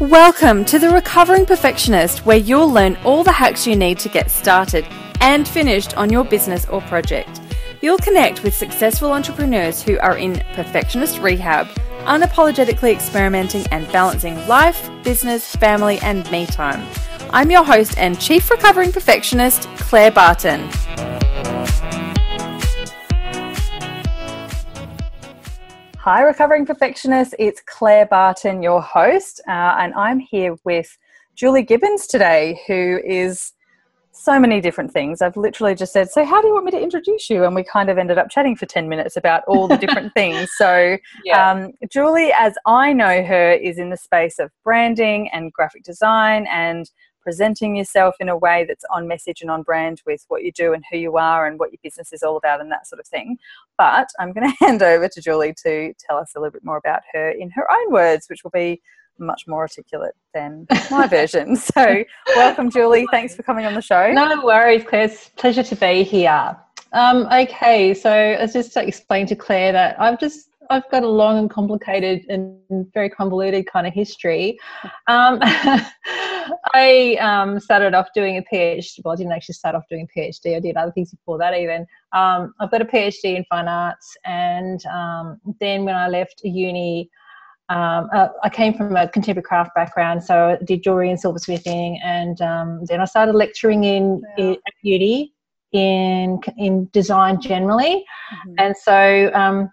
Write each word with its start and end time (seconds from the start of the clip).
Welcome 0.00 0.64
to 0.64 0.78
The 0.78 0.90
Recovering 0.90 1.46
Perfectionist, 1.46 2.24
where 2.26 2.38
you'll 2.38 2.70
learn 2.70 2.96
all 3.04 3.22
the 3.22 3.32
hacks 3.32 3.66
you 3.66 3.76
need 3.76 3.98
to 4.00 4.08
get 4.08 4.30
started 4.30 4.86
and 5.20 5.46
finished 5.46 5.96
on 5.96 6.10
your 6.10 6.24
business 6.24 6.66
or 6.66 6.80
project. 6.82 7.40
You'll 7.82 7.98
connect 7.98 8.42
with 8.42 8.54
successful 8.54 9.12
entrepreneurs 9.12 9.82
who 9.82 9.98
are 10.00 10.16
in 10.16 10.42
perfectionist 10.54 11.18
rehab, 11.18 11.66
unapologetically 12.04 12.92
experimenting 12.92 13.66
and 13.70 13.90
balancing 13.92 14.36
life, 14.48 14.90
business, 15.02 15.54
family, 15.56 15.98
and 16.00 16.30
me 16.30 16.46
time. 16.46 16.86
I'm 17.30 17.50
your 17.50 17.64
host 17.64 17.96
and 17.96 18.18
Chief 18.18 18.50
Recovering 18.50 18.92
Perfectionist, 18.92 19.68
Claire 19.76 20.10
Barton. 20.10 20.68
Hi, 26.04 26.22
Recovering 26.22 26.64
Perfectionist. 26.64 27.34
It's 27.38 27.60
Claire 27.66 28.06
Barton, 28.06 28.62
your 28.62 28.80
host, 28.80 29.38
uh, 29.46 29.76
and 29.78 29.92
I'm 29.92 30.18
here 30.18 30.56
with 30.64 30.96
Julie 31.36 31.62
Gibbons 31.62 32.06
today, 32.06 32.58
who 32.66 33.00
is 33.04 33.52
so 34.10 34.40
many 34.40 34.62
different 34.62 34.94
things. 34.94 35.20
I've 35.20 35.36
literally 35.36 35.74
just 35.74 35.92
said, 35.92 36.08
So, 36.08 36.24
how 36.24 36.40
do 36.40 36.48
you 36.48 36.54
want 36.54 36.64
me 36.64 36.70
to 36.70 36.80
introduce 36.80 37.28
you? 37.28 37.44
And 37.44 37.54
we 37.54 37.62
kind 37.64 37.90
of 37.90 37.98
ended 37.98 38.16
up 38.16 38.30
chatting 38.30 38.56
for 38.56 38.64
10 38.64 38.88
minutes 38.88 39.18
about 39.18 39.42
all 39.46 39.68
the 39.68 39.76
different 39.76 40.10
things. 40.16 40.50
So, 40.56 40.96
yeah. 41.22 41.50
um, 41.50 41.72
Julie, 41.90 42.32
as 42.32 42.54
I 42.64 42.94
know 42.94 43.22
her, 43.22 43.52
is 43.52 43.76
in 43.76 43.90
the 43.90 43.98
space 43.98 44.38
of 44.38 44.50
branding 44.64 45.28
and 45.34 45.52
graphic 45.52 45.82
design 45.82 46.46
and 46.50 46.90
presenting 47.20 47.76
yourself 47.76 48.14
in 48.20 48.28
a 48.28 48.36
way 48.36 48.64
that's 48.66 48.84
on 48.92 49.08
message 49.08 49.40
and 49.40 49.50
on 49.50 49.62
brand 49.62 50.02
with 50.06 50.24
what 50.28 50.42
you 50.42 50.52
do 50.52 50.72
and 50.72 50.84
who 50.90 50.98
you 50.98 51.16
are 51.16 51.46
and 51.46 51.58
what 51.58 51.72
your 51.72 51.78
business 51.82 52.12
is 52.12 52.22
all 52.22 52.36
about 52.36 52.60
and 52.60 52.70
that 52.70 52.86
sort 52.86 53.00
of 53.00 53.06
thing. 53.06 53.38
But 53.78 54.08
I'm 54.18 54.32
going 54.32 54.50
to 54.58 54.64
hand 54.64 54.82
over 54.82 55.08
to 55.08 55.20
Julie 55.20 55.54
to 55.62 55.92
tell 55.98 56.16
us 56.16 56.32
a 56.36 56.40
little 56.40 56.52
bit 56.52 56.64
more 56.64 56.76
about 56.76 57.02
her 57.12 57.30
in 57.30 57.50
her 57.50 57.70
own 57.70 57.92
words, 57.92 58.26
which 58.28 58.44
will 58.44 58.50
be 58.50 58.80
much 59.18 59.42
more 59.46 59.60
articulate 59.60 60.14
than 60.34 60.66
my 60.90 61.06
version. 61.08 61.56
So, 61.56 62.04
welcome, 62.28 62.70
Julie. 62.70 63.06
Thanks 63.10 63.36
for 63.36 63.42
coming 63.42 63.66
on 63.66 63.74
the 63.74 63.82
show. 63.82 64.10
No 64.12 64.42
worries, 64.44 64.84
Claire. 64.88 65.04
It's 65.04 65.28
pleasure 65.30 65.62
to 65.62 65.76
be 65.76 66.02
here. 66.02 66.56
Um, 66.92 67.28
okay, 67.32 67.94
so 67.94 68.10
I 68.10 68.46
just 68.46 68.72
to 68.72 68.86
explain 68.86 69.26
to 69.26 69.36
Claire 69.36 69.72
that 69.72 70.00
I've 70.00 70.18
just 70.18 70.48
I've 70.70 70.88
got 70.90 71.02
a 71.02 71.08
long 71.08 71.38
and 71.38 71.50
complicated 71.50 72.24
and 72.28 72.56
very 72.94 73.10
convoluted 73.10 73.66
kind 73.66 73.86
of 73.86 73.92
history. 73.92 74.58
Um, 75.08 75.40
I 76.74 77.16
um, 77.20 77.60
started 77.60 77.94
off 77.94 78.08
doing 78.14 78.36
a 78.38 78.42
PhD. 78.42 79.00
Well, 79.04 79.14
I 79.14 79.16
didn't 79.16 79.32
actually 79.32 79.54
start 79.54 79.74
off 79.74 79.84
doing 79.88 80.06
a 80.08 80.18
PhD. 80.18 80.56
I 80.56 80.60
did 80.60 80.76
other 80.76 80.92
things 80.92 81.10
before 81.10 81.38
that 81.38 81.54
even. 81.54 81.86
Um, 82.12 82.54
I've 82.60 82.70
got 82.70 82.82
a 82.82 82.84
PhD 82.84 83.36
in 83.36 83.44
fine 83.48 83.68
arts, 83.68 84.16
and 84.24 84.84
um, 84.86 85.40
then 85.60 85.84
when 85.84 85.94
I 85.94 86.08
left 86.08 86.40
uni, 86.44 87.10
um, 87.68 88.08
uh, 88.12 88.28
I 88.42 88.48
came 88.48 88.74
from 88.74 88.96
a 88.96 89.08
contemporary 89.08 89.44
craft 89.44 89.74
background, 89.74 90.22
so 90.22 90.58
I 90.60 90.64
did 90.64 90.82
jewelry 90.82 91.10
and 91.10 91.22
silversmithing, 91.22 91.98
and 92.02 92.40
um, 92.40 92.84
then 92.86 93.00
I 93.00 93.04
started 93.04 93.34
lecturing 93.34 93.84
in, 93.84 94.22
in 94.38 94.52
at 94.52 94.74
uni 94.82 95.32
in 95.72 96.40
in 96.58 96.88
design 96.92 97.40
generally, 97.40 98.04
mm-hmm. 98.32 98.54
and 98.58 98.76
so 98.76 99.30
um, 99.34 99.70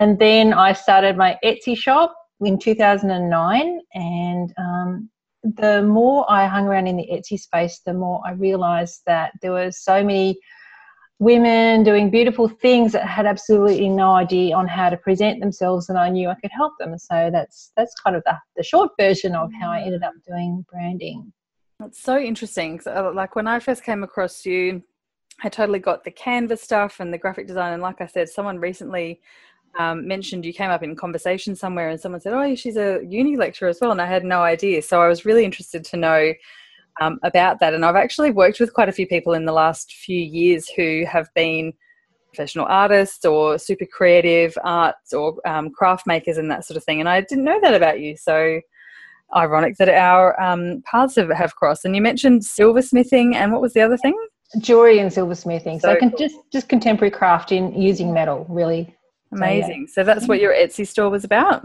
and 0.00 0.18
then 0.18 0.52
I 0.52 0.72
started 0.72 1.16
my 1.16 1.36
Etsy 1.44 1.76
shop 1.76 2.14
in 2.40 2.58
2009. 2.58 3.80
And 3.94 4.54
um, 4.58 5.10
the 5.56 5.82
more 5.82 6.30
I 6.30 6.46
hung 6.46 6.66
around 6.66 6.86
in 6.86 6.96
the 6.96 7.08
Etsy 7.10 7.38
space, 7.38 7.80
the 7.84 7.94
more 7.94 8.20
I 8.24 8.32
realized 8.32 9.02
that 9.06 9.32
there 9.42 9.52
were 9.52 9.70
so 9.70 10.02
many 10.04 10.38
women 11.18 11.82
doing 11.82 12.10
beautiful 12.10 12.48
things 12.48 12.92
that 12.92 13.06
had 13.06 13.26
absolutely 13.26 13.88
no 13.88 14.12
idea 14.12 14.54
on 14.54 14.68
how 14.68 14.88
to 14.88 14.96
present 14.96 15.40
themselves 15.40 15.88
and 15.88 15.98
I 15.98 16.08
knew 16.08 16.28
I 16.28 16.36
could 16.36 16.52
help 16.52 16.74
them. 16.78 16.96
So 16.96 17.30
that's 17.32 17.72
that's 17.76 17.94
kind 17.94 18.14
of 18.14 18.22
the, 18.24 18.38
the 18.56 18.62
short 18.62 18.92
version 18.98 19.34
of 19.34 19.50
how 19.60 19.70
I 19.70 19.80
ended 19.80 20.02
up 20.02 20.14
doing 20.26 20.64
branding. 20.70 21.32
That's 21.80 22.00
so 22.00 22.18
interesting. 22.18 22.80
Uh, 22.86 23.12
like 23.12 23.36
when 23.36 23.46
I 23.46 23.58
first 23.58 23.84
came 23.84 24.02
across 24.02 24.44
you, 24.44 24.82
I 25.42 25.48
totally 25.48 25.78
got 25.78 26.04
the 26.04 26.10
canvas 26.10 26.62
stuff 26.62 26.98
and 26.98 27.12
the 27.12 27.18
graphic 27.18 27.46
design. 27.46 27.72
And 27.72 27.82
like 27.82 28.00
I 28.00 28.06
said, 28.06 28.28
someone 28.28 28.58
recently 28.58 29.20
um, 29.78 30.06
mentioned 30.06 30.44
you 30.44 30.52
came 30.52 30.70
up 30.70 30.82
in 30.82 30.96
conversation 30.96 31.54
somewhere 31.54 31.88
and 31.88 32.00
someone 32.00 32.20
said, 32.20 32.32
Oh, 32.32 32.54
she's 32.54 32.76
a 32.76 33.00
uni 33.06 33.36
lecturer 33.36 33.68
as 33.68 33.80
well. 33.80 33.90
And 33.90 34.00
I 34.00 34.06
had 34.06 34.24
no 34.24 34.42
idea. 34.42 34.82
So 34.82 35.02
I 35.02 35.08
was 35.08 35.24
really 35.24 35.44
interested 35.44 35.84
to 35.84 35.96
know 35.96 36.32
um, 37.00 37.18
about 37.22 37.60
that. 37.60 37.74
And 37.74 37.84
I've 37.84 37.96
actually 37.96 38.30
worked 38.30 38.60
with 38.60 38.74
quite 38.74 38.88
a 38.88 38.92
few 38.92 39.06
people 39.06 39.34
in 39.34 39.44
the 39.44 39.52
last 39.52 39.92
few 39.92 40.18
years 40.18 40.68
who 40.68 41.04
have 41.10 41.28
been 41.34 41.72
professional 42.34 42.66
artists 42.66 43.24
or 43.24 43.58
super 43.58 43.86
creative 43.86 44.56
arts 44.62 45.12
or 45.12 45.36
um, 45.46 45.70
craft 45.70 46.06
makers 46.06 46.38
and 46.38 46.50
that 46.50 46.64
sort 46.64 46.76
of 46.76 46.84
thing. 46.84 47.00
And 47.00 47.08
I 47.08 47.20
didn't 47.20 47.44
know 47.44 47.60
that 47.60 47.74
about 47.74 48.00
you. 48.00 48.16
So 48.16 48.60
ironic 49.36 49.76
that 49.76 49.88
our 49.88 50.40
um, 50.40 50.82
paths 50.84 51.16
have, 51.16 51.30
have 51.30 51.54
crossed. 51.56 51.84
And 51.84 51.94
you 51.94 52.02
mentioned 52.02 52.42
silversmithing 52.42 53.34
and 53.34 53.52
what 53.52 53.60
was 53.60 53.72
the 53.72 53.80
other 53.80 53.96
thing? 53.96 54.18
Jewelry 54.60 54.98
and 54.98 55.10
silversmithing. 55.10 55.80
So, 55.80 55.92
so 55.92 55.96
can 55.96 56.12
just 56.18 56.36
just 56.50 56.68
contemporary 56.70 57.10
craft 57.10 57.52
in 57.52 57.78
using 57.78 58.14
metal, 58.14 58.46
really. 58.48 58.96
Amazing. 59.32 59.88
So, 59.88 60.00
yeah. 60.00 60.04
so 60.04 60.04
that's 60.04 60.28
what 60.28 60.40
your 60.40 60.52
Etsy 60.52 60.86
store 60.86 61.10
was 61.10 61.24
about. 61.24 61.64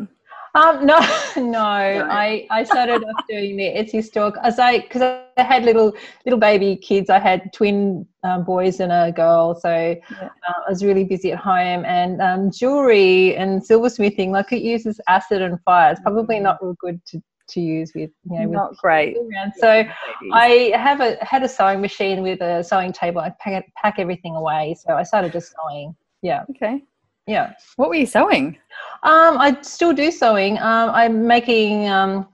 Um, 0.55 0.85
no, 0.85 0.99
no, 1.37 1.43
no, 1.43 1.59
I, 1.59 2.45
I 2.51 2.63
started 2.63 3.03
off 3.03 3.25
doing 3.27 3.57
the 3.57 3.63
Etsy 3.63 4.03
store 4.03 4.33
as 4.45 4.59
I 4.59 4.79
because 4.79 5.01
I 5.01 5.41
had 5.41 5.63
little 5.63 5.93
little 6.25 6.39
baby 6.39 6.75
kids. 6.75 7.09
I 7.09 7.19
had 7.19 7.51
twin 7.53 8.07
um, 8.23 8.43
boys 8.43 8.79
and 8.79 8.91
a 8.91 9.11
girl, 9.11 9.59
so 9.59 9.69
yeah. 9.69 10.29
uh, 10.47 10.61
I 10.67 10.69
was 10.69 10.83
really 10.83 11.05
busy 11.05 11.31
at 11.31 11.39
home. 11.39 11.85
And 11.85 12.21
um, 12.21 12.51
jewelry 12.51 13.35
and 13.35 13.61
silversmithing, 13.61 14.29
like 14.29 14.51
it 14.51 14.61
uses 14.61 15.01
acid 15.07 15.41
and 15.41 15.59
fire. 15.63 15.93
It's 15.93 16.01
probably 16.01 16.39
not 16.39 16.63
real 16.63 16.75
good 16.79 17.03
to 17.07 17.21
to 17.49 17.59
use 17.59 17.91
with 17.93 18.09
you 18.29 18.39
know 18.39 18.45
not 18.45 18.75
great 18.77 19.17
around. 19.17 19.51
so 19.57 19.83
i 20.31 20.71
have 20.75 21.01
a 21.01 21.17
had 21.21 21.43
a 21.43 21.49
sewing 21.49 21.81
machine 21.81 22.21
with 22.21 22.39
a 22.41 22.63
sewing 22.63 22.93
table 22.93 23.19
i 23.19 23.29
pack, 23.41 23.69
pack 23.75 23.95
everything 23.99 24.33
away 24.35 24.73
so 24.79 24.95
i 24.95 25.03
started 25.03 25.31
just 25.31 25.53
sewing 25.53 25.93
yeah 26.21 26.45
okay 26.49 26.81
yeah. 27.27 27.53
What 27.75 27.89
were 27.89 27.95
you 27.95 28.05
sewing? 28.05 28.57
Um, 29.03 29.37
I 29.37 29.57
still 29.61 29.93
do 29.93 30.11
sewing. 30.11 30.57
Um, 30.57 30.89
I'm 30.89 31.25
making 31.25 31.89
um, 31.89 32.27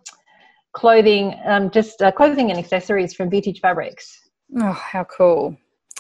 clothing, 0.74 1.40
um, 1.46 1.70
just 1.70 2.02
uh, 2.02 2.12
clothing 2.12 2.50
and 2.50 2.60
accessories 2.60 3.14
from 3.14 3.30
Vintage 3.30 3.60
Fabrics. 3.60 4.30
Oh, 4.58 4.72
how 4.72 5.04
cool! 5.04 5.56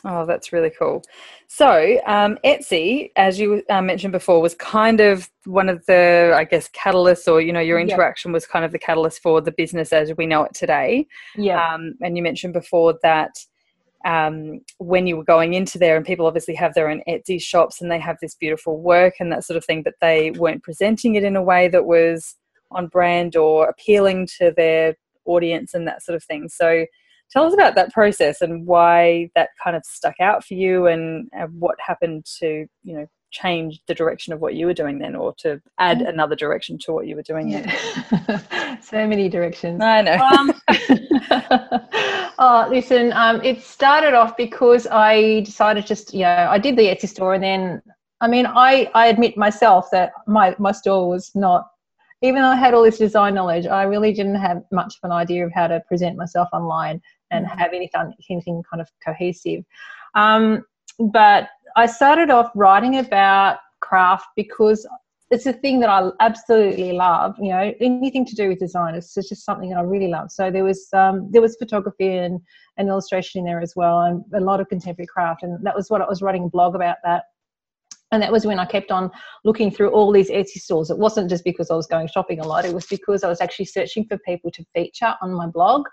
Oh, 0.05 0.25
that's 0.25 0.53
really 0.53 0.71
cool. 0.79 1.03
So, 1.47 1.99
um, 2.05 2.37
Etsy, 2.45 3.11
as 3.17 3.39
you 3.39 3.63
uh, 3.69 3.81
mentioned 3.81 4.13
before, 4.13 4.41
was 4.41 4.55
kind 4.55 5.01
of 5.01 5.29
one 5.45 5.67
of 5.67 5.85
the, 5.87 6.33
I 6.35 6.45
guess, 6.45 6.69
catalysts, 6.69 7.27
or 7.27 7.41
you 7.41 7.51
know, 7.51 7.59
your 7.59 7.79
interaction 7.79 8.31
was 8.31 8.45
kind 8.45 8.63
of 8.63 8.71
the 8.71 8.79
catalyst 8.79 9.21
for 9.21 9.41
the 9.41 9.51
business 9.51 9.91
as 9.91 10.13
we 10.17 10.25
know 10.25 10.43
it 10.43 10.53
today. 10.53 11.05
Yeah. 11.35 11.73
Um, 11.73 11.95
and 12.01 12.15
you 12.15 12.23
mentioned 12.23 12.53
before 12.53 12.97
that 13.03 13.31
um, 14.05 14.61
when 14.77 15.07
you 15.07 15.17
were 15.17 15.23
going 15.23 15.53
into 15.53 15.77
there, 15.77 15.97
and 15.97 16.05
people 16.05 16.25
obviously 16.25 16.55
have 16.55 16.73
their 16.73 16.89
own 16.89 17.01
Etsy 17.07 17.41
shops 17.41 17.81
and 17.81 17.91
they 17.91 17.99
have 17.99 18.17
this 18.21 18.35
beautiful 18.35 18.79
work 18.79 19.15
and 19.19 19.31
that 19.31 19.43
sort 19.43 19.57
of 19.57 19.65
thing, 19.65 19.83
but 19.83 19.95
they 20.01 20.31
weren't 20.31 20.63
presenting 20.63 21.15
it 21.15 21.23
in 21.23 21.35
a 21.35 21.43
way 21.43 21.67
that 21.67 21.85
was 21.85 22.35
on 22.71 22.87
brand 22.87 23.35
or 23.35 23.67
appealing 23.67 24.27
to 24.37 24.53
their 24.55 24.95
audience 25.25 25.73
and 25.73 25.87
that 25.87 26.03
sort 26.03 26.15
of 26.15 26.23
thing. 26.23 26.49
So, 26.49 26.85
tell 27.31 27.45
us 27.45 27.53
about 27.53 27.75
that 27.75 27.93
process 27.93 28.41
and 28.41 28.65
why 28.65 29.29
that 29.35 29.49
kind 29.63 29.75
of 29.75 29.83
stuck 29.85 30.15
out 30.19 30.43
for 30.43 30.55
you 30.55 30.87
and, 30.87 31.29
and 31.31 31.59
what 31.59 31.75
happened 31.79 32.25
to 32.39 32.65
you 32.83 32.97
know 32.97 33.05
change 33.31 33.79
the 33.87 33.93
direction 33.93 34.33
of 34.33 34.39
what 34.39 34.55
you 34.55 34.65
were 34.65 34.73
doing 34.73 34.97
then 34.97 35.15
or 35.15 35.33
to 35.37 35.61
add 35.77 35.99
mm. 35.99 36.09
another 36.09 36.35
direction 36.35 36.77
to 36.79 36.91
what 36.91 37.05
you 37.05 37.15
were 37.15 37.21
doing 37.21 37.49
yeah. 37.49 38.79
so 38.81 39.05
many 39.05 39.29
directions 39.29 39.79
i 39.81 40.01
know 40.01 40.17
um, 40.35 40.51
oh 42.39 42.67
listen 42.69 43.13
um, 43.13 43.41
it 43.43 43.61
started 43.61 44.13
off 44.13 44.35
because 44.35 44.87
i 44.87 45.41
decided 45.41 45.85
just 45.85 46.13
you 46.13 46.21
know 46.21 46.47
i 46.49 46.57
did 46.57 46.75
the 46.75 46.83
etsy 46.83 47.07
store 47.07 47.33
and 47.33 47.43
then 47.43 47.81
i 48.21 48.27
mean 48.27 48.45
i 48.47 48.89
i 48.95 49.07
admit 49.07 49.37
myself 49.37 49.87
that 49.91 50.11
my 50.27 50.55
my 50.57 50.71
store 50.71 51.07
was 51.07 51.31
not 51.35 51.67
even 52.21 52.41
though 52.41 52.49
i 52.49 52.55
had 52.55 52.73
all 52.73 52.83
this 52.83 52.97
design 52.97 53.33
knowledge 53.33 53.67
i 53.67 53.83
really 53.83 54.13
didn't 54.13 54.35
have 54.35 54.63
much 54.71 54.95
of 55.01 55.09
an 55.09 55.11
idea 55.11 55.45
of 55.45 55.51
how 55.53 55.67
to 55.67 55.79
present 55.87 56.17
myself 56.17 56.47
online 56.53 57.01
and 57.31 57.45
mm. 57.45 57.57
have 57.57 57.73
anything 57.73 58.13
anything 58.29 58.63
kind 58.69 58.81
of 58.81 58.89
cohesive 59.05 59.63
um, 60.15 60.65
but 60.99 61.49
I 61.75 61.85
started 61.85 62.29
off 62.29 62.51
writing 62.55 62.97
about 62.97 63.59
craft 63.79 64.27
because 64.35 64.85
it's 65.31 65.45
a 65.45 65.53
thing 65.53 65.79
that 65.79 65.89
I 65.89 66.09
absolutely 66.19 66.93
love. 66.93 67.35
You 67.39 67.49
know, 67.49 67.73
anything 67.79 68.25
to 68.25 68.35
do 68.35 68.49
with 68.49 68.59
design 68.59 68.95
is 68.95 69.13
just 69.13 69.45
something 69.45 69.69
that 69.69 69.77
I 69.77 69.83
really 69.83 70.07
love. 70.07 70.31
So 70.31 70.49
there 70.49 70.63
was 70.63 70.87
um, 70.93 71.29
there 71.31 71.41
was 71.41 71.55
photography 71.57 72.15
and, 72.15 72.39
and 72.77 72.87
illustration 72.87 73.39
in 73.39 73.45
there 73.45 73.61
as 73.61 73.73
well, 73.75 74.01
and 74.01 74.23
a 74.33 74.39
lot 74.39 74.59
of 74.59 74.69
contemporary 74.69 75.07
craft. 75.07 75.43
And 75.43 75.63
that 75.65 75.75
was 75.75 75.89
what 75.89 76.01
I 76.01 76.07
was 76.07 76.21
writing 76.21 76.45
a 76.45 76.49
blog 76.49 76.75
about 76.75 76.97
that. 77.03 77.25
And 78.11 78.23
that 78.23 78.31
was 78.31 78.43
when 78.43 78.57
I 78.57 78.65
kept 78.65 78.89
on 78.89 79.11
looking 79.45 79.69
through 79.69 79.89
all 79.89 80.11
these 80.11 80.31
Etsy 80.31 80.57
stores. 80.57 80.89
It 80.89 80.97
wasn't 80.97 81.29
just 81.29 81.43
because 81.43 81.69
I 81.69 81.75
was 81.75 81.85
going 81.85 82.07
shopping 82.07 82.39
a 82.39 82.47
lot; 82.47 82.65
it 82.65 82.73
was 82.73 82.87
because 82.87 83.23
I 83.23 83.27
was 83.27 83.39
actually 83.39 83.65
searching 83.65 84.05
for 84.05 84.17
people 84.19 84.49
to 84.51 84.65
feature 84.73 85.15
on 85.21 85.33
my 85.33 85.45
blog. 85.45 85.85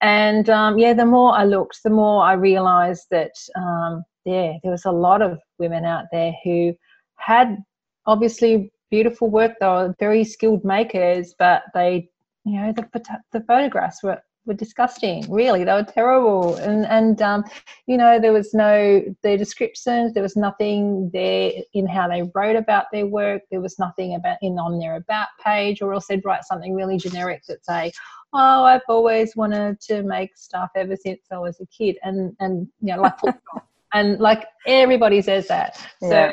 And 0.00 0.50
um, 0.50 0.76
yeah, 0.76 0.92
the 0.92 1.06
more 1.06 1.32
I 1.32 1.44
looked, 1.44 1.78
the 1.84 1.90
more 1.90 2.24
I 2.24 2.32
realised 2.32 3.06
that 3.12 3.34
um, 3.56 4.02
yeah, 4.24 4.54
there 4.64 4.72
was 4.72 4.84
a 4.84 4.90
lot 4.90 5.22
of 5.22 5.38
women 5.60 5.84
out 5.84 6.06
there 6.10 6.32
who 6.42 6.74
had 7.16 7.58
obviously 8.06 8.72
beautiful 8.90 9.30
work. 9.30 9.52
They 9.60 9.66
were 9.66 9.94
very 9.98 10.24
skilled 10.24 10.64
makers, 10.64 11.34
but 11.38 11.62
they, 11.74 12.10
you 12.44 12.60
know, 12.60 12.72
the, 12.72 13.20
the 13.32 13.40
photographs 13.40 14.02
were 14.02 14.22
were 14.44 14.54
disgusting. 14.54 15.24
Really, 15.30 15.64
they 15.64 15.72
were 15.72 15.84
terrible. 15.84 16.56
And 16.56 16.86
and 16.86 17.20
um, 17.22 17.44
you 17.86 17.96
know, 17.96 18.18
there 18.20 18.32
was 18.32 18.54
no 18.54 19.02
their 19.22 19.36
descriptions. 19.36 20.12
There 20.12 20.22
was 20.22 20.36
nothing 20.36 21.10
there 21.12 21.52
in 21.74 21.86
how 21.86 22.08
they 22.08 22.22
wrote 22.34 22.56
about 22.56 22.86
their 22.92 23.06
work. 23.06 23.42
There 23.50 23.60
was 23.60 23.78
nothing 23.78 24.14
about 24.14 24.38
in 24.42 24.58
on 24.58 24.78
their 24.78 24.96
about 24.96 25.28
page, 25.44 25.82
or 25.82 25.94
else 25.94 26.06
they'd 26.06 26.24
write 26.24 26.44
something 26.44 26.74
really 26.74 26.98
generic 26.98 27.42
that 27.48 27.64
say, 27.64 27.92
"Oh, 28.32 28.64
I've 28.64 28.82
always 28.88 29.36
wanted 29.36 29.80
to 29.82 30.02
make 30.02 30.36
stuff 30.36 30.70
ever 30.76 30.96
since 30.96 31.20
I 31.30 31.38
was 31.38 31.60
a 31.60 31.66
kid," 31.66 31.98
and 32.02 32.36
and 32.40 32.68
you 32.80 32.96
know, 32.96 33.02
like 33.02 33.18
and 33.94 34.18
like 34.18 34.46
everybody 34.66 35.22
says 35.22 35.46
that. 35.48 35.76
So 36.00 36.08
yeah, 36.08 36.32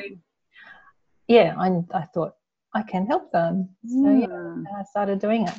yeah 1.29 1.55
I 1.57 1.67
I 1.93 2.03
thought 2.13 2.35
I 2.73 2.83
can 2.83 3.07
help 3.07 3.31
them. 3.31 3.69
So 3.87 4.09
yeah, 4.11 4.27
hmm. 4.27 4.63
I 4.77 4.83
started 4.83 5.19
doing 5.19 5.47
it. 5.47 5.55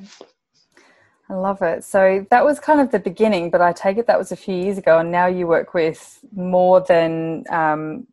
I 1.31 1.34
love 1.34 1.62
it. 1.62 1.84
So 1.84 2.26
that 2.31 2.44
was 2.44 2.58
kind 2.58 2.81
of 2.81 2.90
the 2.90 2.99
beginning, 2.99 3.50
but 3.50 3.61
I 3.61 3.72
take 3.72 3.99
it 3.99 4.06
that 4.08 4.19
was 4.19 4.32
a 4.32 4.37
few 4.37 4.55
years 4.55 4.78
ago, 4.78 4.99
and 4.99 5.11
now 5.11 5.26
you 5.26 5.46
work 5.46 5.75
with 5.75 6.19
more 6.34 6.81
than 6.81 7.44
um, 7.50 8.06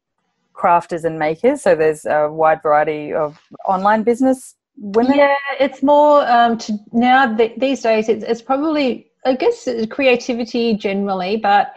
crafters 0.54 1.04
and 1.04 1.18
makers. 1.20 1.62
So 1.64 1.76
there's 1.76 2.06
a 2.06 2.30
wide 2.30 2.62
variety 2.62 3.14
of 3.14 3.40
online 3.68 4.04
business 4.04 4.56
women. 4.78 5.18
Yeah, 5.18 5.36
it's 5.60 5.82
more 5.82 6.28
um, 6.30 6.58
to 6.60 6.78
now 6.94 7.36
th- 7.36 7.58
these 7.58 7.82
days. 7.82 8.08
It's, 8.10 8.24
it's 8.24 8.42
probably 8.42 9.08
I 9.26 9.36
guess 9.36 9.68
creativity 9.90 10.76
generally, 10.76 11.38
but 11.38 11.76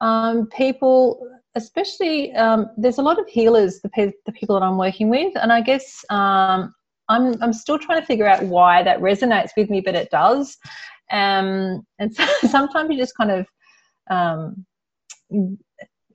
um, 0.00 0.46
people, 0.46 1.20
especially 1.54 2.32
um, 2.34 2.70
there's 2.76 2.98
a 2.98 3.02
lot 3.02 3.18
of 3.18 3.26
healers. 3.28 3.80
The, 3.80 3.88
pe- 3.88 4.12
the 4.26 4.32
people 4.32 4.58
that 4.58 4.64
I'm 4.64 4.78
working 4.78 5.08
with, 5.08 5.32
and 5.36 5.52
I 5.52 5.60
guess 5.60 6.04
um, 6.10 6.74
I'm, 7.08 7.42
I'm 7.42 7.52
still 7.52 7.78
trying 7.78 8.00
to 8.00 8.06
figure 8.06 8.26
out 8.26 8.42
why 8.44 8.82
that 8.82 9.00
resonates 9.00 9.50
with 9.56 9.70
me, 9.70 9.80
but 9.80 9.94
it 9.94 10.10
does. 10.10 10.56
Um, 11.10 11.86
and 11.98 12.14
so 12.14 12.26
sometimes 12.48 12.90
you 12.90 12.98
just 12.98 13.16
kind 13.16 13.30
of 13.30 13.46
um, 14.10 14.66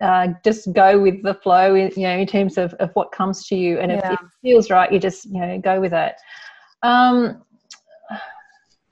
uh, 0.01 0.27
just 0.44 0.71
go 0.74 1.00
with 1.00 1.24
the 1.24 1.33
flow, 1.35 1.75
in, 1.75 1.91
you 1.95 2.03
know, 2.03 2.18
in 2.18 2.27
terms 2.27 2.57
of, 2.57 2.74
of 2.75 2.91
what 2.94 3.12
comes 3.12 3.47
to 3.47 3.56
you. 3.56 3.80
And 3.80 3.91
if 3.91 4.03
it 4.03 4.19
feels 4.41 4.69
right, 4.69 4.91
you 4.91 5.00
just, 5.00 5.25
you 5.25 5.39
know, 5.39 5.59
go 5.59 5.80
with 5.80 5.94
it. 5.94 6.15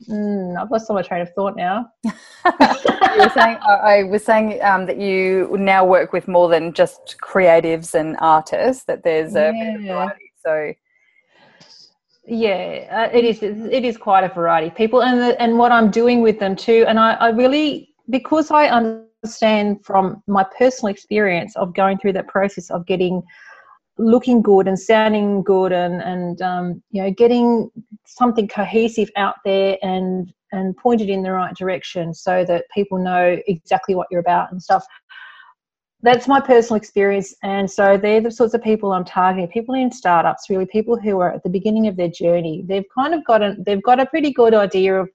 Mm, 0.09 0.59
I've 0.59 0.71
lost 0.71 0.89
all 0.89 0.95
my 0.95 1.01
train 1.01 1.21
of 1.21 1.33
thought 1.33 1.55
now. 1.55 1.91
you 2.03 2.11
were 2.43 3.31
saying, 3.33 3.57
I 3.67 4.03
was 4.09 4.23
saying 4.23 4.61
um, 4.63 4.85
that 4.87 4.97
you 4.97 5.55
now 5.59 5.85
work 5.85 6.11
with 6.13 6.27
more 6.27 6.49
than 6.49 6.73
just 6.73 7.17
creatives 7.21 7.93
and 7.93 8.17
artists. 8.19 8.85
That 8.85 9.03
there's 9.03 9.35
a 9.35 9.51
yeah. 9.55 9.77
variety. 9.77 10.31
So 10.43 10.73
yeah 12.27 12.87
uh, 12.91 13.17
it 13.17 13.25
is 13.25 13.41
it 13.41 13.83
is 13.83 13.97
quite 13.97 14.23
a 14.23 14.29
variety 14.29 14.67
of 14.67 14.75
people 14.75 15.01
and 15.01 15.19
the, 15.19 15.41
and 15.41 15.57
what 15.57 15.71
i'm 15.71 15.89
doing 15.89 16.21
with 16.21 16.39
them 16.39 16.55
too 16.55 16.85
and 16.87 16.99
I, 16.99 17.13
I 17.13 17.29
really 17.29 17.89
because 18.09 18.51
i 18.51 18.67
understand 18.67 19.83
from 19.83 20.21
my 20.27 20.45
personal 20.57 20.91
experience 20.91 21.55
of 21.55 21.73
going 21.73 21.97
through 21.97 22.13
that 22.13 22.27
process 22.27 22.69
of 22.69 22.85
getting 22.85 23.23
looking 23.97 24.41
good 24.41 24.67
and 24.67 24.79
sounding 24.79 25.43
good 25.43 25.71
and 25.71 26.01
and 26.01 26.41
um, 26.41 26.83
you 26.91 27.01
know 27.01 27.11
getting 27.11 27.69
something 28.05 28.47
cohesive 28.47 29.09
out 29.15 29.35
there 29.45 29.77
and 29.81 30.33
and 30.51 30.75
pointed 30.75 31.09
in 31.09 31.23
the 31.23 31.31
right 31.31 31.55
direction 31.55 32.13
so 32.13 32.43
that 32.45 32.65
people 32.73 32.97
know 32.97 33.39
exactly 33.47 33.95
what 33.95 34.07
you're 34.11 34.19
about 34.19 34.51
and 34.51 34.61
stuff. 34.61 34.85
That's 36.03 36.27
my 36.27 36.41
personal 36.41 36.77
experience 36.77 37.35
and 37.43 37.69
so 37.69 37.95
they're 37.95 38.21
the 38.21 38.31
sorts 38.31 38.55
of 38.55 38.63
people 38.63 38.91
i'm 38.91 39.05
targeting. 39.05 39.47
People 39.49 39.75
in 39.75 39.91
startups 39.91 40.49
really 40.49 40.65
people 40.65 40.99
who 40.99 41.19
are 41.19 41.31
at 41.31 41.43
the 41.43 41.49
beginning 41.49 41.87
of 41.87 41.95
their 41.95 42.09
journey 42.09 42.63
they've 42.67 42.89
kind 42.97 43.13
of 43.13 43.23
got 43.25 43.43
a 43.43 43.55
they've 43.59 43.83
got 43.83 43.99
a 43.99 44.07
pretty 44.07 44.33
good 44.33 44.55
idea 44.55 44.99
of 44.99 45.09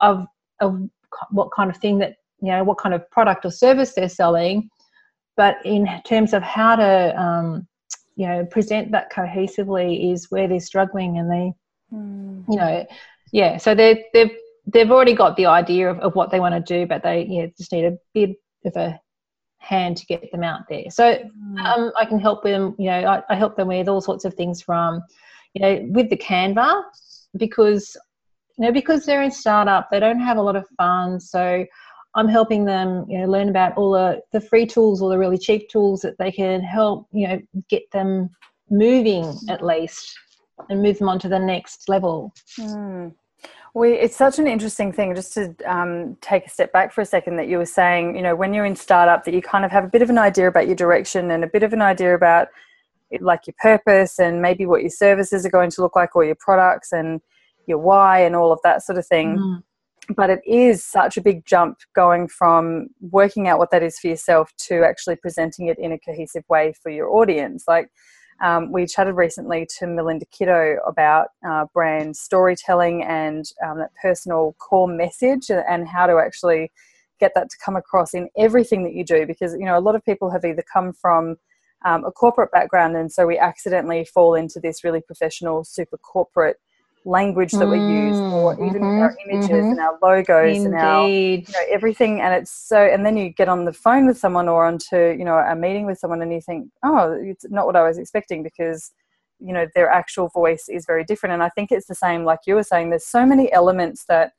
of 0.00 0.26
of 0.60 0.88
what 1.30 1.50
kind 1.54 1.70
of 1.70 1.76
thing 1.76 1.98
that 1.98 2.14
you 2.40 2.50
know 2.50 2.64
what 2.64 2.78
kind 2.78 2.94
of 2.94 3.08
product 3.10 3.44
or 3.44 3.50
service 3.50 3.92
they're 3.92 4.08
selling 4.08 4.70
but 5.36 5.56
in 5.64 5.86
terms 6.06 6.32
of 6.32 6.42
how 6.42 6.76
to 6.76 7.20
um, 7.20 7.66
you 8.20 8.26
know 8.26 8.44
present 8.44 8.92
that 8.92 9.10
cohesively 9.10 10.12
is 10.12 10.30
where 10.30 10.46
they're 10.46 10.60
struggling 10.60 11.16
and 11.16 11.30
they 11.30 11.52
mm. 11.90 12.44
you 12.48 12.56
know 12.56 12.86
yeah 13.32 13.56
so 13.56 13.74
they 13.74 14.04
they've 14.12 14.36
they've 14.66 14.90
already 14.90 15.14
got 15.14 15.36
the 15.36 15.46
idea 15.46 15.90
of, 15.90 15.98
of 16.00 16.14
what 16.14 16.30
they 16.30 16.38
want 16.38 16.54
to 16.54 16.78
do 16.78 16.86
but 16.86 17.02
they 17.02 17.26
yeah 17.30 17.46
just 17.56 17.72
need 17.72 17.86
a 17.86 17.96
bit 18.12 18.36
of 18.66 18.76
a 18.76 19.00
hand 19.60 19.96
to 19.98 20.06
get 20.06 20.32
them 20.32 20.42
out 20.42 20.62
there. 20.68 20.90
So 20.90 21.04
mm. 21.04 21.58
um, 21.60 21.92
I 21.96 22.04
can 22.06 22.18
help 22.18 22.42
them, 22.42 22.74
you 22.78 22.86
know, 22.86 23.04
I, 23.04 23.22
I, 23.28 23.34
help 23.36 23.56
them 23.56 23.68
with 23.68 23.88
all 23.88 24.00
sorts 24.00 24.24
of 24.24 24.34
things 24.34 24.62
from, 24.62 25.02
you 25.52 25.60
know, 25.60 25.86
with 25.90 26.08
the 26.08 26.16
Canva 26.16 26.82
because, 27.36 27.94
you 28.58 28.64
know, 28.64 28.72
because 28.72 29.04
they're 29.04 29.22
in 29.22 29.30
startup, 29.30 29.88
they 29.90 30.00
don't 30.00 30.18
have 30.18 30.38
a 30.38 30.42
lot 30.42 30.56
of 30.56 30.64
funds. 30.78 31.30
So 31.30 31.66
I'm 32.14 32.28
helping 32.28 32.64
them, 32.64 33.06
you 33.08 33.18
know, 33.18 33.26
learn 33.26 33.48
about 33.48 33.76
all 33.76 33.92
the, 33.92 34.20
the 34.32 34.40
free 34.40 34.66
tools 34.66 35.00
or 35.00 35.10
the 35.10 35.18
really 35.18 35.38
cheap 35.38 35.68
tools 35.68 36.00
that 36.02 36.18
they 36.18 36.32
can 36.32 36.60
help, 36.60 37.06
you 37.12 37.28
know, 37.28 37.40
get 37.68 37.90
them 37.92 38.30
moving 38.68 39.32
at 39.48 39.64
least 39.64 40.18
and 40.68 40.82
move 40.82 40.98
them 40.98 41.08
on 41.08 41.18
to 41.20 41.28
the 41.28 41.38
next 41.38 41.88
level. 41.88 42.32
Mm. 42.58 43.14
We, 43.74 43.92
it's 43.92 44.16
such 44.16 44.40
an 44.40 44.48
interesting 44.48 44.92
thing 44.92 45.14
just 45.14 45.34
to 45.34 45.54
um, 45.64 46.16
take 46.20 46.46
a 46.46 46.50
step 46.50 46.72
back 46.72 46.92
for 46.92 47.02
a 47.02 47.06
second 47.06 47.36
that 47.36 47.46
you 47.46 47.58
were 47.58 47.66
saying, 47.66 48.16
you 48.16 48.22
know, 48.22 48.34
when 48.34 48.52
you're 48.52 48.64
in 48.64 48.74
startup 48.74 49.24
that 49.24 49.32
you 49.32 49.40
kind 49.40 49.64
of 49.64 49.70
have 49.70 49.84
a 49.84 49.88
bit 49.88 50.02
of 50.02 50.10
an 50.10 50.18
idea 50.18 50.48
about 50.48 50.66
your 50.66 50.74
direction 50.74 51.30
and 51.30 51.44
a 51.44 51.46
bit 51.46 51.62
of 51.62 51.72
an 51.72 51.80
idea 51.80 52.14
about 52.14 52.48
like 53.20 53.46
your 53.46 53.54
purpose 53.60 54.18
and 54.18 54.42
maybe 54.42 54.66
what 54.66 54.82
your 54.82 54.90
services 54.90 55.46
are 55.46 55.50
going 55.50 55.70
to 55.70 55.82
look 55.82 55.94
like 55.94 56.16
or 56.16 56.24
your 56.24 56.36
products 56.36 56.92
and 56.92 57.20
your 57.66 57.78
why 57.78 58.20
and 58.20 58.34
all 58.34 58.52
of 58.52 58.58
that 58.64 58.82
sort 58.82 58.98
of 58.98 59.06
thing. 59.06 59.36
Mm. 59.36 59.62
But 60.16 60.30
it 60.30 60.40
is 60.46 60.84
such 60.84 61.16
a 61.16 61.20
big 61.20 61.46
jump 61.46 61.78
going 61.94 62.28
from 62.28 62.88
working 63.00 63.48
out 63.48 63.58
what 63.58 63.70
that 63.70 63.82
is 63.82 63.98
for 63.98 64.08
yourself 64.08 64.50
to 64.68 64.82
actually 64.84 65.16
presenting 65.16 65.68
it 65.68 65.78
in 65.78 65.92
a 65.92 65.98
cohesive 65.98 66.44
way 66.48 66.74
for 66.82 66.90
your 66.90 67.10
audience. 67.10 67.64
Like, 67.68 67.90
um, 68.42 68.72
we 68.72 68.86
chatted 68.86 69.16
recently 69.16 69.68
to 69.78 69.86
Melinda 69.86 70.24
Kiddo 70.26 70.78
about 70.86 71.28
uh, 71.46 71.66
brand 71.74 72.16
storytelling 72.16 73.04
and 73.04 73.44
um, 73.64 73.78
that 73.78 73.90
personal 74.00 74.56
core 74.58 74.88
message 74.88 75.50
and 75.50 75.86
how 75.86 76.06
to 76.06 76.16
actually 76.16 76.72
get 77.20 77.32
that 77.34 77.50
to 77.50 77.56
come 77.62 77.76
across 77.76 78.14
in 78.14 78.28
everything 78.36 78.82
that 78.82 78.94
you 78.94 79.04
do 79.04 79.26
because 79.26 79.52
you 79.52 79.66
know 79.66 79.78
a 79.78 79.80
lot 79.80 79.94
of 79.94 80.04
people 80.04 80.30
have 80.30 80.44
either 80.44 80.64
come 80.72 80.92
from 80.92 81.36
um, 81.84 82.04
a 82.04 82.10
corporate 82.10 82.50
background 82.50 82.96
and 82.96 83.12
so 83.12 83.26
we 83.26 83.38
accidentally 83.38 84.04
fall 84.04 84.34
into 84.34 84.58
this 84.58 84.82
really 84.82 85.02
professional 85.02 85.62
super 85.62 85.98
corporate 85.98 86.56
language 87.04 87.52
that 87.52 87.66
we 87.66 87.78
use 87.78 88.18
or 88.18 88.56
mm, 88.56 88.68
even 88.68 88.82
mm-hmm, 88.82 89.00
our 89.00 89.16
images 89.26 89.48
mm-hmm. 89.48 89.70
and 89.70 89.80
our 89.80 89.98
logos 90.02 90.56
Indeed. 90.56 90.66
and 90.66 90.74
our 90.74 91.08
you 91.08 91.44
know, 91.48 91.64
everything 91.70 92.20
and 92.20 92.34
it's 92.34 92.50
so 92.50 92.76
and 92.76 93.06
then 93.06 93.16
you 93.16 93.30
get 93.30 93.48
on 93.48 93.64
the 93.64 93.72
phone 93.72 94.06
with 94.06 94.18
someone 94.18 94.48
or 94.48 94.66
onto 94.66 94.96
you 95.18 95.24
know 95.24 95.36
a 95.36 95.56
meeting 95.56 95.86
with 95.86 95.98
someone 95.98 96.20
and 96.20 96.32
you 96.32 96.42
think 96.42 96.68
oh 96.84 97.18
it's 97.22 97.46
not 97.48 97.64
what 97.64 97.74
i 97.74 97.82
was 97.82 97.96
expecting 97.96 98.42
because 98.42 98.92
you 99.38 99.54
know 99.54 99.66
their 99.74 99.88
actual 99.88 100.28
voice 100.28 100.68
is 100.68 100.84
very 100.84 101.02
different 101.04 101.32
and 101.32 101.42
i 101.42 101.48
think 101.50 101.72
it's 101.72 101.86
the 101.86 101.94
same 101.94 102.24
like 102.24 102.40
you 102.46 102.54
were 102.54 102.62
saying 102.62 102.90
there's 102.90 103.06
so 103.06 103.24
many 103.24 103.50
elements 103.52 104.04
that 104.06 104.32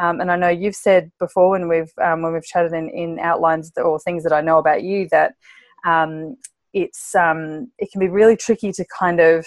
um, 0.00 0.20
and 0.20 0.30
i 0.30 0.36
know 0.36 0.48
you've 0.48 0.76
said 0.76 1.10
before 1.18 1.50
when 1.50 1.68
we've 1.68 1.92
um, 2.00 2.22
when 2.22 2.32
we've 2.32 2.44
chatted 2.44 2.72
in, 2.72 2.88
in 2.90 3.18
outlines 3.18 3.72
or 3.76 3.98
things 3.98 4.22
that 4.22 4.32
i 4.32 4.40
know 4.40 4.58
about 4.58 4.84
you 4.84 5.08
that 5.10 5.34
um, 5.84 6.36
it's 6.72 7.14
um, 7.14 7.70
it 7.78 7.90
can 7.90 8.00
be 8.00 8.08
really 8.08 8.36
tricky 8.36 8.72
to 8.72 8.84
kind 8.98 9.20
of 9.20 9.46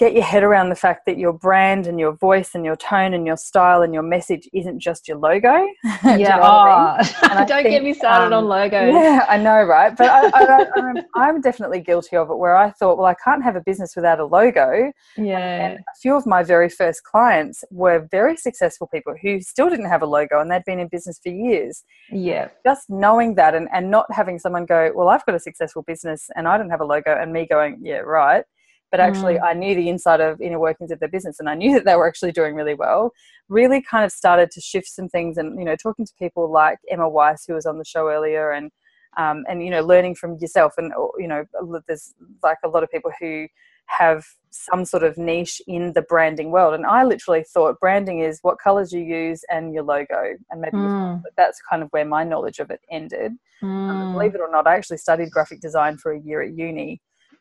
get 0.00 0.14
your 0.14 0.24
head 0.24 0.42
around 0.42 0.70
the 0.70 0.74
fact 0.74 1.04
that 1.04 1.18
your 1.18 1.32
brand 1.32 1.86
and 1.86 2.00
your 2.00 2.12
voice 2.12 2.54
and 2.54 2.64
your 2.64 2.74
tone 2.74 3.12
and 3.12 3.26
your 3.26 3.36
style 3.36 3.82
and 3.82 3.92
your 3.92 4.02
message 4.02 4.48
isn't 4.54 4.80
just 4.80 5.06
your 5.06 5.18
logo. 5.18 5.66
Yeah, 6.02 6.16
you 6.16 6.24
know 6.24 6.40
oh, 6.40 6.46
I 6.46 7.36
mean? 7.38 7.46
don't 7.46 7.62
think, 7.62 7.68
get 7.68 7.84
me 7.84 7.92
started 7.92 8.34
um, 8.34 8.44
on 8.44 8.48
logos. 8.48 8.94
Yeah, 8.94 9.26
I 9.28 9.36
know, 9.36 9.62
right? 9.62 9.94
But 9.94 10.08
I, 10.34 11.28
am 11.28 11.40
definitely 11.42 11.80
guilty 11.80 12.16
of 12.16 12.30
it 12.30 12.38
where 12.38 12.56
I 12.56 12.70
thought, 12.70 12.96
well, 12.96 13.06
I 13.06 13.14
can't 13.22 13.44
have 13.44 13.54
a 13.54 13.60
business 13.60 13.94
without 13.94 14.18
a 14.18 14.24
logo. 14.24 14.90
Yeah. 15.18 15.38
And 15.38 15.78
a 15.78 15.98
few 16.00 16.16
of 16.16 16.26
my 16.26 16.42
very 16.42 16.70
first 16.70 17.04
clients 17.04 17.62
were 17.70 18.08
very 18.10 18.36
successful 18.36 18.86
people 18.86 19.14
who 19.20 19.42
still 19.42 19.68
didn't 19.68 19.88
have 19.88 20.00
a 20.00 20.06
logo 20.06 20.40
and 20.40 20.50
they'd 20.50 20.64
been 20.64 20.80
in 20.80 20.88
business 20.88 21.20
for 21.22 21.28
years. 21.28 21.84
Yeah. 22.10 22.48
Just 22.64 22.88
knowing 22.88 23.34
that 23.34 23.54
and, 23.54 23.68
and 23.72 23.90
not 23.90 24.06
having 24.10 24.38
someone 24.38 24.64
go, 24.64 24.90
well, 24.94 25.10
I've 25.10 25.26
got 25.26 25.34
a 25.34 25.40
successful 25.40 25.82
business 25.82 26.30
and 26.34 26.48
I 26.48 26.56
don't 26.56 26.70
have 26.70 26.80
a 26.80 26.86
logo, 26.86 27.14
and 27.14 27.32
me 27.32 27.46
going, 27.46 27.78
yeah, 27.82 27.98
right 27.98 28.44
but 28.90 29.00
actually 29.00 29.34
mm. 29.34 29.42
I 29.42 29.54
knew 29.54 29.74
the 29.74 29.88
inside 29.88 30.20
of 30.20 30.40
inner 30.40 30.58
workings 30.58 30.90
of 30.90 30.98
their 30.98 31.08
business 31.08 31.40
and 31.40 31.48
I 31.48 31.54
knew 31.54 31.72
that 31.74 31.84
they 31.84 31.96
were 31.96 32.08
actually 32.08 32.32
doing 32.32 32.54
really 32.54 32.74
well, 32.74 33.12
really 33.48 33.82
kind 33.82 34.04
of 34.04 34.12
started 34.12 34.50
to 34.52 34.60
shift 34.60 34.88
some 34.88 35.08
things 35.08 35.38
and, 35.38 35.58
you 35.58 35.64
know, 35.64 35.76
talking 35.76 36.04
to 36.04 36.12
people 36.18 36.50
like 36.50 36.78
Emma 36.90 37.08
Weiss, 37.08 37.44
who 37.46 37.54
was 37.54 37.66
on 37.66 37.78
the 37.78 37.84
show 37.84 38.08
earlier 38.08 38.52
and, 38.52 38.70
um, 39.16 39.44
and, 39.48 39.62
you 39.62 39.70
know, 39.70 39.82
learning 39.82 40.14
from 40.14 40.36
yourself 40.38 40.74
and, 40.78 40.92
you 41.18 41.28
know, 41.28 41.44
there's 41.86 42.14
like 42.42 42.58
a 42.64 42.68
lot 42.68 42.82
of 42.82 42.90
people 42.90 43.12
who 43.20 43.46
have 43.86 44.24
some 44.50 44.84
sort 44.84 45.02
of 45.02 45.18
niche 45.18 45.60
in 45.66 45.92
the 45.94 46.02
branding 46.02 46.52
world. 46.52 46.74
And 46.74 46.86
I 46.86 47.02
literally 47.04 47.44
thought 47.44 47.80
branding 47.80 48.20
is 48.20 48.38
what 48.42 48.58
colors 48.58 48.92
you 48.92 49.00
use 49.00 49.44
and 49.50 49.74
your 49.74 49.82
logo 49.82 50.34
and 50.50 50.60
maybe 50.60 50.76
mm. 50.76 51.22
that's 51.36 51.60
kind 51.68 51.82
of 51.82 51.88
where 51.90 52.04
my 52.04 52.22
knowledge 52.22 52.60
of 52.60 52.70
it 52.70 52.80
ended. 52.90 53.32
Mm. 53.62 53.66
Um, 53.66 54.12
believe 54.12 54.34
it 54.34 54.40
or 54.40 54.50
not, 54.50 54.68
I 54.68 54.76
actually 54.76 54.98
studied 54.98 55.30
graphic 55.30 55.60
design 55.60 55.96
for 55.96 56.12
a 56.12 56.20
year 56.20 56.40
at 56.40 56.56
uni 56.56 57.00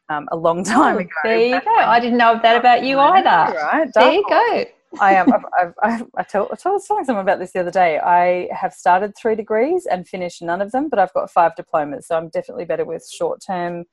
um, 0.09 0.27
a 0.31 0.35
long 0.37 0.63
time 0.63 0.95
Oh, 0.95 0.99
ago. 0.99 1.09
There 1.23 1.39
you 1.39 1.61
go. 1.61 1.75
I 1.75 1.99
didn't 1.99 2.17
know 2.17 2.39
that 2.41 2.57
about 2.57 2.83
you 2.83 2.99
either. 2.99 3.53
Right, 3.55 3.89
There 3.93 4.11
you 4.11 4.25
go. 4.29 4.65
I 4.99 5.13
am. 5.13 5.31
I've, 5.33 5.43
I've, 5.57 5.73
I've, 5.83 6.07
I, 6.17 6.23
told, 6.23 6.49
I 6.51 6.55
told- 6.55 6.73
was 6.73 6.87
telling 6.87 7.05
someone 7.05 7.23
about 7.23 7.39
this 7.39 7.51
the 7.51 7.59
other 7.59 7.71
day. 7.71 7.99
I 7.99 8.49
have 8.53 8.73
started 8.73 9.15
three 9.15 9.35
degrees 9.35 9.85
and 9.85 10.07
finished 10.07 10.41
none 10.41 10.61
of 10.61 10.71
them, 10.71 10.89
but 10.89 10.97
I've 10.99 11.13
got 11.13 11.29
five 11.31 11.55
diplomas, 11.55 12.07
so 12.07 12.17
I'm 12.17 12.29
definitely 12.29 12.65
better 12.65 12.85
with 12.85 13.07
short 13.07 13.41
term, 13.45 13.85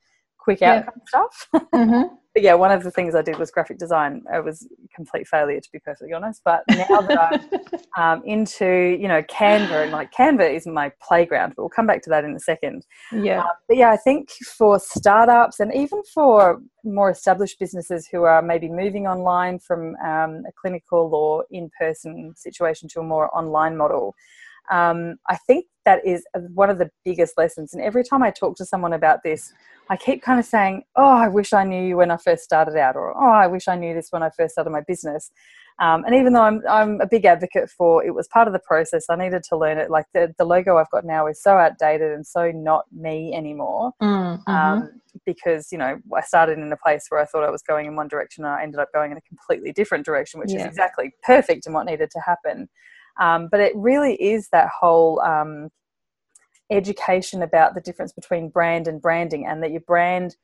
quick 0.47 0.61
Yeah. 0.61 0.75
outcome 0.75 1.01
stuff. 1.07 1.47
hmm 1.73 2.03
but 2.37 2.43
yeah, 2.43 2.53
one 2.53 2.71
of 2.71 2.83
the 2.83 2.91
things 2.91 3.15
I 3.15 3.23
did 3.23 3.39
was 3.39 3.49
graphic 3.49 3.79
design. 3.79 4.21
It 4.31 4.45
was 4.45 4.61
a 4.61 4.95
complete 4.95 5.27
failure, 5.27 5.59
to 5.59 5.69
be 5.73 5.79
perfectly 5.79 6.13
honest. 6.13 6.43
But 6.45 6.61
now 6.69 7.01
that 7.01 7.17
I'm 7.17 7.39
um, 8.19 8.23
into, 8.25 8.95
you 9.01 9.07
know, 9.07 9.23
Canva 9.23 9.81
and 9.81 9.91
like 9.91 10.11
Canva 10.13 10.47
is 10.53 10.67
my 10.67 10.91
playground, 11.01 11.53
but 11.55 11.63
we'll 11.63 11.69
come 11.69 11.87
back 11.87 12.03
to 12.03 12.11
that 12.11 12.23
in 12.25 12.35
a 12.35 12.39
second. 12.39 12.85
yeah. 13.11 13.41
But 13.67 13.77
yeah, 13.77 13.89
I 13.89 13.97
think 13.97 14.29
for 14.55 14.79
startups 14.79 15.59
and 15.59 15.73
even 15.73 16.03
for 16.13 16.61
more 16.83 17.09
established 17.09 17.57
businesses 17.57 18.07
who 18.11 18.21
are 18.21 18.43
maybe 18.43 18.69
moving 18.69 19.07
online 19.07 19.57
from 19.57 19.95
um, 20.05 20.43
a 20.47 20.51
clinical 20.61 21.09
or 21.15 21.43
in 21.49 21.71
person 21.79 22.35
situation 22.35 22.87
to 22.89 22.99
a 22.99 23.03
more 23.03 23.35
online 23.35 23.75
model, 23.75 24.13
um, 24.69 25.17
I 25.27 25.35
think 25.35 25.65
that 25.85 26.05
is 26.05 26.25
one 26.53 26.69
of 26.69 26.77
the 26.77 26.89
biggest 27.05 27.37
lessons. 27.37 27.73
And 27.73 27.81
every 27.81 28.03
time 28.03 28.21
I 28.21 28.29
talk 28.29 28.57
to 28.57 28.65
someone 28.65 28.93
about 28.93 29.23
this, 29.23 29.53
I 29.89 29.95
keep 29.95 30.21
kind 30.21 30.39
of 30.39 30.45
saying, 30.45 30.83
Oh, 30.95 31.17
I 31.17 31.29
wish 31.29 31.53
I 31.53 31.63
knew 31.63 31.81
you 31.81 31.97
when 31.97 32.11
I 32.11 32.17
first 32.17 32.43
started 32.43 32.75
out, 32.75 32.95
or 32.95 33.15
Oh, 33.17 33.31
I 33.31 33.47
wish 33.47 33.67
I 33.67 33.77
knew 33.77 33.93
this 33.93 34.11
when 34.11 34.21
I 34.21 34.29
first 34.29 34.53
started 34.53 34.71
my 34.71 34.81
business. 34.81 35.31
Um, 35.79 36.03
and 36.05 36.15
even 36.15 36.33
though 36.33 36.41
I'm, 36.41 36.61
I'm 36.67 36.99
a 37.01 37.07
big 37.07 37.23
advocate 37.25 37.69
for 37.69 38.03
it 38.03 38.13
was 38.13 38.27
part 38.27 38.47
of 38.47 38.53
the 38.53 38.59
process, 38.59 39.05
I 39.09 39.15
needed 39.15 39.43
to 39.43 39.57
learn 39.57 39.77
it. 39.77 39.91
Like 39.91 40.07
the, 40.13 40.33
the 40.37 40.43
logo 40.43 40.77
I've 40.77 40.89
got 40.89 41.05
now 41.05 41.27
is 41.27 41.41
so 41.41 41.51
outdated 41.51 42.11
and 42.11 42.25
so 42.25 42.51
not 42.51 42.85
me 42.91 43.33
anymore. 43.33 43.93
Mm-hmm. 44.01 44.51
Um, 44.51 44.89
because, 45.25 45.71
you 45.71 45.77
know, 45.77 45.99
I 46.15 46.21
started 46.21 46.57
in 46.57 46.71
a 46.71 46.77
place 46.77 47.05
where 47.09 47.21
I 47.21 47.25
thought 47.25 47.43
I 47.43 47.51
was 47.51 47.61
going 47.61 47.85
in 47.85 47.95
one 47.95 48.07
direction 48.07 48.43
and 48.43 48.53
I 48.53 48.63
ended 48.63 48.79
up 48.79 48.89
going 48.93 49.11
in 49.11 49.17
a 49.17 49.21
completely 49.21 49.71
different 49.71 50.03
direction, 50.03 50.39
which 50.39 50.53
is 50.53 50.63
exactly 50.63 51.11
perfect 51.23 51.65
and 51.65 51.75
what 51.75 51.85
needed 51.85 52.09
to 52.11 52.19
happen. 52.19 52.67
Um, 53.19 53.47
but 53.51 53.59
it 53.59 53.73
really 53.75 54.15
is 54.15 54.49
that 54.51 54.69
whole 54.79 55.19
um, 55.21 55.69
education 56.69 57.41
about 57.41 57.75
the 57.75 57.81
difference 57.81 58.13
between 58.13 58.49
brand 58.49 58.87
and 58.87 59.01
branding 59.01 59.45
and 59.47 59.63
that 59.63 59.71
your 59.71 59.81
brand 59.81 60.35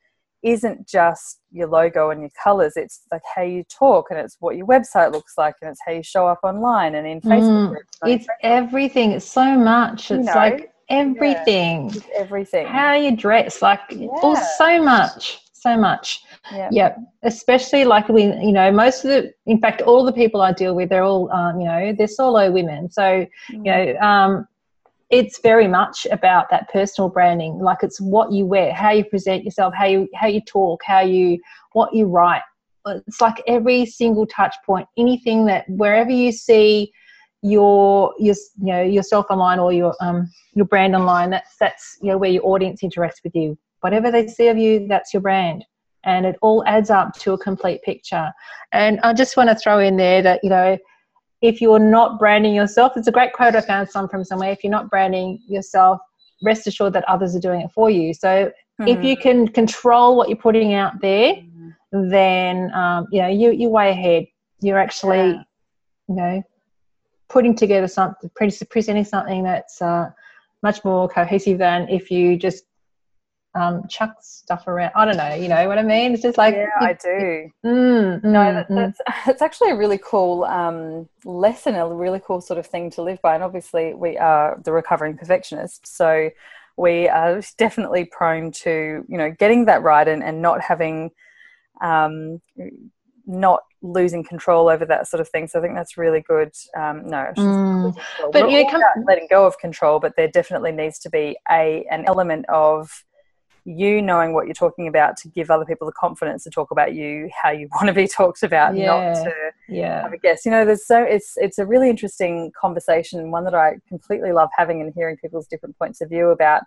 isn't 0.43 0.87
just 0.87 1.39
your 1.51 1.67
logo 1.67 2.09
and 2.09 2.21
your 2.21 2.29
colors. 2.41 2.73
It's 2.75 3.03
like 3.11 3.21
how 3.33 3.43
you 3.43 3.63
talk 3.63 4.07
and 4.09 4.19
it's 4.19 4.35
what 4.39 4.57
your 4.57 4.67
website 4.67 5.13
looks 5.13 5.33
like 5.37 5.55
and 5.61 5.71
it's 5.71 5.79
how 5.85 5.93
you 5.93 6.03
show 6.03 6.27
up 6.27 6.39
online 6.43 6.95
and 6.95 7.07
in 7.07 7.21
facebook 7.21 7.63
Mm, 7.63 7.69
groups. 7.69 7.97
It's 8.05 8.27
everything. 8.41 9.11
It's 9.11 9.25
so 9.25 9.57
much. 9.57 10.11
You 10.11 10.17
It's 10.17 10.27
know, 10.27 10.33
like 10.35 10.73
everything. 10.89 11.89
Facebook, 11.91 12.09
everything. 12.15 12.67
How 12.67 12.93
you 12.93 13.15
dress, 13.15 13.61
like 13.61 13.79
all 14.09 14.35
so 14.35 14.83
much, 14.83 15.39
so 15.63 15.77
much. 15.77 16.21
yeah 16.51 16.69
Yeah, 16.71 16.95
especially 17.23 17.85
like 17.85 18.07
we, 18.09 18.23
you 18.23 18.51
know, 18.51 18.71
most 18.71 19.03
of 19.03 19.09
the, 19.09 19.33
in 19.45 19.59
fact, 19.59 19.81
all 19.81 20.03
the 20.03 20.13
people 20.13 20.41
I 20.41 20.51
deal 20.51 20.75
with, 20.75 20.89
they're 20.89 21.03
all, 21.03 21.31
um, 21.31 21.59
you 21.59 21.65
know, 21.65 21.93
they're 21.97 22.07
solo 22.07 22.51
women. 22.51 22.91
So, 22.91 23.25
you 23.49 23.63
know, 23.63 23.95
um, 23.99 24.47
it's 25.09 25.39
very 25.39 25.67
much 25.67 26.07
about 26.11 26.49
that 26.49 26.69
personal 26.71 27.09
branding. 27.09 27.59
Like 27.59 27.83
it's 27.83 28.01
what 28.01 28.31
you 28.31 28.45
wear, 28.45 28.73
how 28.73 28.91
you 28.91 29.05
present 29.05 29.43
yourself, 29.43 29.73
how 29.75 29.85
you 29.85 30.07
how 30.15 30.27
you 30.27 30.41
talk, 30.41 30.81
how 30.83 31.01
you 31.01 31.39
what 31.73 31.93
you 31.93 32.07
write. 32.07 32.41
It's 32.85 33.21
like 33.21 33.41
every 33.47 33.85
single 33.85 34.25
touch 34.25 34.55
point, 34.65 34.87
anything 34.97 35.45
that 35.45 35.65
wherever 35.69 36.11
you 36.11 36.31
see 36.31 36.91
your 37.43 38.13
your 38.17 38.35
you 38.59 38.73
know 38.73 38.81
yourself 38.81 39.27
online 39.29 39.59
or 39.59 39.71
your 39.71 39.93
um 40.01 40.31
your 40.53 40.65
brand 40.65 40.95
online, 40.95 41.29
that's 41.29 41.55
that's 41.59 41.97
you 42.01 42.09
know 42.09 42.17
where 42.17 42.31
your 42.31 42.45
audience 42.45 42.81
interacts 42.81 43.23
with 43.23 43.35
you. 43.35 43.57
Whatever 43.83 44.09
they 44.11 44.27
see 44.27 44.47
of 44.47 44.57
you, 44.57 44.87
that's 44.87 45.13
your 45.13 45.21
brand 45.21 45.65
and 46.05 46.25
it 46.25 46.37
all 46.41 46.63
adds 46.65 46.89
up 46.89 47.13
to 47.13 47.33
a 47.33 47.37
complete 47.37 47.81
picture. 47.83 48.31
And 48.71 48.99
I 49.01 49.13
just 49.13 49.37
want 49.37 49.49
to 49.49 49.55
throw 49.55 49.79
in 49.79 49.97
there 49.97 50.21
that, 50.21 50.41
you 50.43 50.49
know, 50.49 50.77
if 51.41 51.61
you're 51.61 51.79
not 51.79 52.19
branding 52.19 52.55
yourself, 52.55 52.93
it's 52.95 53.07
a 53.07 53.11
great 53.11 53.33
quote 53.33 53.55
I 53.55 53.61
found 53.61 53.89
some 53.89 54.07
from 54.07 54.23
somewhere. 54.23 54.51
If 54.51 54.63
you're 54.63 54.71
not 54.71 54.89
branding 54.89 55.39
yourself, 55.47 55.99
rest 56.41 56.67
assured 56.67 56.93
that 56.93 57.03
others 57.09 57.35
are 57.35 57.39
doing 57.39 57.61
it 57.61 57.71
for 57.71 57.89
you. 57.89 58.13
So 58.13 58.51
if 58.85 59.03
you 59.03 59.15
can 59.15 59.47
control 59.47 60.15
what 60.15 60.29
you're 60.29 60.37
putting 60.37 60.73
out 60.73 60.99
there, 61.01 61.35
Mhm. 61.35 61.75
then 62.11 62.73
um, 62.73 63.07
you 63.11 63.21
know 63.21 63.27
you 63.27 63.51
you're 63.51 63.69
way 63.69 63.89
ahead. 63.91 64.25
You're 64.61 64.79
actually, 64.79 65.31
Yeah. 65.31 65.43
you 66.07 66.15
know, 66.15 66.43
putting 67.29 67.55
together 67.55 67.87
something, 67.87 68.29
presenting 68.69 69.05
something 69.05 69.43
that's 69.43 69.81
uh, 69.81 70.09
much 70.61 70.83
more 70.83 71.07
cohesive 71.07 71.57
than 71.57 71.87
if 71.89 72.09
you 72.09 72.37
just 72.37 72.63
um, 73.55 73.87
chuck 73.87 74.15
stuff 74.21 74.67
around. 74.67 74.91
I 74.95 75.05
don't 75.05 75.17
know, 75.17 75.33
you 75.35 75.47
know 75.47 75.67
what 75.67 75.77
I 75.77 75.83
mean? 75.83 76.13
It's 76.13 76.23
just 76.23 76.37
like 76.37 76.55
yeah 76.55 76.67
i 76.81 76.93
do 76.93 77.51
Mm, 77.63 78.23
No, 78.23 78.39
mm, 78.39 78.53
that, 78.53 78.69
mm. 78.69 78.75
that's 78.75 79.01
it's 79.27 79.41
actually 79.41 79.71
a 79.71 79.75
really 79.75 79.99
cool 80.03 80.43
um, 80.45 81.07
lesson, 81.23 81.75
a 81.75 81.87
really 81.87 82.21
cool 82.25 82.41
sort 82.41 82.57
of 82.59 82.65
thing 82.65 82.89
to 82.91 83.01
live 83.01 83.21
by. 83.21 83.35
And 83.35 83.43
obviously, 83.43 83.93
we 83.93 84.17
are 84.17 84.59
the 84.63 84.71
recovering 84.71 85.17
perfectionists, 85.17 85.91
so 85.95 86.29
we 86.77 87.07
are 87.07 87.41
definitely 87.57 88.05
prone 88.05 88.51
to 88.51 89.05
you 89.07 89.17
know 89.17 89.31
getting 89.31 89.65
that 89.65 89.83
right 89.83 90.07
and, 90.07 90.23
and 90.23 90.41
not 90.41 90.61
having 90.61 91.11
um, 91.81 92.41
not 93.25 93.61
losing 93.81 94.23
control 94.23 94.69
over 94.69 94.85
that 94.85 95.07
sort 95.07 95.19
of 95.21 95.29
thing. 95.29 95.47
So 95.47 95.59
I 95.59 95.61
think 95.61 95.75
that's 95.75 95.97
really 95.97 96.21
good. 96.21 96.51
Um, 96.75 97.07
no, 97.07 97.17
I 97.17 97.33
shouldn't 97.35 97.53
say 97.55 98.01
Mm. 98.01 98.31
But, 98.31 98.49
you 98.49 98.63
know, 98.63 98.69
come- 98.71 98.81
letting 99.05 99.27
go 99.29 99.45
of 99.45 99.57
control, 99.59 99.99
but 99.99 100.15
there 100.15 100.29
definitely 100.29 100.71
needs 100.71 100.99
to 100.99 101.09
be 101.09 101.37
a 101.51 101.85
an 101.91 102.05
element 102.05 102.45
of 102.49 103.03
you 103.65 104.01
knowing 104.01 104.33
what 104.33 104.45
you're 104.45 104.53
talking 104.53 104.87
about 104.87 105.15
to 105.17 105.29
give 105.29 105.49
other 105.49 105.65
people 105.65 105.87
the 105.87 105.93
confidence 105.93 106.43
to 106.43 106.49
talk 106.49 106.71
about 106.71 106.93
you 106.93 107.29
how 107.41 107.49
you 107.51 107.67
want 107.73 107.87
to 107.87 107.93
be 107.93 108.07
talked 108.07 108.43
about, 108.43 108.75
Yeah. 108.75 108.87
not 108.87 109.23
to 109.23 109.33
yeah. 109.69 110.01
have 110.03 110.13
a 110.13 110.17
guess. 110.17 110.45
You 110.45 110.51
know, 110.51 110.65
there's 110.65 110.85
so 110.85 111.01
it's 111.01 111.33
it's 111.37 111.57
a 111.59 111.65
really 111.65 111.89
interesting 111.89 112.51
conversation, 112.59 113.31
one 113.31 113.43
that 113.45 113.55
I 113.55 113.77
completely 113.87 114.31
love 114.31 114.49
having 114.57 114.81
and 114.81 114.91
hearing 114.95 115.17
people's 115.17 115.47
different 115.47 115.77
points 115.77 116.01
of 116.01 116.09
view 116.09 116.29
about 116.29 116.63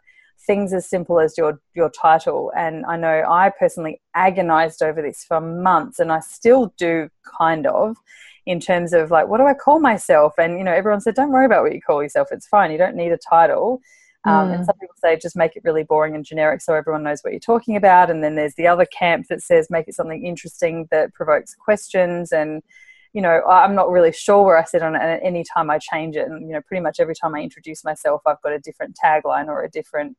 things 0.46 0.72
as 0.72 0.88
simple 0.88 1.18
as 1.20 1.36
your 1.36 1.60
your 1.74 1.90
title. 1.90 2.52
And 2.56 2.84
I 2.86 2.96
know 2.96 3.24
I 3.28 3.50
personally 3.58 4.00
agonized 4.14 4.82
over 4.82 5.02
this 5.02 5.24
for 5.24 5.40
months, 5.40 5.98
and 5.98 6.10
I 6.10 6.20
still 6.20 6.72
do 6.78 7.08
kind 7.38 7.66
of. 7.66 7.96
In 8.46 8.60
terms 8.60 8.92
of 8.92 9.10
like, 9.10 9.26
what 9.26 9.38
do 9.38 9.44
I 9.44 9.54
call 9.54 9.80
myself? 9.80 10.34
And 10.38 10.56
you 10.56 10.62
know, 10.62 10.72
everyone 10.72 11.00
said, 11.00 11.16
don't 11.16 11.32
worry 11.32 11.46
about 11.46 11.64
what 11.64 11.74
you 11.74 11.80
call 11.82 12.00
yourself. 12.00 12.28
It's 12.30 12.46
fine. 12.46 12.70
You 12.70 12.78
don't 12.78 12.94
need 12.94 13.10
a 13.10 13.18
title. 13.18 13.80
Um, 14.26 14.50
And 14.50 14.62
Mm. 14.62 14.66
some 14.66 14.76
people 14.80 14.96
say 14.98 15.16
just 15.16 15.36
make 15.36 15.56
it 15.56 15.64
really 15.64 15.84
boring 15.84 16.14
and 16.14 16.24
generic 16.24 16.60
so 16.60 16.74
everyone 16.74 17.04
knows 17.04 17.20
what 17.22 17.32
you're 17.32 17.40
talking 17.40 17.76
about. 17.76 18.10
And 18.10 18.22
then 18.22 18.34
there's 18.34 18.54
the 18.56 18.66
other 18.66 18.86
camp 18.86 19.26
that 19.28 19.42
says 19.42 19.70
make 19.70 19.88
it 19.88 19.94
something 19.94 20.26
interesting 20.26 20.88
that 20.90 21.14
provokes 21.14 21.54
questions. 21.54 22.32
And, 22.32 22.62
you 23.12 23.22
know, 23.22 23.42
I'm 23.48 23.74
not 23.74 23.90
really 23.90 24.12
sure 24.12 24.44
where 24.44 24.58
I 24.58 24.64
sit 24.64 24.82
on 24.82 24.96
it. 24.96 25.02
And 25.02 25.22
any 25.22 25.44
time 25.44 25.70
I 25.70 25.78
change 25.78 26.16
it, 26.16 26.26
and, 26.28 26.46
you 26.46 26.54
know, 26.54 26.60
pretty 26.66 26.82
much 26.82 27.00
every 27.00 27.14
time 27.14 27.34
I 27.34 27.40
introduce 27.40 27.84
myself, 27.84 28.20
I've 28.26 28.42
got 28.42 28.52
a 28.52 28.58
different 28.58 28.96
tagline 29.02 29.46
or 29.46 29.62
a 29.62 29.70
different 29.70 30.16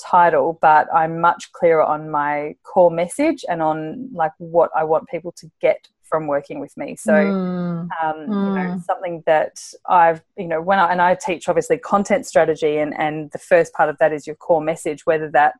title, 0.00 0.58
but 0.62 0.86
I'm 0.94 1.20
much 1.20 1.50
clearer 1.52 1.82
on 1.82 2.08
my 2.10 2.54
core 2.62 2.90
message 2.90 3.44
and 3.48 3.60
on 3.60 4.08
like 4.14 4.32
what 4.38 4.70
I 4.76 4.84
want 4.84 5.08
people 5.08 5.32
to 5.32 5.50
get 5.60 5.88
from 6.08 6.26
working 6.26 6.60
with 6.60 6.76
me. 6.76 6.96
So, 6.96 7.32
Mm, 7.34 7.88
um, 8.02 8.36
you 8.44 8.52
know 8.52 8.60
Mm. 8.62 8.82
something 8.82 9.22
that 9.26 9.58
i've 9.88 10.22
you 10.36 10.46
know 10.46 10.60
when 10.60 10.78
i 10.78 10.90
and 10.92 11.00
i 11.00 11.14
teach 11.14 11.48
obviously 11.48 11.78
content 11.78 12.26
strategy 12.26 12.78
and 12.78 12.94
and 12.98 13.30
the 13.32 13.38
first 13.38 13.72
part 13.72 13.88
of 13.88 13.96
that 13.98 14.12
is 14.12 14.26
your 14.26 14.36
core 14.36 14.60
message 14.60 15.06
whether 15.06 15.30
that 15.30 15.54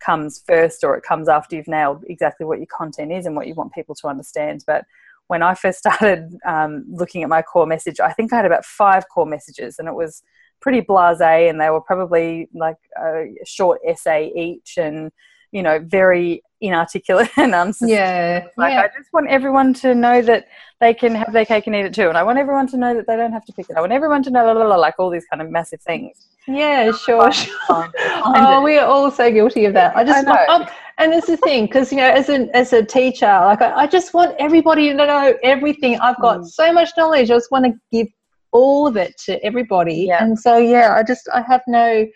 comes 0.00 0.42
first 0.46 0.82
or 0.84 0.96
it 0.96 1.02
comes 1.02 1.28
after 1.28 1.56
you've 1.56 1.68
nailed 1.68 2.04
exactly 2.08 2.46
what 2.46 2.58
your 2.58 2.66
content 2.66 3.12
is 3.12 3.26
and 3.26 3.36
what 3.36 3.46
you 3.46 3.54
want 3.54 3.72
people 3.72 3.94
to 3.94 4.08
understand 4.08 4.62
but 4.66 4.84
when 5.28 5.42
i 5.42 5.54
first 5.54 5.78
started 5.86 6.36
um, 6.46 6.84
looking 6.88 7.22
at 7.22 7.28
my 7.28 7.42
core 7.42 7.66
message 7.66 8.00
i 8.00 8.12
think 8.12 8.32
i 8.32 8.36
had 8.36 8.46
about 8.46 8.64
five 8.64 9.04
core 9.08 9.26
messages 9.26 9.78
and 9.78 9.88
it 9.88 9.94
was 9.94 10.22
pretty 10.60 10.80
blasé 10.82 11.48
and 11.48 11.60
they 11.60 11.70
were 11.70 11.80
probably 11.80 12.48
like 12.54 12.76
a 12.98 13.24
short 13.46 13.80
essay 13.86 14.30
each 14.36 14.76
and 14.76 15.10
you 15.52 15.62
know 15.62 15.78
very 15.80 16.42
inarticulate 16.60 17.30
and 17.36 17.74
yeah. 17.82 18.46
like 18.56 18.72
yeah. 18.72 18.82
I 18.82 18.88
just 18.88 19.12
want 19.12 19.28
everyone 19.28 19.72
to 19.74 19.94
know 19.94 20.20
that 20.22 20.46
they 20.80 20.92
can 20.94 21.14
have 21.14 21.32
their 21.32 21.44
cake 21.44 21.66
and 21.66 21.76
eat 21.76 21.86
it 21.86 21.94
too, 21.94 22.08
and 22.08 22.16
I 22.16 22.22
want 22.22 22.38
everyone 22.38 22.66
to 22.68 22.76
know 22.76 22.94
that 22.94 23.06
they 23.06 23.16
don't 23.16 23.32
have 23.32 23.44
to 23.46 23.52
pick 23.52 23.68
it. 23.70 23.76
I 23.76 23.80
want 23.80 23.92
everyone 23.92 24.22
to 24.24 24.30
know, 24.30 24.44
la, 24.46 24.52
la, 24.52 24.66
la, 24.66 24.76
like 24.76 24.94
all 24.98 25.10
these 25.10 25.26
kind 25.26 25.42
of 25.42 25.50
massive 25.50 25.80
things. 25.82 26.26
Yeah, 26.46 26.90
sure. 26.92 27.30
sure. 27.32 27.56
Find 27.68 27.92
it, 27.94 28.00
find 28.24 28.36
Oh, 28.46 28.62
we 28.62 28.78
are 28.78 28.86
all 28.86 29.10
so 29.10 29.30
guilty 29.30 29.66
of 29.66 29.74
that. 29.74 29.94
I 29.96 30.04
just, 30.04 30.26
I 30.26 30.32
know. 30.32 30.54
um, 30.54 30.66
and 30.98 31.12
it's 31.12 31.26
the 31.26 31.36
thing 31.36 31.66
because 31.66 31.90
you 31.92 31.98
know, 31.98 32.08
as 32.10 32.28
a 32.28 32.48
as 32.56 32.72
a 32.72 32.82
teacher, 32.84 33.26
like 33.26 33.60
I, 33.62 33.72
I 33.82 33.86
just 33.86 34.14
want 34.14 34.34
everybody 34.38 34.88
to 34.88 34.94
know 34.94 35.34
everything. 35.42 35.98
I've 36.00 36.20
got 36.20 36.40
Mm. 36.40 36.46
so 36.46 36.72
much 36.72 36.90
knowledge. 36.96 37.30
I 37.30 37.34
just 37.34 37.50
want 37.50 37.66
to 37.66 37.72
give 37.92 38.08
all 38.52 38.86
of 38.86 38.96
it 38.96 39.16
to 39.26 39.42
everybody. 39.44 40.06
Yeah. 40.08 40.22
And 40.24 40.38
so, 40.38 40.56
yeah, 40.58 40.94
I 40.94 41.02
just 41.02 41.28
I 41.32 41.42
have 41.42 41.62
no, 41.68 42.06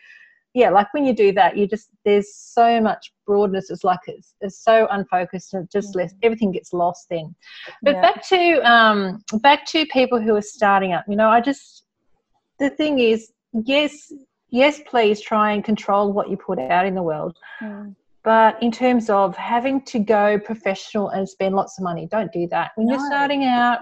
yeah, 0.55 0.71
like 0.71 0.93
when 0.95 1.05
you 1.05 1.15
do 1.15 1.33
that, 1.33 1.57
you 1.57 1.67
just 1.67 1.89
there's 2.05 2.35
so 2.35 2.81
much 2.81 3.13
broadness. 3.27 3.71
It's 3.71 3.85
like 3.85 4.01
it's, 4.07 4.35
it's 4.41 4.63
so 4.63 4.87
unfocused 4.91 5.55
and 5.55 5.69
just 5.71 5.95
less 5.95 6.15
everything 6.23 6.53
gets 6.53 6.73
lost 6.73 7.07
then. 7.11 7.35
But 7.83 7.95
Yeah. 7.95 8.03
back 8.03 8.27
to 8.29 8.71
um 8.71 9.25
back 9.41 9.67
to 9.67 9.87
people 9.87 10.21
who 10.21 10.35
are 10.37 10.43
starting 10.43 10.93
up. 10.93 11.05
You 11.09 11.17
know, 11.17 11.29
I 11.29 11.41
just 11.41 11.85
the 12.59 12.71
thing 12.71 12.99
is, 12.99 13.33
yes, 13.53 14.13
yes, 14.51 14.81
please 14.87 15.21
try 15.21 15.53
and 15.53 15.65
control 15.65 16.13
what 16.13 16.31
you 16.31 16.37
put 16.37 16.59
out 16.59 16.87
in 16.87 16.95
the 16.95 17.03
world. 17.03 17.37
Mm. 17.63 17.95
But 18.25 18.61
in 18.63 18.73
terms 18.73 19.11
of 19.11 19.37
having 19.37 19.83
to 19.83 19.99
go 19.99 20.39
professional 20.39 21.11
and 21.11 21.29
spend 21.29 21.55
lots 21.55 21.79
of 21.79 21.85
money, 21.85 22.09
don't 22.11 22.33
do 22.33 22.49
that. 22.49 22.71
When 22.75 22.87
no. 22.87 22.95
you're 22.95 23.07
starting 23.07 23.45
out, 23.45 23.81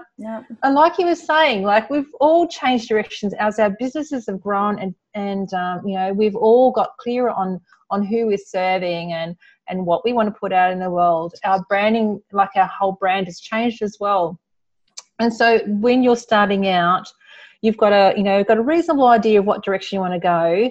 and 0.63 0.75
like 0.75 0.97
you 0.99 1.05
were 1.05 1.15
saying, 1.15 1.63
like 1.63 1.89
we've 1.89 2.13
all 2.19 2.45
changed 2.45 2.89
directions 2.89 3.33
as 3.39 3.57
our 3.57 3.69
businesses 3.79 4.25
have 4.27 4.41
grown, 4.41 4.79
and 4.79 4.93
and 5.13 5.51
um, 5.53 5.87
you 5.87 5.95
know 5.95 6.11
we've 6.11 6.35
all 6.35 6.71
got 6.71 6.89
clearer 6.99 7.31
on 7.31 7.61
on 7.89 8.05
who 8.05 8.27
we're 8.27 8.37
serving 8.37 9.13
and 9.13 9.37
and 9.69 9.85
what 9.85 10.03
we 10.03 10.11
want 10.11 10.27
to 10.27 10.37
put 10.37 10.51
out 10.51 10.73
in 10.73 10.79
the 10.79 10.91
world. 10.91 11.33
Our 11.45 11.63
branding, 11.69 12.21
like 12.33 12.49
our 12.55 12.67
whole 12.67 12.97
brand, 12.99 13.27
has 13.27 13.39
changed 13.39 13.81
as 13.81 13.95
well. 14.01 14.37
And 15.19 15.33
so 15.33 15.59
when 15.67 16.03
you're 16.03 16.17
starting 16.17 16.67
out, 16.67 17.07
you've 17.61 17.77
got 17.77 17.93
a 17.93 18.13
you 18.17 18.23
know 18.23 18.43
got 18.43 18.57
a 18.57 18.61
reasonable 18.61 19.07
idea 19.07 19.39
of 19.39 19.45
what 19.45 19.63
direction 19.63 19.95
you 19.95 20.01
want 20.01 20.13
to 20.13 20.19
go 20.19 20.69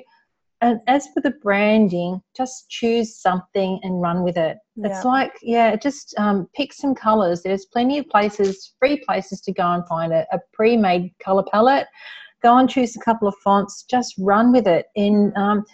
and 0.63 0.81
as 0.87 1.09
for 1.09 1.21
the 1.21 1.33
branding, 1.43 2.23
just 2.37 2.71
choose 2.71 3.17
something 3.17 3.81
and 3.83 4.01
run 4.01 4.23
with 4.23 4.37
it. 4.37 4.59
Yeah. 4.77 4.89
It's 4.89 5.05
like, 5.05 5.33
yeah, 5.43 5.75
just 5.75 6.15
um, 6.19 6.49
pick 6.55 6.73
some 6.73 6.95
colors. 6.95 7.43
There's 7.43 7.67
plenty 7.67 7.99
of 7.99 8.09
places, 8.09 8.73
free 8.79 9.03
places 9.05 9.41
to 9.43 9.53
go 9.53 9.69
and 9.73 9.87
find 9.89 10.13
a, 10.13 10.25
a 10.33 10.39
pre 10.53 10.77
made 10.77 11.13
color 11.19 11.43
palette. 11.51 11.89
Go 12.45 12.57
and 12.57 12.71
choose 12.71 12.95
a 12.95 13.01
couple 13.01 13.27
of 13.27 13.35
fonts, 13.43 13.83
just 13.83 14.15
run 14.19 14.53
with 14.53 14.69
it. 14.69 14.87
In 14.95 15.33
um, 15.37 15.65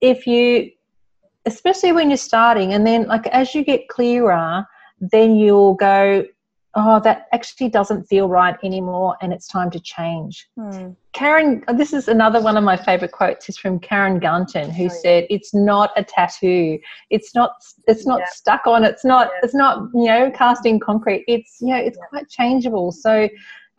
if 0.00 0.28
you, 0.28 0.70
especially 1.44 1.90
when 1.90 2.08
you're 2.08 2.16
starting, 2.16 2.72
and 2.72 2.86
then 2.86 3.08
like 3.08 3.26
as 3.28 3.52
you 3.52 3.64
get 3.64 3.88
clearer, 3.88 4.64
then 5.00 5.34
you'll 5.34 5.74
go, 5.74 6.24
oh, 6.78 7.00
that 7.00 7.26
actually 7.32 7.70
doesn't 7.70 8.04
feel 8.04 8.28
right 8.28 8.56
anymore 8.62 9.16
and 9.22 9.32
it's 9.32 9.48
time 9.48 9.70
to 9.70 9.80
change. 9.80 10.46
Hmm. 10.58 10.90
Karen, 11.14 11.64
this 11.74 11.94
is 11.94 12.06
another 12.06 12.40
one 12.42 12.58
of 12.58 12.64
my 12.64 12.76
favorite 12.76 13.12
quotes 13.12 13.48
is 13.48 13.56
from 13.56 13.80
Karen 13.80 14.18
Gunton, 14.18 14.70
who 14.70 14.84
oh, 14.84 14.86
yeah. 14.86 15.00
said, 15.00 15.26
it's 15.30 15.54
not 15.54 15.90
a 15.96 16.04
tattoo. 16.04 16.78
It's 17.08 17.34
not, 17.34 17.52
it's 17.88 18.06
not 18.06 18.20
yeah. 18.20 18.26
stuck 18.28 18.66
on. 18.66 18.84
It's 18.84 19.06
not, 19.06 19.28
yeah. 19.32 19.40
it's 19.42 19.54
not, 19.54 19.88
you 19.94 20.04
know, 20.04 20.30
casting 20.30 20.78
concrete. 20.78 21.24
It's, 21.26 21.56
you 21.62 21.68
know, 21.68 21.78
it's 21.78 21.98
quite 22.10 22.28
changeable. 22.28 22.92
So 22.92 23.26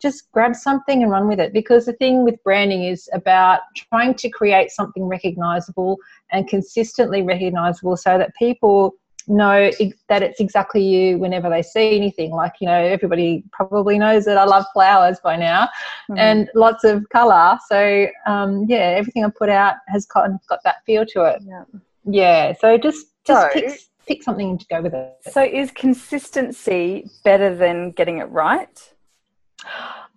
just 0.02 0.30
grab 0.32 0.56
something 0.56 1.02
and 1.02 1.10
run 1.10 1.28
with 1.28 1.38
it 1.38 1.52
because 1.52 1.86
the 1.86 1.92
thing 1.92 2.24
with 2.24 2.42
branding 2.42 2.82
is 2.82 3.08
about 3.12 3.60
trying 3.76 4.14
to 4.14 4.28
create 4.28 4.72
something 4.72 5.04
recognizable 5.04 5.98
and 6.32 6.48
consistently 6.48 7.22
recognizable 7.22 7.96
so 7.96 8.18
that 8.18 8.34
people 8.36 8.94
know 9.28 9.70
that 10.08 10.22
it's 10.22 10.40
exactly 10.40 10.82
you 10.82 11.18
whenever 11.18 11.48
they 11.48 11.62
see 11.62 11.96
anything. 11.96 12.30
Like, 12.30 12.54
you 12.60 12.66
know, 12.66 12.78
everybody 12.78 13.44
probably 13.52 13.98
knows 13.98 14.24
that 14.24 14.38
I 14.38 14.44
love 14.44 14.64
flowers 14.72 15.18
by 15.22 15.36
now 15.36 15.64
mm-hmm. 16.10 16.18
and 16.18 16.50
lots 16.54 16.84
of 16.84 17.08
colour. 17.10 17.58
So, 17.68 18.06
um, 18.26 18.64
yeah, 18.68 18.96
everything 18.96 19.24
I 19.24 19.30
put 19.30 19.48
out 19.48 19.76
has 19.88 20.06
got, 20.06 20.30
got 20.48 20.60
that 20.64 20.84
feel 20.84 21.04
to 21.06 21.24
it. 21.24 21.42
Yeah. 21.46 21.64
Yeah. 22.04 22.52
So 22.58 22.78
just, 22.78 23.06
just 23.26 23.42
so, 23.42 23.48
pick, 23.52 23.80
pick 24.06 24.22
something 24.22 24.58
to 24.58 24.66
go 24.66 24.82
with 24.82 24.94
it. 24.94 25.16
So, 25.30 25.42
is 25.42 25.70
consistency 25.70 27.08
better 27.24 27.54
than 27.54 27.92
getting 27.92 28.18
it 28.18 28.30
right? 28.30 28.92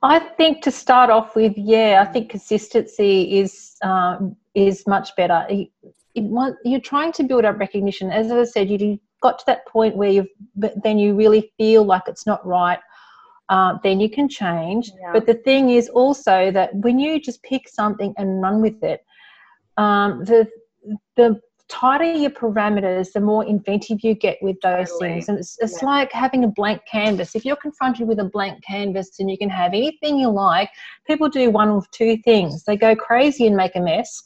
I 0.03 0.19
think 0.19 0.63
to 0.63 0.71
start 0.71 1.09
off 1.09 1.35
with, 1.35 1.53
yeah, 1.57 2.03
I 2.07 2.11
think 2.11 2.29
consistency 2.29 3.39
is 3.39 3.75
um, 3.83 4.35
is 4.55 4.85
much 4.87 5.15
better 5.15 5.45
it, 6.15 6.55
you're 6.63 6.79
trying 6.79 7.11
to 7.13 7.23
build 7.23 7.45
up 7.45 7.59
recognition. 7.59 8.11
As 8.11 8.31
I 8.31 8.43
said, 8.43 8.69
you 8.69 8.99
got 9.21 9.39
to 9.39 9.45
that 9.47 9.67
point 9.67 9.95
where 9.95 10.09
you've, 10.09 10.27
but 10.55 10.73
then 10.83 10.97
you 10.97 11.15
really 11.15 11.51
feel 11.57 11.83
like 11.83 12.03
it's 12.07 12.25
not 12.25 12.45
right. 12.45 12.79
Uh, 13.49 13.77
then 13.83 13.99
you 13.99 14.09
can 14.09 14.29
change. 14.29 14.91
Yeah. 14.99 15.11
But 15.13 15.25
the 15.25 15.33
thing 15.33 15.71
is 15.71 15.89
also 15.89 16.51
that 16.51 16.73
when 16.75 16.99
you 16.99 17.19
just 17.19 17.43
pick 17.43 17.67
something 17.67 18.13
and 18.17 18.41
run 18.41 18.61
with 18.61 18.81
it, 18.83 19.05
um, 19.77 20.23
the 20.23 20.47
the 21.15 21.39
tighter 21.71 22.03
your 22.03 22.29
parameters, 22.29 23.13
the 23.13 23.19
more 23.21 23.45
inventive 23.45 23.99
you 24.03 24.13
get 24.13 24.37
with 24.41 24.59
those 24.61 24.89
totally. 24.89 25.09
things. 25.09 25.29
And 25.29 25.39
it's, 25.39 25.57
it's 25.61 25.81
yeah. 25.81 25.87
like 25.87 26.11
having 26.11 26.43
a 26.43 26.47
blank 26.47 26.81
canvas. 26.91 27.33
If 27.33 27.45
you're 27.45 27.55
confronted 27.55 28.07
with 28.07 28.19
a 28.19 28.25
blank 28.25 28.61
canvas 28.63 29.19
and 29.19 29.31
you 29.31 29.37
can 29.37 29.49
have 29.49 29.73
anything 29.73 30.17
you 30.17 30.29
like, 30.29 30.69
people 31.07 31.29
do 31.29 31.49
one 31.49 31.69
of 31.69 31.89
two 31.91 32.17
things. 32.17 32.63
They 32.65 32.75
go 32.75 32.93
crazy 32.93 33.47
and 33.47 33.55
make 33.55 33.75
a 33.75 33.79
mess, 33.79 34.21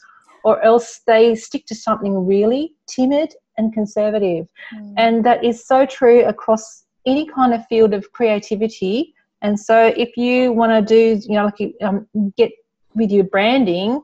or 0.45 0.62
else 0.62 1.01
they 1.08 1.36
stick 1.36 1.65
to 1.65 1.75
something 1.75 2.25
really 2.25 2.73
timid 2.88 3.34
and 3.58 3.73
conservative. 3.73 4.47
Mm. 4.73 4.93
And 4.95 5.25
that 5.25 5.43
is 5.43 5.65
so 5.65 5.86
true 5.88 6.23
across 6.25 6.86
any 7.05 7.25
kind 7.25 7.53
of 7.53 7.65
field 7.67 7.93
of 7.93 8.12
creativity. 8.12 9.13
And 9.41 9.60
so, 9.60 9.93
if 9.97 10.15
you 10.15 10.53
want 10.53 10.71
to 10.71 10.81
do, 10.81 11.19
you 11.27 11.36
know, 11.36 11.45
like 11.45 11.73
um, 11.81 12.08
get 12.38 12.51
with 12.93 13.12
your 13.12 13.25
branding, 13.25 14.01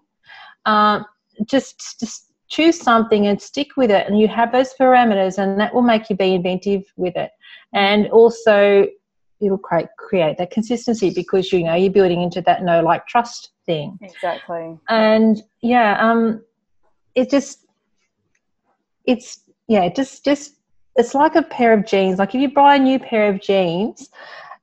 um, 0.66 1.06
just 1.46 2.00
just 2.00 2.34
choose 2.50 2.78
something 2.80 3.28
and 3.28 3.42
stick 3.42 3.78
with 3.78 3.92
it, 3.92 4.08
and 4.08 4.20
you 4.20 4.28
have 4.28 4.52
those 4.52 4.74
parameters, 4.80 5.38
and 5.38 5.60
that 5.60 5.74
will 5.74 5.82
make 5.84 6.10
you 6.10 6.16
be 6.16 6.34
inventive 6.34 6.84
with 6.98 7.16
it. 7.16 7.32
And 7.74 8.08
also, 8.10 8.88
it'll 9.42 9.58
create 9.58 9.88
create 9.98 10.38
that 10.38 10.52
consistency 10.52 11.10
because 11.10 11.52
you 11.52 11.64
know 11.64 11.76
you're 11.76 11.92
building 11.92 12.22
into 12.22 12.42
that 12.42 12.64
no 12.64 12.82
like 12.82 13.06
trust 13.08 13.52
thing. 13.66 13.98
Exactly. 14.02 14.78
And 14.90 15.42
yeah 15.62 15.98
um 16.00 16.44
it 17.16 17.30
just 17.30 17.66
it's 19.06 19.44
yeah 19.68 19.90
just 19.90 20.24
just 20.24 20.56
it's 20.96 21.14
like 21.14 21.36
a 21.36 21.44
pair 21.44 21.74
of 21.74 21.86
jeans. 21.86 22.20
Like 22.20 22.36
if 22.36 22.42
you 22.42 22.54
buy 22.54 22.76
a 22.76 22.80
new 22.80 23.00
pair 23.00 23.30
of 23.34 23.42
jeans 23.42 24.10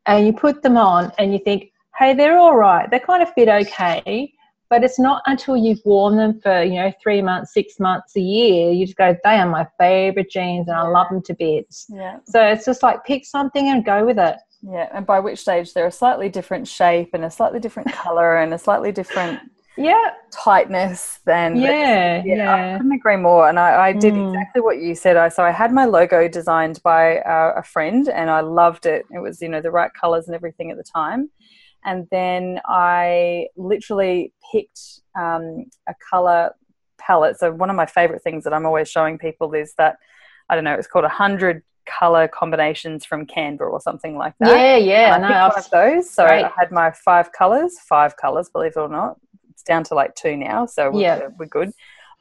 and 0.06 0.26
you 0.26 0.32
put 0.32 0.62
them 0.62 0.76
on 0.76 1.12
and 1.18 1.32
you 1.32 1.38
think 1.38 1.72
hey 1.98 2.14
they're 2.14 2.38
all 2.38 2.56
right. 2.56 2.90
They 2.90 2.98
kind 2.98 3.22
of 3.22 3.32
fit 3.34 3.48
okay 3.48 4.32
but 4.70 4.84
it's 4.84 4.98
not 4.98 5.22
until 5.26 5.56
you've 5.56 5.80
worn 5.84 6.16
them 6.16 6.40
for 6.40 6.62
you 6.62 6.74
know 6.74 6.92
three 7.02 7.22
months 7.22 7.54
six 7.54 7.80
months 7.80 8.14
a 8.16 8.20
year 8.20 8.70
you 8.70 8.84
just 8.84 8.98
go 8.98 9.16
they 9.24 9.36
are 9.36 9.48
my 9.48 9.66
favorite 9.78 10.30
jeans 10.30 10.68
and 10.68 10.76
i 10.76 10.82
love 10.82 11.08
them 11.10 11.22
to 11.22 11.34
bits. 11.34 11.86
Yeah. 11.88 12.18
So 12.26 12.42
it's 12.42 12.64
just 12.64 12.82
like 12.82 13.04
pick 13.04 13.24
something 13.24 13.68
and 13.68 13.84
go 13.84 14.04
with 14.04 14.18
it 14.18 14.36
yeah, 14.62 14.88
and 14.92 15.06
by 15.06 15.20
which 15.20 15.40
stage 15.40 15.72
they're 15.72 15.86
a 15.86 15.92
slightly 15.92 16.28
different 16.28 16.66
shape 16.66 17.10
and 17.14 17.24
a 17.24 17.30
slightly 17.30 17.60
different 17.60 17.92
color 17.92 18.38
and 18.38 18.52
a 18.52 18.58
slightly 18.58 18.90
different 18.90 19.40
yeah 19.76 20.10
tightness 20.32 21.20
than 21.24 21.56
yeah, 21.56 22.22
yeah, 22.24 22.34
yeah. 22.34 22.74
I 22.74 22.76
couldn't 22.78 22.92
agree 22.92 23.16
more. 23.16 23.48
And 23.48 23.58
I, 23.58 23.88
I 23.88 23.92
did 23.92 24.14
mm. 24.14 24.28
exactly 24.28 24.60
what 24.60 24.80
you 24.80 24.94
said. 24.94 25.16
I 25.16 25.28
so 25.28 25.44
I 25.44 25.52
had 25.52 25.72
my 25.72 25.84
logo 25.84 26.28
designed 26.28 26.82
by 26.82 27.18
uh, 27.18 27.54
a 27.56 27.62
friend 27.62 28.08
and 28.08 28.28
I 28.30 28.40
loved 28.40 28.86
it. 28.86 29.06
It 29.10 29.20
was 29.20 29.40
you 29.40 29.48
know 29.48 29.60
the 29.60 29.70
right 29.70 29.92
colors 29.94 30.26
and 30.26 30.34
everything 30.34 30.70
at 30.70 30.76
the 30.76 30.84
time. 30.84 31.30
And 31.84 32.08
then 32.10 32.60
I 32.66 33.46
literally 33.56 34.32
picked 34.52 34.80
um, 35.16 35.66
a 35.88 35.94
color 36.10 36.50
palette. 36.98 37.38
So 37.38 37.52
one 37.52 37.70
of 37.70 37.76
my 37.76 37.86
favorite 37.86 38.22
things 38.22 38.42
that 38.44 38.52
I'm 38.52 38.66
always 38.66 38.88
showing 38.88 39.16
people 39.16 39.54
is 39.54 39.74
that 39.78 39.98
I 40.50 40.56
don't 40.56 40.64
know. 40.64 40.74
It's 40.74 40.88
called 40.88 41.04
a 41.04 41.08
hundred 41.08 41.62
color 41.98 42.28
combinations 42.28 43.04
from 43.04 43.26
Canva 43.26 43.60
or 43.60 43.80
something 43.80 44.16
like 44.16 44.34
that. 44.40 44.50
Yeah, 44.50 44.76
yeah. 44.76 45.14
And 45.14 45.24
I 45.24 45.28
no, 45.28 45.48
one 45.48 45.58
of 45.58 45.70
those. 45.70 46.10
So 46.10 46.26
great. 46.26 46.44
I 46.44 46.52
had 46.56 46.70
my 46.70 46.90
five 46.90 47.32
colors, 47.32 47.78
five 47.80 48.16
colors, 48.16 48.48
believe 48.48 48.72
it 48.76 48.80
or 48.80 48.88
not. 48.88 49.16
It's 49.50 49.62
down 49.62 49.84
to 49.84 49.94
like 49.94 50.14
two 50.14 50.36
now, 50.36 50.66
so 50.66 50.96
yeah. 50.98 51.18
we're, 51.18 51.34
we're 51.40 51.46
good 51.46 51.72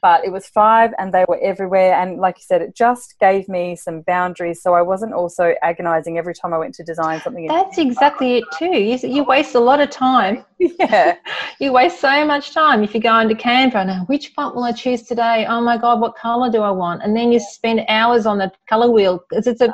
but 0.02 0.24
it 0.24 0.32
was 0.32 0.48
five 0.48 0.92
and 0.98 1.14
they 1.14 1.26
were 1.28 1.40
everywhere. 1.42 1.94
And 1.94 2.20
like 2.20 2.38
you 2.38 2.44
said, 2.44 2.62
it 2.62 2.76
just 2.76 3.16
gave 3.20 3.50
me 3.50 3.76
some 3.76 4.02
boundaries. 4.02 4.62
So 4.62 4.74
I 4.74 4.82
wasn't 4.82 5.14
also 5.14 5.56
agonizing 5.62 6.18
every 6.18 6.34
time 6.34 6.54
I 6.54 6.58
went 6.58 6.76
to 6.76 6.84
design 6.84 7.22
something. 7.22 7.48
That's 7.48 7.78
exactly 7.78 8.38
it 8.38 8.44
too. 8.58 8.78
You, 8.78 8.98
you 9.04 9.24
waste 9.24 9.56
a 9.56 9.60
lot 9.60 9.80
of 9.80 9.90
time. 9.90 10.46
Yeah. 10.80 11.16
you 11.60 11.72
waste 11.72 12.00
so 12.00 12.26
much 12.26 12.54
time 12.54 12.84
if 12.84 12.94
you 12.94 13.02
go 13.02 13.20
into 13.20 13.36
Canva 13.36 13.86
now, 13.86 14.04
which 14.08 14.30
font 14.30 14.56
will 14.56 14.64
I 14.64 14.72
choose 14.72 15.04
today? 15.04 15.46
Oh 15.48 15.62
my 15.62 15.78
God, 15.78 16.00
what 16.00 16.16
color 16.16 16.52
do 16.52 16.62
I 16.62 16.72
want? 16.72 17.04
And 17.04 17.16
then 17.16 17.32
you 17.32 17.40
spend 17.40 17.82
hours 17.90 18.26
on 18.26 18.38
the 18.38 18.52
color 18.70 18.90
wheel. 18.90 19.24
because 19.30 19.48
it's 19.48 19.62
a, 19.62 19.72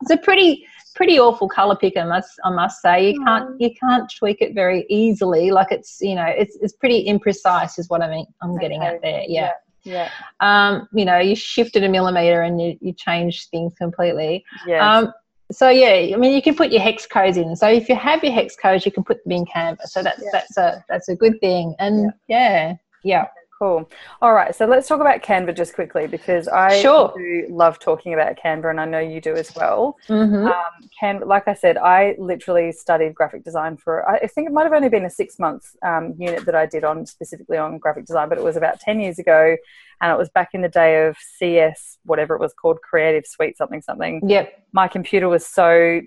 it's 0.00 0.10
a 0.10 0.16
pretty, 0.16 0.66
pretty 0.94 1.18
awful 1.18 1.48
color 1.48 1.76
picker, 1.76 2.00
I 2.00 2.04
must, 2.04 2.38
I 2.44 2.50
must 2.50 2.82
say. 2.82 3.10
You 3.10 3.24
can't 3.24 3.50
mm. 3.50 3.56
you 3.60 3.70
can't 3.78 4.10
tweak 4.18 4.40
it 4.40 4.54
very 4.54 4.86
easily. 4.88 5.50
Like 5.50 5.68
it's 5.70 5.98
you 6.00 6.14
know 6.14 6.26
it's 6.26 6.56
it's 6.60 6.72
pretty 6.72 7.06
imprecise, 7.06 7.78
is 7.78 7.88
what 7.88 8.02
I 8.02 8.10
mean. 8.10 8.26
I'm 8.42 8.58
getting 8.58 8.82
at 8.82 9.00
there. 9.02 9.22
Yeah. 9.28 9.40
yeah. 9.40 9.50
Yeah. 9.86 10.10
Um, 10.40 10.88
you 10.92 11.04
know, 11.04 11.18
you 11.18 11.36
shifted 11.36 11.84
a 11.84 11.88
millimeter 11.88 12.42
and 12.42 12.60
you, 12.60 12.76
you 12.80 12.92
change 12.92 13.48
things 13.48 13.72
completely. 13.74 14.44
Yeah. 14.66 14.98
Um, 14.98 15.12
so 15.52 15.68
yeah, 15.68 16.14
I 16.14 16.18
mean, 16.18 16.34
you 16.34 16.42
can 16.42 16.56
put 16.56 16.72
your 16.72 16.82
hex 16.82 17.06
codes 17.06 17.36
in. 17.36 17.54
So 17.54 17.68
if 17.68 17.88
you 17.88 17.94
have 17.94 18.22
your 18.24 18.32
hex 18.32 18.56
codes, 18.56 18.84
you 18.84 18.90
can 18.90 19.04
put 19.04 19.22
them 19.24 19.32
in 19.32 19.44
Canva. 19.46 19.82
So 19.84 20.02
that's 20.02 20.20
yeah. 20.20 20.30
that's 20.32 20.56
a 20.56 20.84
that's 20.88 21.08
a 21.08 21.14
good 21.14 21.40
thing. 21.40 21.76
And 21.78 22.12
yeah, 22.28 22.74
yeah. 23.04 23.22
yeah. 23.22 23.24
Cool. 23.58 23.88
All 24.20 24.34
right, 24.34 24.54
so 24.54 24.66
let's 24.66 24.86
talk 24.86 25.00
about 25.00 25.22
Canva 25.22 25.56
just 25.56 25.74
quickly 25.74 26.06
because 26.06 26.46
I 26.46 26.78
sure. 26.82 27.14
do 27.16 27.46
love 27.48 27.78
talking 27.78 28.12
about 28.12 28.36
Canva, 28.36 28.68
and 28.68 28.78
I 28.78 28.84
know 28.84 28.98
you 28.98 29.18
do 29.18 29.34
as 29.34 29.54
well. 29.56 29.96
Mm-hmm. 30.08 30.46
Um, 30.46 30.90
Canva, 31.00 31.26
like 31.26 31.48
I 31.48 31.54
said, 31.54 31.78
I 31.78 32.16
literally 32.18 32.70
studied 32.70 33.14
graphic 33.14 33.44
design 33.44 33.78
for. 33.78 34.06
I 34.06 34.26
think 34.26 34.46
it 34.46 34.52
might 34.52 34.64
have 34.64 34.74
only 34.74 34.90
been 34.90 35.06
a 35.06 35.10
six 35.10 35.38
month 35.38 35.74
um, 35.82 36.14
unit 36.18 36.44
that 36.44 36.54
I 36.54 36.66
did 36.66 36.84
on 36.84 37.06
specifically 37.06 37.56
on 37.56 37.78
graphic 37.78 38.04
design, 38.04 38.28
but 38.28 38.36
it 38.36 38.44
was 38.44 38.56
about 38.56 38.78
ten 38.78 39.00
years 39.00 39.18
ago, 39.18 39.56
and 40.02 40.12
it 40.12 40.18
was 40.18 40.28
back 40.28 40.50
in 40.52 40.60
the 40.60 40.68
day 40.68 41.06
of 41.06 41.16
CS, 41.38 41.96
whatever 42.04 42.34
it 42.34 42.40
was 42.40 42.52
called, 42.52 42.82
Creative 42.82 43.26
Suite, 43.26 43.56
something 43.56 43.80
something. 43.80 44.20
Yep. 44.28 44.66
My 44.72 44.86
computer 44.86 45.30
was 45.30 45.46
so 45.46 46.02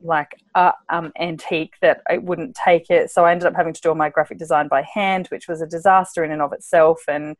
like 0.00 0.40
uh, 0.54 0.72
um, 0.88 1.12
antique 1.18 1.74
that 1.82 2.02
it 2.08 2.22
wouldn't 2.22 2.56
take 2.56 2.90
it. 2.90 3.10
So 3.10 3.24
I 3.24 3.32
ended 3.32 3.46
up 3.46 3.56
having 3.56 3.72
to 3.72 3.80
do 3.80 3.88
all 3.88 3.94
my 3.94 4.10
graphic 4.10 4.38
design 4.38 4.68
by 4.68 4.82
hand, 4.82 5.26
which 5.28 5.48
was 5.48 5.60
a 5.60 5.66
disaster 5.66 6.24
in 6.24 6.30
and 6.30 6.42
of 6.42 6.52
itself. 6.52 7.02
And 7.08 7.36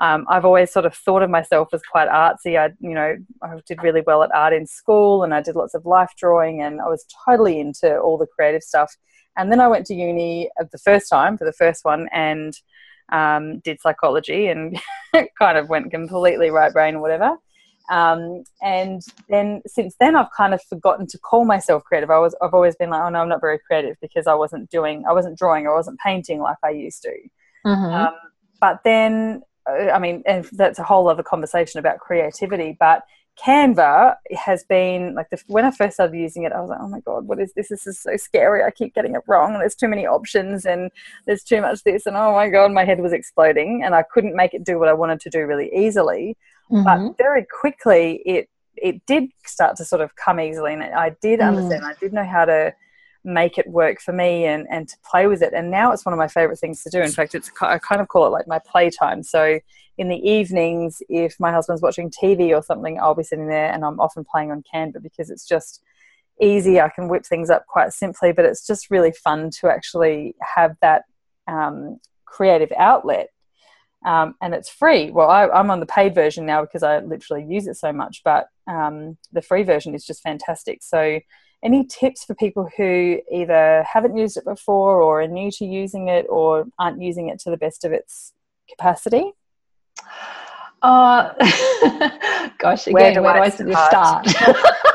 um, 0.00 0.26
I've 0.28 0.44
always 0.44 0.72
sort 0.72 0.86
of 0.86 0.94
thought 0.94 1.22
of 1.22 1.30
myself 1.30 1.68
as 1.72 1.82
quite 1.82 2.08
artsy. 2.08 2.58
I, 2.58 2.72
you 2.80 2.94
know, 2.94 3.16
I 3.42 3.60
did 3.66 3.82
really 3.82 4.02
well 4.06 4.22
at 4.22 4.34
art 4.34 4.54
in 4.54 4.66
school, 4.66 5.22
and 5.22 5.34
I 5.34 5.42
did 5.42 5.56
lots 5.56 5.74
of 5.74 5.84
life 5.84 6.12
drawing, 6.18 6.62
and 6.62 6.80
I 6.80 6.88
was 6.88 7.04
totally 7.26 7.60
into 7.60 7.98
all 7.98 8.16
the 8.16 8.26
creative 8.26 8.62
stuff. 8.62 8.96
And 9.36 9.52
then 9.52 9.60
I 9.60 9.68
went 9.68 9.86
to 9.86 9.94
uni 9.94 10.50
the 10.72 10.78
first 10.78 11.08
time 11.08 11.36
for 11.36 11.44
the 11.44 11.52
first 11.52 11.84
one, 11.84 12.08
and 12.12 12.54
um, 13.12 13.60
did 13.60 13.80
psychology, 13.80 14.46
and 14.48 14.80
kind 15.38 15.58
of 15.58 15.68
went 15.68 15.90
completely 15.90 16.50
right 16.50 16.72
brain 16.72 17.00
whatever. 17.00 17.36
Um, 17.90 18.44
and 18.62 19.02
then 19.28 19.62
since 19.66 19.96
then, 19.98 20.14
I've 20.16 20.30
kind 20.36 20.54
of 20.54 20.62
forgotten 20.62 21.06
to 21.08 21.18
call 21.18 21.44
myself 21.44 21.82
creative. 21.84 22.10
I 22.10 22.18
was, 22.18 22.34
I've 22.40 22.54
always 22.54 22.76
been 22.76 22.90
like, 22.90 23.02
oh 23.02 23.08
no, 23.08 23.20
I'm 23.20 23.28
not 23.28 23.40
very 23.40 23.58
creative 23.58 23.96
because 24.00 24.26
I 24.26 24.34
wasn't 24.34 24.70
doing, 24.70 25.04
I 25.08 25.12
wasn't 25.12 25.36
drawing, 25.36 25.66
I 25.66 25.72
wasn't 25.72 25.98
painting 25.98 26.40
like 26.40 26.58
I 26.64 26.70
used 26.70 27.02
to. 27.02 27.12
Mm-hmm. 27.66 27.94
Um, 27.94 28.14
but 28.60 28.80
then, 28.84 29.42
uh, 29.68 29.90
I 29.90 29.98
mean, 29.98 30.22
and 30.24 30.44
that's 30.52 30.78
a 30.78 30.84
whole 30.84 31.08
other 31.08 31.24
conversation 31.24 31.80
about 31.80 31.98
creativity. 31.98 32.76
But 32.78 33.02
Canva 33.40 34.16
has 34.36 34.64
been 34.64 35.14
like 35.14 35.30
the, 35.30 35.42
when 35.46 35.64
I 35.64 35.70
first 35.70 35.94
started 35.94 36.16
using 36.16 36.44
it, 36.44 36.52
I 36.52 36.60
was 36.60 36.68
like, 36.68 36.80
oh 36.80 36.88
my 36.88 37.00
god, 37.00 37.26
what 37.26 37.40
is 37.40 37.52
this? 37.54 37.68
This 37.68 37.86
is 37.86 37.98
so 37.98 38.16
scary. 38.16 38.62
I 38.62 38.70
keep 38.70 38.94
getting 38.94 39.14
it 39.14 39.22
wrong. 39.26 39.54
There's 39.54 39.74
too 39.74 39.88
many 39.88 40.06
options 40.06 40.66
and 40.66 40.90
there's 41.26 41.42
too 41.42 41.60
much 41.60 41.82
this, 41.84 42.06
and 42.06 42.16
oh 42.16 42.32
my 42.32 42.48
god, 42.50 42.72
my 42.72 42.84
head 42.84 43.00
was 43.00 43.12
exploding, 43.12 43.82
and 43.82 43.94
I 43.94 44.02
couldn't 44.02 44.36
make 44.36 44.52
it 44.52 44.64
do 44.64 44.78
what 44.78 44.88
I 44.88 44.92
wanted 44.92 45.20
to 45.20 45.30
do 45.30 45.46
really 45.46 45.70
easily. 45.74 46.36
Mm-hmm. 46.70 46.84
But 46.84 47.16
very 47.16 47.46
quickly, 47.46 48.22
it 48.26 48.48
it 48.76 49.04
did 49.06 49.30
start 49.46 49.76
to 49.76 49.84
sort 49.84 50.02
of 50.02 50.14
come 50.16 50.40
easily, 50.40 50.74
and 50.74 50.82
I 50.82 51.16
did 51.20 51.40
mm. 51.40 51.48
understand. 51.48 51.84
I 51.84 51.94
did 51.94 52.12
know 52.12 52.24
how 52.24 52.44
to 52.44 52.74
make 53.24 53.58
it 53.58 53.68
work 53.68 54.00
for 54.00 54.12
me 54.12 54.46
and 54.46 54.66
and 54.70 54.88
to 54.88 54.96
play 55.08 55.26
with 55.26 55.42
it. 55.42 55.52
And 55.52 55.70
now 55.70 55.92
it's 55.92 56.04
one 56.04 56.12
of 56.12 56.18
my 56.18 56.28
favorite 56.28 56.58
things 56.58 56.82
to 56.84 56.90
do. 56.90 57.00
In 57.00 57.10
fact, 57.10 57.34
it's 57.34 57.50
I 57.60 57.78
kind 57.78 58.00
of 58.00 58.08
call 58.08 58.26
it 58.26 58.30
like 58.30 58.48
my 58.48 58.58
playtime. 58.58 59.22
So 59.22 59.60
in 59.98 60.08
the 60.08 60.16
evenings, 60.16 61.02
if 61.08 61.38
my 61.38 61.52
husband's 61.52 61.82
watching 61.82 62.10
TV 62.10 62.56
or 62.56 62.62
something, 62.62 62.98
I'll 62.98 63.14
be 63.14 63.22
sitting 63.22 63.48
there 63.48 63.72
and 63.72 63.84
I'm 63.84 64.00
often 64.00 64.24
playing 64.24 64.50
on 64.50 64.62
Canva 64.72 65.02
because 65.02 65.30
it's 65.30 65.46
just 65.46 65.82
easy. 66.40 66.80
I 66.80 66.88
can 66.88 67.08
whip 67.08 67.26
things 67.26 67.50
up 67.50 67.66
quite 67.66 67.92
simply, 67.92 68.32
but 68.32 68.46
it's 68.46 68.66
just 68.66 68.90
really 68.90 69.12
fun 69.12 69.50
to 69.60 69.68
actually 69.68 70.34
have 70.56 70.76
that 70.80 71.02
um, 71.46 72.00
creative 72.24 72.72
outlet 72.78 73.28
um, 74.04 74.34
and 74.40 74.54
it's 74.54 74.68
free. 74.68 75.10
Well, 75.10 75.28
I, 75.28 75.46
am 75.58 75.70
on 75.70 75.80
the 75.80 75.86
paid 75.86 76.14
version 76.14 76.46
now 76.46 76.62
because 76.62 76.82
I 76.82 77.00
literally 77.00 77.44
use 77.48 77.66
it 77.66 77.76
so 77.76 77.92
much, 77.92 78.22
but 78.24 78.46
um, 78.66 79.18
the 79.32 79.42
free 79.42 79.62
version 79.62 79.94
is 79.94 80.06
just 80.06 80.22
fantastic. 80.22 80.82
So, 80.82 81.20
any 81.62 81.84
tips 81.84 82.24
for 82.24 82.34
people 82.34 82.68
who 82.76 83.20
either 83.30 83.84
haven't 83.90 84.16
used 84.16 84.36
it 84.36 84.44
before 84.44 85.02
or 85.02 85.22
are 85.22 85.28
new 85.28 85.50
to 85.52 85.64
using 85.64 86.08
it 86.08 86.26
or 86.28 86.66
aren't 86.78 87.00
using 87.00 87.28
it 87.28 87.38
to 87.40 87.50
the 87.50 87.56
best 87.56 87.84
of 87.84 87.92
its 87.92 88.32
capacity? 88.68 89.32
Uh, 90.82 91.32
gosh, 92.58 92.86
again, 92.86 92.94
where 92.94 93.14
do 93.14 93.22
where 93.22 93.42
I, 93.42 93.48
do 93.50 93.72
I 93.74 93.88
start? 93.88 94.26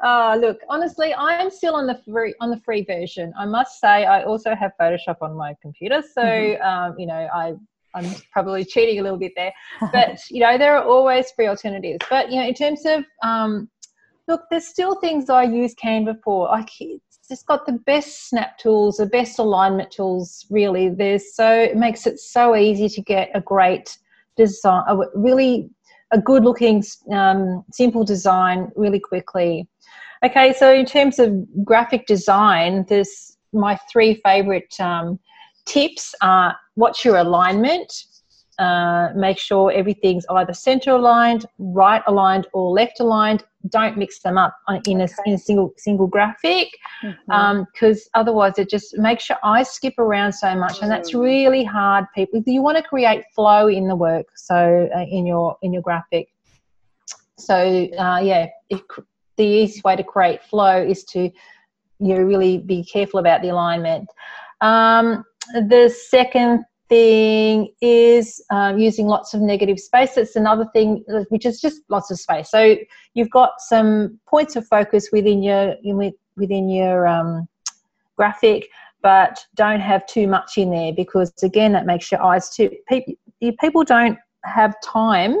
Uh, 0.00 0.36
look, 0.40 0.60
honestly, 0.68 1.12
I 1.12 1.40
am 1.40 1.50
still 1.50 1.74
on 1.74 1.86
the 1.86 2.00
free 2.04 2.34
on 2.40 2.50
the 2.50 2.60
free 2.60 2.84
version. 2.84 3.32
I 3.36 3.46
must 3.46 3.80
say, 3.80 4.04
I 4.04 4.22
also 4.22 4.54
have 4.54 4.72
Photoshop 4.80 5.16
on 5.22 5.36
my 5.36 5.56
computer, 5.60 6.02
so 6.14 6.22
mm-hmm. 6.22 6.62
um, 6.62 6.94
you 6.98 7.06
know, 7.06 7.28
I 7.34 7.54
I'm 7.94 8.06
probably 8.32 8.64
cheating 8.64 9.00
a 9.00 9.02
little 9.02 9.18
bit 9.18 9.32
there, 9.34 9.52
but 9.92 10.20
you 10.30 10.40
know, 10.40 10.56
there 10.56 10.76
are 10.76 10.84
always 10.84 11.32
free 11.32 11.48
alternatives. 11.48 12.04
But 12.08 12.30
you 12.30 12.36
know, 12.40 12.46
in 12.46 12.54
terms 12.54 12.86
of 12.86 13.04
um, 13.24 13.68
look, 14.28 14.42
there's 14.50 14.66
still 14.66 14.94
things 14.96 15.28
I 15.28 15.44
use 15.44 15.74
Canva 15.74 16.22
for. 16.22 16.52
I 16.52 16.64
it's 16.78 17.18
just 17.28 17.46
got 17.46 17.66
the 17.66 17.72
best 17.72 18.28
snap 18.28 18.58
tools, 18.58 18.98
the 18.98 19.06
best 19.06 19.38
alignment 19.38 19.90
tools. 19.90 20.46
Really, 20.50 20.88
there's 20.88 21.34
so 21.34 21.50
it 21.50 21.76
makes 21.76 22.06
it 22.06 22.18
so 22.20 22.54
easy 22.54 22.88
to 22.88 23.02
get 23.02 23.30
a 23.34 23.40
great 23.40 23.98
design, 24.36 24.84
a 24.86 24.96
really 25.14 25.70
a 26.10 26.20
good 26.20 26.44
looking 26.44 26.84
um, 27.12 27.64
simple 27.72 28.04
design 28.04 28.70
really 28.76 29.00
quickly 29.00 29.68
Okay, 30.24 30.52
so 30.52 30.72
in 30.72 30.84
terms 30.84 31.20
of 31.20 31.32
graphic 31.64 32.06
design, 32.06 32.84
there's 32.88 33.36
my 33.52 33.78
three 33.90 34.20
favorite 34.24 34.74
um, 34.80 35.18
tips 35.64 36.14
are 36.22 36.56
what's 36.74 37.04
your 37.04 37.18
alignment? 37.18 37.92
Uh, 38.58 39.10
make 39.14 39.38
sure 39.38 39.70
everything's 39.70 40.26
either 40.30 40.52
center 40.52 40.90
aligned, 40.90 41.46
right 41.58 42.02
aligned, 42.08 42.48
or 42.52 42.70
left 42.70 42.98
aligned. 42.98 43.44
Don't 43.68 43.96
mix 43.96 44.18
them 44.18 44.36
up 44.36 44.56
in 44.84 45.00
a, 45.00 45.08
in 45.26 45.34
a 45.34 45.38
single 45.38 45.72
single 45.76 46.08
graphic, 46.08 46.68
because 47.00 47.16
mm-hmm. 47.30 47.32
um, 47.32 47.96
otherwise 48.14 48.58
it 48.58 48.68
just 48.68 48.98
makes 48.98 49.28
your 49.28 49.38
eyes 49.44 49.70
skip 49.70 49.94
around 49.98 50.32
so 50.32 50.56
much, 50.56 50.82
and 50.82 50.90
that's 50.90 51.12
mm. 51.12 51.22
really 51.22 51.62
hard. 51.62 52.06
People, 52.16 52.42
you 52.46 52.60
want 52.60 52.76
to 52.76 52.82
create 52.82 53.22
flow 53.32 53.68
in 53.68 53.86
the 53.86 53.94
work, 53.94 54.26
so 54.34 54.88
uh, 54.92 55.04
in 55.08 55.24
your 55.24 55.56
in 55.62 55.72
your 55.72 55.82
graphic. 55.82 56.28
So 57.36 57.54
uh, 57.54 58.18
yeah, 58.20 58.48
the 59.36 59.44
easiest 59.44 59.84
way 59.84 59.94
to 59.94 60.02
create 60.02 60.42
flow 60.42 60.82
is 60.82 61.04
to 61.04 61.30
you 62.00 62.14
know, 62.14 62.22
really 62.22 62.58
be 62.58 62.82
careful 62.84 63.20
about 63.20 63.42
the 63.42 63.50
alignment. 63.50 64.08
Um, 64.60 65.24
the 65.54 65.94
second 66.10 66.64
thing 66.88 67.72
is 67.80 68.42
um, 68.50 68.78
using 68.78 69.06
lots 69.06 69.34
of 69.34 69.40
negative 69.40 69.78
space. 69.78 70.14
That's 70.14 70.36
another 70.36 70.66
thing, 70.72 71.04
which 71.28 71.46
is 71.46 71.60
just 71.60 71.82
lots 71.88 72.10
of 72.10 72.18
space. 72.18 72.50
So 72.50 72.76
you've 73.14 73.30
got 73.30 73.52
some 73.58 74.18
points 74.26 74.56
of 74.56 74.66
focus 74.66 75.08
within 75.12 75.42
your 75.42 75.74
within 76.36 76.68
your 76.68 77.06
um, 77.06 77.48
graphic, 78.16 78.68
but 79.02 79.44
don't 79.54 79.80
have 79.80 80.06
too 80.06 80.26
much 80.26 80.58
in 80.58 80.70
there 80.70 80.92
because 80.92 81.32
again, 81.42 81.72
that 81.72 81.86
makes 81.86 82.10
your 82.10 82.22
eyes 82.22 82.50
too. 82.50 82.70
People 82.88 83.14
people 83.60 83.84
don't 83.84 84.18
have 84.44 84.74
time 84.82 85.36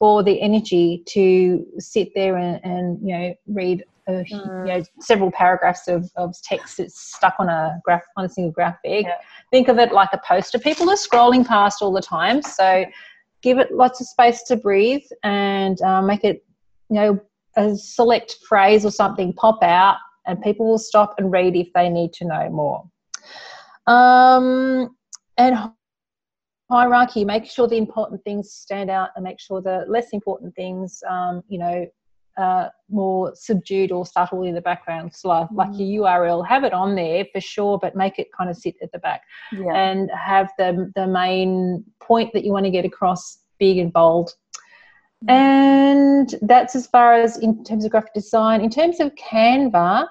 or 0.00 0.22
the 0.22 0.40
energy 0.40 1.02
to 1.06 1.64
sit 1.78 2.10
there 2.14 2.36
and, 2.36 2.60
and 2.64 2.98
you 3.02 3.16
know 3.16 3.34
read 3.46 3.84
a, 4.08 4.12
mm. 4.12 4.66
you 4.66 4.72
know 4.72 4.82
several 5.00 5.30
paragraphs 5.30 5.88
of, 5.88 6.10
of 6.16 6.34
text 6.42 6.78
that's 6.78 7.00
stuck 7.00 7.34
on 7.38 7.48
a 7.48 7.80
graph 7.84 8.04
on 8.16 8.24
a 8.24 8.28
single 8.28 8.52
graphic 8.52 9.06
yeah. 9.06 9.14
think 9.50 9.68
of 9.68 9.78
it 9.78 9.92
like 9.92 10.10
a 10.12 10.20
poster 10.26 10.58
people 10.58 10.90
are 10.90 10.96
scrolling 10.96 11.46
past 11.46 11.80
all 11.80 11.92
the 11.92 12.02
time 12.02 12.42
so 12.42 12.84
give 13.42 13.58
it 13.58 13.72
lots 13.72 14.00
of 14.00 14.06
space 14.06 14.42
to 14.42 14.56
breathe 14.56 15.04
and 15.22 15.80
uh, 15.82 16.02
make 16.02 16.24
it 16.24 16.44
you 16.90 16.96
know 16.96 17.20
a 17.56 17.74
select 17.76 18.36
phrase 18.46 18.84
or 18.84 18.90
something 18.90 19.32
pop 19.32 19.62
out 19.62 19.96
and 20.26 20.42
people 20.42 20.66
will 20.66 20.78
stop 20.78 21.14
and 21.18 21.30
read 21.30 21.54
if 21.54 21.68
they 21.74 21.88
need 21.88 22.12
to 22.12 22.24
know 22.24 22.48
more 22.50 22.84
um, 23.86 24.96
and 25.36 25.70
hierarchy 26.74 27.24
make 27.24 27.44
sure 27.44 27.68
the 27.68 27.76
important 27.76 28.22
things 28.24 28.50
stand 28.50 28.90
out 28.90 29.10
and 29.14 29.22
make 29.22 29.38
sure 29.38 29.60
the 29.60 29.84
less 29.86 30.08
important 30.12 30.52
things 30.56 31.02
um, 31.08 31.42
you 31.48 31.58
know 31.58 31.86
uh, 32.36 32.68
more 32.90 33.32
subdued 33.36 33.92
or 33.92 34.04
subtle 34.04 34.42
in 34.42 34.54
the 34.56 34.60
background 34.60 35.14
so 35.14 35.28
like, 35.28 35.48
mm. 35.50 35.56
like 35.56 35.68
your 35.74 36.06
url 36.06 36.44
have 36.44 36.64
it 36.64 36.72
on 36.72 36.96
there 36.96 37.24
for 37.32 37.40
sure 37.40 37.78
but 37.78 37.94
make 37.94 38.18
it 38.18 38.26
kind 38.36 38.50
of 38.50 38.56
sit 38.56 38.74
at 38.82 38.90
the 38.90 38.98
back 38.98 39.22
yeah. 39.52 39.72
and 39.72 40.10
have 40.10 40.50
the 40.58 40.90
the 40.96 41.06
main 41.06 41.84
point 42.00 42.32
that 42.32 42.44
you 42.44 42.50
want 42.50 42.64
to 42.64 42.72
get 42.72 42.84
across 42.84 43.38
big 43.60 43.78
and 43.78 43.92
bold 43.92 44.32
mm. 45.24 45.30
and 45.30 46.34
that's 46.42 46.74
as 46.74 46.88
far 46.88 47.14
as 47.14 47.38
in 47.38 47.62
terms 47.62 47.84
of 47.84 47.92
graphic 47.92 48.14
design 48.14 48.60
in 48.60 48.68
terms 48.68 48.98
of 48.98 49.12
canva 49.14 50.08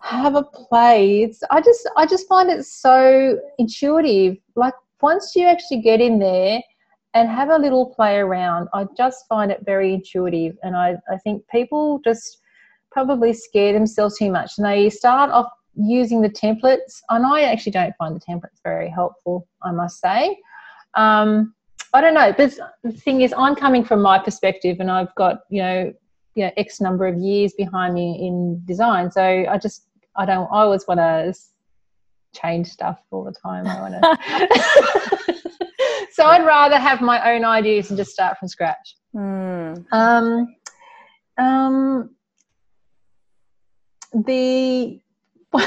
have 0.00 0.34
a 0.34 0.42
play 0.42 1.22
it's 1.22 1.42
i 1.50 1.58
just 1.58 1.88
i 1.96 2.04
just 2.04 2.28
find 2.28 2.50
it 2.50 2.66
so 2.66 3.38
intuitive 3.58 4.36
like 4.56 4.74
once 5.10 5.36
you 5.36 5.46
actually 5.46 5.82
get 5.82 6.00
in 6.00 6.18
there 6.18 6.62
and 7.12 7.28
have 7.28 7.50
a 7.50 7.58
little 7.58 7.86
play 7.96 8.16
around, 8.16 8.68
I 8.72 8.86
just 8.96 9.26
find 9.28 9.50
it 9.50 9.60
very 9.72 9.92
intuitive. 9.92 10.56
And 10.62 10.74
I, 10.74 10.96
I 11.14 11.18
think 11.18 11.46
people 11.48 12.00
just 12.02 12.38
probably 12.90 13.32
scare 13.34 13.72
themselves 13.74 14.16
too 14.18 14.30
much 14.30 14.52
and 14.56 14.66
they 14.66 14.88
start 14.88 15.30
off 15.30 15.50
using 15.76 16.22
the 16.22 16.30
templates. 16.30 17.02
And 17.10 17.26
I 17.26 17.42
actually 17.42 17.72
don't 17.72 17.94
find 17.96 18.16
the 18.16 18.20
templates 18.20 18.60
very 18.62 18.88
helpful, 18.88 19.46
I 19.62 19.72
must 19.72 20.00
say. 20.00 20.38
Um, 20.94 21.54
I 21.92 22.00
don't 22.00 22.14
know. 22.14 22.32
But 22.36 22.54
the 22.82 22.92
thing 22.92 23.20
is, 23.20 23.34
I'm 23.36 23.54
coming 23.54 23.84
from 23.84 24.00
my 24.00 24.18
perspective, 24.18 24.78
and 24.80 24.90
I've 24.90 25.14
got 25.14 25.40
you 25.50 25.62
know, 25.62 25.92
you 26.34 26.44
know, 26.44 26.50
X 26.56 26.80
number 26.80 27.06
of 27.06 27.16
years 27.18 27.52
behind 27.52 27.94
me 27.94 28.26
in 28.26 28.60
design. 28.64 29.10
So 29.12 29.22
I 29.22 29.56
just, 29.58 29.86
I 30.16 30.24
don't. 30.24 30.48
I 30.52 30.62
always 30.62 30.84
want 30.88 30.98
to 30.98 31.32
change 32.34 32.68
stuff 32.68 33.00
all 33.10 33.24
the 33.24 33.32
time. 33.32 33.66
I 33.66 33.80
want 33.80 33.94
to. 33.94 35.50
so 36.12 36.24
I'd 36.24 36.44
rather 36.44 36.78
have 36.78 37.00
my 37.00 37.32
own 37.32 37.44
ideas 37.44 37.90
and 37.90 37.96
just 37.96 38.12
start 38.12 38.38
from 38.38 38.48
scratch. 38.48 38.96
Mm. 39.14 39.84
Um, 39.92 40.56
um, 41.38 42.10
the 44.12 45.00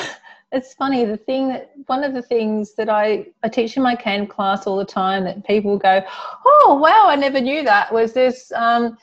it's 0.51 0.73
funny 0.73 1.03
the 1.03 1.17
thing 1.17 1.49
that 1.49 1.71
one 1.88 2.03
of 2.03 2.13
the 2.13 2.21
things 2.21 2.73
that 2.75 2.89
I, 2.89 3.27
I 3.43 3.49
teach 3.49 3.75
in 3.75 3.84
my 3.84 3.95
can 3.95 4.27
class 4.27 4.65
all 4.65 4.77
the 4.77 4.86
time 4.86 5.25
that 5.25 5.45
people 5.45 5.77
go 5.77 6.01
oh 6.45 6.80
wow 6.82 7.08
i 7.08 7.15
never 7.15 7.41
knew 7.41 7.63
that 7.63 7.93
was 7.93 8.13
this 8.13 8.51
um, 8.53 8.97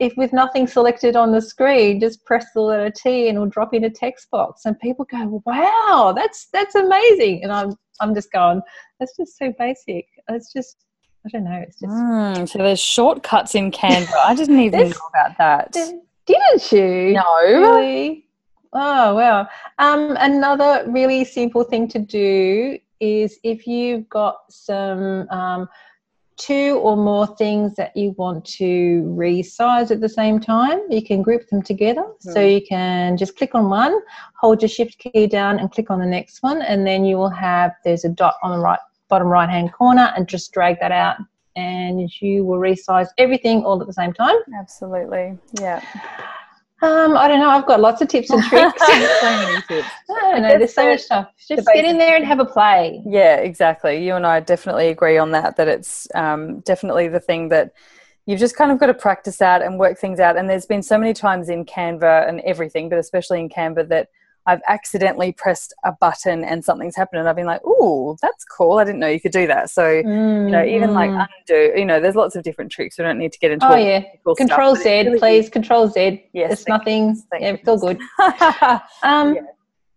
if 0.00 0.16
with 0.16 0.32
nothing 0.32 0.66
selected 0.66 1.14
on 1.14 1.30
the 1.30 1.40
screen, 1.40 2.00
just 2.00 2.24
press 2.24 2.46
the 2.54 2.60
letter 2.60 2.90
T 2.90 3.28
and 3.28 3.36
it'll 3.36 3.48
drop 3.48 3.74
in 3.74 3.84
a 3.84 3.90
text 3.90 4.30
box. 4.30 4.62
And 4.64 4.78
people 4.80 5.04
go, 5.04 5.42
wow, 5.46 6.12
that's 6.16 6.48
that's 6.52 6.74
amazing. 6.74 7.44
And 7.44 7.52
I'm 7.52 7.76
I'm 8.00 8.14
just 8.14 8.32
going, 8.32 8.62
that's 8.98 9.16
just 9.16 9.38
so 9.38 9.52
basic. 9.58 10.06
It's 10.30 10.52
just, 10.52 10.84
I 11.26 11.28
don't 11.28 11.44
know. 11.44 11.62
It's 11.62 11.78
just. 11.78 11.92
Mm, 11.92 12.48
so 12.48 12.58
there's 12.58 12.80
shortcuts 12.80 13.54
in 13.54 13.70
Canva. 13.70 14.14
I 14.14 14.34
didn't 14.34 14.58
even 14.60 14.88
know 14.88 14.96
about 15.14 15.36
that. 15.38 15.72
Didn't 15.72 16.72
you? 16.72 17.12
No. 17.12 17.36
Really? 17.44 18.26
Oh, 18.72 19.14
wow. 19.14 19.48
Um, 19.78 20.16
another 20.18 20.84
really 20.88 21.24
simple 21.24 21.64
thing 21.64 21.88
to 21.88 21.98
do 21.98 22.78
is 23.00 23.38
if 23.42 23.66
you've 23.66 24.08
got 24.08 24.36
some 24.48 25.28
um, 25.30 25.68
two 26.40 26.80
or 26.82 26.96
more 26.96 27.26
things 27.36 27.74
that 27.76 27.96
you 27.96 28.12
want 28.12 28.44
to 28.44 29.02
resize 29.16 29.90
at 29.90 30.00
the 30.00 30.08
same 30.08 30.40
time, 30.40 30.80
you 30.88 31.02
can 31.02 31.22
group 31.22 31.48
them 31.48 31.62
together. 31.62 32.02
Mm. 32.02 32.32
So 32.32 32.40
you 32.40 32.62
can 32.66 33.16
just 33.16 33.36
click 33.36 33.54
on 33.54 33.68
one, 33.68 34.00
hold 34.40 34.62
your 34.62 34.68
shift 34.68 34.98
key 34.98 35.26
down 35.26 35.58
and 35.58 35.70
click 35.70 35.90
on 35.90 35.98
the 36.00 36.06
next 36.06 36.42
one, 36.42 36.62
and 36.62 36.86
then 36.86 37.04
you 37.04 37.16
will 37.16 37.30
have 37.30 37.72
there's 37.84 38.04
a 38.04 38.08
dot 38.08 38.34
on 38.42 38.52
the 38.52 38.58
right 38.58 38.80
bottom 39.08 39.28
right 39.28 39.50
hand 39.50 39.72
corner 39.72 40.12
and 40.16 40.28
just 40.28 40.52
drag 40.52 40.78
that 40.80 40.92
out 40.92 41.16
and 41.56 42.10
you 42.20 42.44
will 42.44 42.58
resize 42.58 43.08
everything 43.18 43.64
all 43.64 43.80
at 43.80 43.86
the 43.86 43.92
same 43.92 44.12
time. 44.12 44.36
Absolutely. 44.58 45.36
Yeah. 45.60 45.84
Um, 46.82 47.16
I 47.16 47.28
don't 47.28 47.40
know. 47.40 47.50
I've 47.50 47.66
got 47.66 47.80
lots 47.80 48.00
of 48.00 48.08
tips 48.08 48.30
and 48.30 48.42
tricks. 48.48 48.80
so 48.80 48.92
many 48.96 49.62
tips. 49.68 49.88
I 50.10 50.32
don't 50.32 50.42
know. 50.42 50.58
There's 50.58 50.74
so 50.74 50.88
much 50.88 51.00
stuff. 51.00 51.28
Just 51.46 51.68
get 51.74 51.84
in 51.84 51.98
there 51.98 52.16
and 52.16 52.24
have 52.24 52.40
a 52.40 52.44
play. 52.44 53.02
Yeah, 53.06 53.36
exactly. 53.36 54.04
You 54.04 54.14
and 54.14 54.26
I 54.26 54.40
definitely 54.40 54.88
agree 54.88 55.18
on 55.18 55.32
that. 55.32 55.56
That 55.56 55.68
it's 55.68 56.08
um, 56.14 56.60
definitely 56.60 57.08
the 57.08 57.20
thing 57.20 57.50
that 57.50 57.72
you've 58.26 58.40
just 58.40 58.56
kind 58.56 58.70
of 58.70 58.78
got 58.78 58.86
to 58.86 58.94
practice 58.94 59.42
out 59.42 59.62
and 59.62 59.78
work 59.78 59.98
things 59.98 60.20
out. 60.20 60.36
And 60.36 60.48
there's 60.48 60.66
been 60.66 60.82
so 60.82 60.96
many 60.96 61.12
times 61.12 61.48
in 61.48 61.64
Canva 61.64 62.28
and 62.28 62.40
everything, 62.40 62.88
but 62.88 62.98
especially 62.98 63.40
in 63.40 63.48
Canva 63.48 63.88
that 63.88 64.08
I've 64.46 64.60
accidentally 64.68 65.32
pressed 65.32 65.74
a 65.84 65.92
button 65.92 66.44
and 66.44 66.64
something's 66.64 66.96
happened, 66.96 67.20
and 67.20 67.28
I've 67.28 67.36
been 67.36 67.46
like, 67.46 67.60
"Oh, 67.64 68.16
that's 68.22 68.44
cool! 68.44 68.78
I 68.78 68.84
didn't 68.84 69.00
know 69.00 69.08
you 69.08 69.20
could 69.20 69.32
do 69.32 69.46
that." 69.46 69.70
So 69.70 69.82
mm, 69.82 70.44
you 70.44 70.50
know, 70.50 70.64
even 70.64 70.90
mm. 70.90 70.94
like 70.94 71.10
undo, 71.10 71.78
you 71.78 71.84
know, 71.84 72.00
there's 72.00 72.16
lots 72.16 72.36
of 72.36 72.42
different 72.42 72.72
tricks. 72.72 72.98
We 72.98 73.04
don't 73.04 73.18
need 73.18 73.32
to 73.32 73.38
get 73.38 73.50
into. 73.50 73.70
Oh 73.70 73.76
yeah, 73.76 74.02
Control 74.36 74.74
stuff, 74.74 74.84
Z, 74.84 75.02
really 75.02 75.18
please. 75.18 75.44
Good. 75.46 75.52
Control 75.52 75.88
Z. 75.88 76.28
Yes, 76.32 76.52
it's 76.52 76.68
nothing. 76.68 77.22
Yeah, 77.38 77.52
it's 77.52 77.68
all 77.68 77.78
good. 77.78 78.00
um, 79.02 79.34
yeah. 79.34 79.42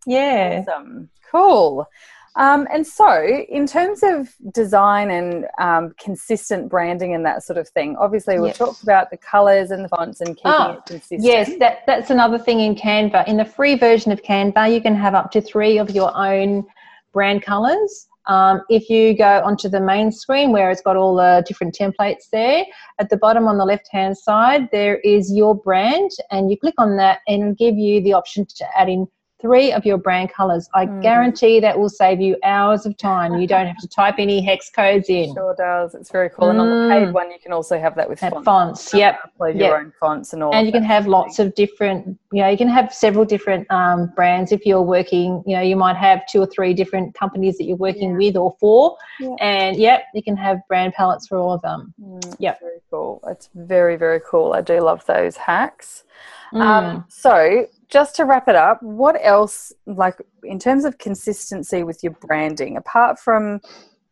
yeah. 0.06 0.64
Awesome. 0.68 1.10
Cool. 1.32 1.88
Um, 2.36 2.68
and 2.74 2.86
so, 2.86 3.24
in 3.48 3.68
terms 3.68 4.02
of 4.02 4.36
design 4.52 5.12
and 5.12 5.46
um, 5.60 5.94
consistent 6.00 6.68
branding 6.68 7.14
and 7.14 7.24
that 7.26 7.44
sort 7.44 7.60
of 7.60 7.70
thing, 7.70 7.96
obviously 7.98 8.40
we've 8.40 8.56
talked 8.56 8.82
about 8.82 9.12
the 9.12 9.18
colours 9.18 9.70
and 9.70 9.86
the 9.86 9.90
fonts 9.90 10.20
and 10.20 10.36
keeping 10.36 10.52
oh, 10.52 10.72
it 10.72 10.86
consistent. 10.88 11.24
Yes, 11.24 11.52
that, 11.60 11.84
that's 11.86 12.10
another 12.10 12.40
thing 12.40 12.60
in 12.60 12.74
Canva. 12.74 13.28
In 13.28 13.38
the 13.38 13.46
free 13.46 13.76
version 13.76 14.12
of 14.12 14.24
Canva, 14.24 14.74
you 14.74 14.82
can 14.82 14.96
have 14.96 15.14
up 15.14 15.30
to 15.32 15.42
three 15.42 15.78
of 15.78 15.92
your 15.92 16.16
own 16.18 16.66
brand 17.12 17.44
colours. 17.44 18.08
Um, 18.26 18.62
if 18.70 18.90
you 18.90 19.16
go 19.16 19.42
onto 19.44 19.70
the 19.70 19.82
main 19.82 20.12
screen 20.12 20.52
where 20.52 20.72
it's 20.72 20.82
got 20.82 20.96
all 20.96 21.16
the 21.16 21.44
different 21.48 21.76
templates 21.76 22.30
there, 22.32 22.66
at 23.00 23.10
the 23.10 23.18
bottom 23.18 23.48
on 23.48 23.58
the 23.60 23.66
left 23.66 23.90
hand 23.92 24.18
side, 24.18 24.70
there 24.72 24.98
is 25.00 25.32
your 25.32 25.54
brand, 25.54 26.10
and 26.32 26.50
you 26.50 26.58
click 26.58 26.76
on 26.80 26.98
that 26.98 27.20
and 27.28 27.42
it'll 27.42 27.56
give 27.56 27.78
you 27.78 28.02
the 28.02 28.14
option 28.14 28.46
to 28.46 28.66
add 28.76 28.90
in 28.90 29.08
three 29.44 29.74
of 29.74 29.86
your 29.86 29.98
brand 29.98 30.32
colors. 30.32 30.70
I 30.74 30.86
mm. 30.86 31.02
guarantee 31.02 31.60
that 31.60 31.78
will 31.78 31.90
save 31.90 32.22
you 32.22 32.38
hours 32.46 32.86
of 32.86 32.96
time. 32.96 33.38
You 33.38 33.46
don't 33.46 33.68
have 33.68 33.78
to 33.80 33.88
type 33.90 34.16
any 34.18 34.42
hex 34.42 34.70
codes 34.70 35.10
in. 35.10 35.34
Sure 35.34 35.54
does. 35.56 35.94
It's 35.94 36.10
very 36.10 36.30
cool. 36.30 36.48
Mm. 36.48 36.52
And 36.52 36.62
on 36.62 36.70
the 36.70 36.96
paid 36.96 37.08
mm. 37.10 37.12
one, 37.12 37.30
you 37.30 37.38
can 37.44 37.52
also 37.52 37.78
have 37.78 37.94
that 37.96 38.08
with 38.08 38.22
fonts. 38.22 38.46
fonts. 38.46 38.94
Yep. 38.94 39.20
Upload 39.38 39.60
yep. 39.60 39.68
your 39.68 39.78
own 39.80 39.94
fonts 40.00 40.32
and 40.32 40.42
all. 40.42 40.56
And 40.56 40.66
you 40.66 40.72
can 40.72 40.84
have 40.84 41.08
lots 41.08 41.40
of 41.40 41.54
different. 41.56 42.18
You 42.32 42.44
know, 42.44 42.50
you 42.50 42.58
can 42.58 42.70
have 42.70 42.94
several 42.94 43.26
different 43.26 43.70
um, 43.70 44.14
brands 44.16 44.54
if 44.54 44.66
you're 44.66 44.82
working. 44.82 45.44
You 45.46 45.58
know, 45.58 45.62
you 45.62 45.76
might 45.76 45.98
have 45.98 46.26
two 46.26 46.42
or 46.42 46.48
three 46.48 46.74
different 46.74 47.14
companies 47.14 47.58
that 47.58 47.66
you're 47.66 47.76
working 47.76 48.12
yeah. 48.12 48.18
with 48.18 48.38
or 48.38 48.56
for, 48.62 48.98
yeah. 49.20 49.36
and 49.42 49.76
yep, 49.78 50.06
you 50.14 50.24
can 50.24 50.38
have 50.38 50.60
brand 50.70 50.94
palettes 50.94 51.28
for 51.28 51.38
all 51.38 51.52
of 51.52 51.62
them. 51.62 51.94
Mm, 52.02 52.36
yep. 52.40 52.62
Very 52.62 52.80
cool. 52.90 53.22
It's 53.28 53.50
very 53.54 53.98
very 53.98 54.22
cool. 54.26 54.54
I 54.54 54.62
do 54.62 54.80
love 54.80 55.06
those 55.06 55.36
hacks. 55.36 56.06
Um, 56.54 56.62
mm. 56.62 57.12
so 57.12 57.68
just 57.94 58.16
to 58.16 58.26
wrap 58.26 58.48
it 58.48 58.56
up, 58.56 58.82
what 58.82 59.16
else, 59.22 59.72
like 59.86 60.18
in 60.44 60.58
terms 60.58 60.84
of 60.84 60.98
consistency 60.98 61.84
with 61.84 62.04
your 62.04 62.14
branding, 62.14 62.76
apart 62.76 63.20
from 63.20 63.62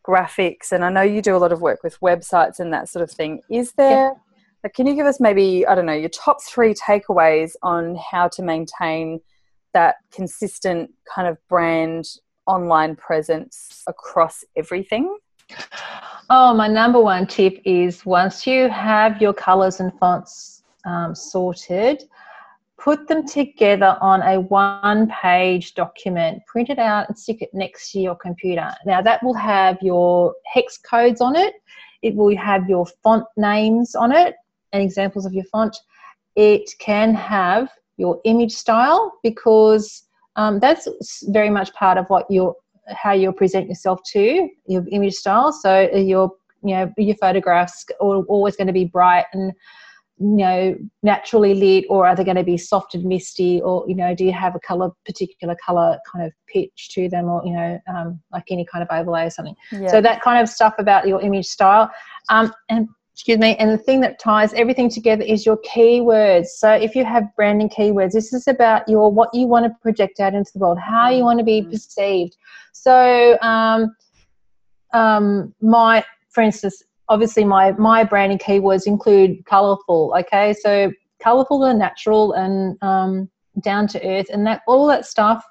graphics, 0.08 0.72
and 0.72 0.86
I 0.86 0.91
know 0.91 1.02
you 1.02 1.20
do 1.20 1.36
a 1.36 1.39
lot 1.39 1.52
of 1.52 1.62
work 1.62 1.82
with 1.84 2.00
websites 2.00 2.60
and 2.60 2.72
that 2.74 2.89
sort 2.89 3.02
of 3.02 3.10
thing, 3.10 3.41
is 3.50 3.74
there, 3.74 3.89
yeah. 3.89 4.12
like, 4.63 4.76
can 4.76 4.86
you 4.86 4.94
give 4.94 5.08
us 5.08 5.20
maybe, 5.20 5.65
I 5.65 5.74
don't 5.74 5.88
know, 5.88 5.94
your 5.94 6.10
top 6.10 6.44
three 6.44 6.76
takeaways 6.76 7.54
on 7.63 7.98
how 8.12 8.28
to 8.30 8.44
maintain 8.44 9.20
that 9.74 9.96
consistent 10.12 10.91
kind 11.13 11.28
of 11.28 11.38
brand 11.50 12.06
online 12.46 12.96
presence 12.96 13.84
across 13.88 14.44
everything? 14.56 15.17
Oh, 16.30 16.54
my 16.54 16.67
number 16.67 17.02
one 17.02 17.26
tip 17.26 17.60
is 17.65 18.06
once 18.06 18.46
you 18.46 18.70
have 18.70 19.20
your 19.20 19.34
colors 19.34 19.80
and 19.80 19.91
fonts 20.00 20.63
um, 20.86 21.15
sorted, 21.15 22.04
put 22.82 23.08
them 23.08 23.26
together 23.26 23.96
on 24.02 24.24
a 24.24 24.39
one 24.39 25.08
page 25.10 25.76
document, 25.76 26.41
print 26.48 26.70
it 26.70 26.80
out 26.80 27.08
and 27.08 27.17
stick 27.17 27.41
it 27.41 27.50
next 27.54 27.91
to 27.91 28.00
your 28.00 28.15
computer. 28.15 28.72
Now, 28.86 29.02
that 29.04 29.22
will 29.22 29.36
have 29.36 29.78
your 29.82 30.34
hex 30.52 30.80
codes 30.80 31.22
on 31.22 31.36
it, 31.36 31.54
it 32.02 32.15
will 32.15 32.36
have 32.36 32.67
your 32.67 32.88
font 33.04 33.26
names 33.38 33.94
on 33.94 34.12
it 34.12 34.34
and 34.74 34.82
examples 34.82 35.26
of 35.26 35.34
your 35.34 35.46
font. 35.46 35.78
It 36.36 36.72
can 36.80 37.13
have 37.13 37.70
your 37.98 38.20
image 38.26 38.54
style 38.54 39.13
because 39.22 40.04
um, 40.36 40.60
that's 40.60 40.88
very 41.28 41.52
much 41.52 41.72
part 41.74 41.98
of 41.98 42.08
what 42.08 42.30
you 42.30 42.56
how 42.88 43.13
you 43.13 43.32
present 43.32 43.67
yourself 43.67 44.00
to 44.12 44.50
your 44.65 44.84
image 44.91 45.13
style. 45.13 45.52
So 45.54 45.82
your 45.94 46.32
you 46.63 46.74
know 46.74 46.91
your 46.98 47.15
photographs 47.17 47.86
are 48.02 48.24
always 48.24 48.56
going 48.56 48.67
to 48.67 48.74
be 48.74 48.86
bright 48.86 49.26
and 49.34 49.54
you 50.21 50.38
know 50.38 50.75
naturally 51.01 51.55
lit 51.55 51.86
or 51.89 52.05
are 52.05 52.15
they 52.15 52.23
going 52.23 52.38
to 52.38 52.43
be 52.43 52.57
soft 52.57 52.93
and 52.93 53.03
misty 53.03 53.60
or 53.62 53.84
you 53.88 53.95
know 53.95 54.13
do 54.13 54.23
you 54.23 54.31
have 54.31 54.55
a 54.55 54.60
color 54.60 54.91
particular 55.03 55.55
color 55.65 55.97
kind 56.12 56.23
of 56.23 56.31
pitch 56.47 56.89
to 56.91 57.10
them 57.10 57.25
or 57.25 57.41
you 57.43 57.53
know 57.53 57.79
um, 57.88 58.21
like 58.31 58.43
any 58.51 58.65
kind 58.71 58.84
of 58.84 58.88
overlay 58.91 59.25
or 59.25 59.29
something 59.31 59.55
yeah. 59.71 59.88
so 59.88 59.99
that 59.99 60.21
kind 60.21 60.39
of 60.39 60.47
stuff 60.47 60.75
about 60.77 61.07
your 61.07 61.19
image 61.21 61.47
style 61.47 61.89
um, 62.29 62.53
and 62.69 62.88
excuse 63.13 63.39
me 63.39 63.55
and 63.55 63.71
the 63.71 63.77
thing 63.77 63.99
that 63.99 64.19
ties 64.19 64.53
everything 64.53 64.89
together 64.89 65.23
is 65.23 65.43
your 65.43 65.57
keywords 65.57 66.47
so 66.47 66.71
if 66.71 66.95
you 66.95 67.03
have 67.03 67.23
branding 67.36 67.69
keywords 67.69 68.12
this 68.12 68.31
is 68.31 68.47
about 68.47 68.88
your 68.88 69.12
what 69.12 69.34
you 69.34 69.47
want 69.47 69.65
to 69.65 69.71
project 69.81 70.19
out 70.19 70.36
into 70.36 70.51
the 70.53 70.60
world 70.60 70.77
how 70.77 71.10
you 71.10 71.23
want 71.23 71.39
to 71.39 71.45
be 71.45 71.62
mm-hmm. 71.62 71.71
perceived 71.71 72.38
so 72.73 73.39
um, 73.41 73.95
um, 74.93 75.53
my 75.62 76.03
for 76.29 76.41
instance 76.41 76.84
obviously 77.12 77.43
my 77.43 77.74
my 77.74 78.04
branding 78.04 78.39
keywords 78.39 78.88
include 78.88 79.45
colorful 79.45 80.15
okay? 80.17 80.54
So 80.54 80.91
colorful 81.21 81.65
and 81.65 81.78
natural 81.78 82.32
and 82.32 82.82
um, 82.82 83.30
down 83.62 83.86
to 83.89 84.04
earth 84.08 84.28
and 84.32 84.47
that 84.47 84.62
all 84.65 84.88
that 84.88 85.06
stuff 85.06 85.43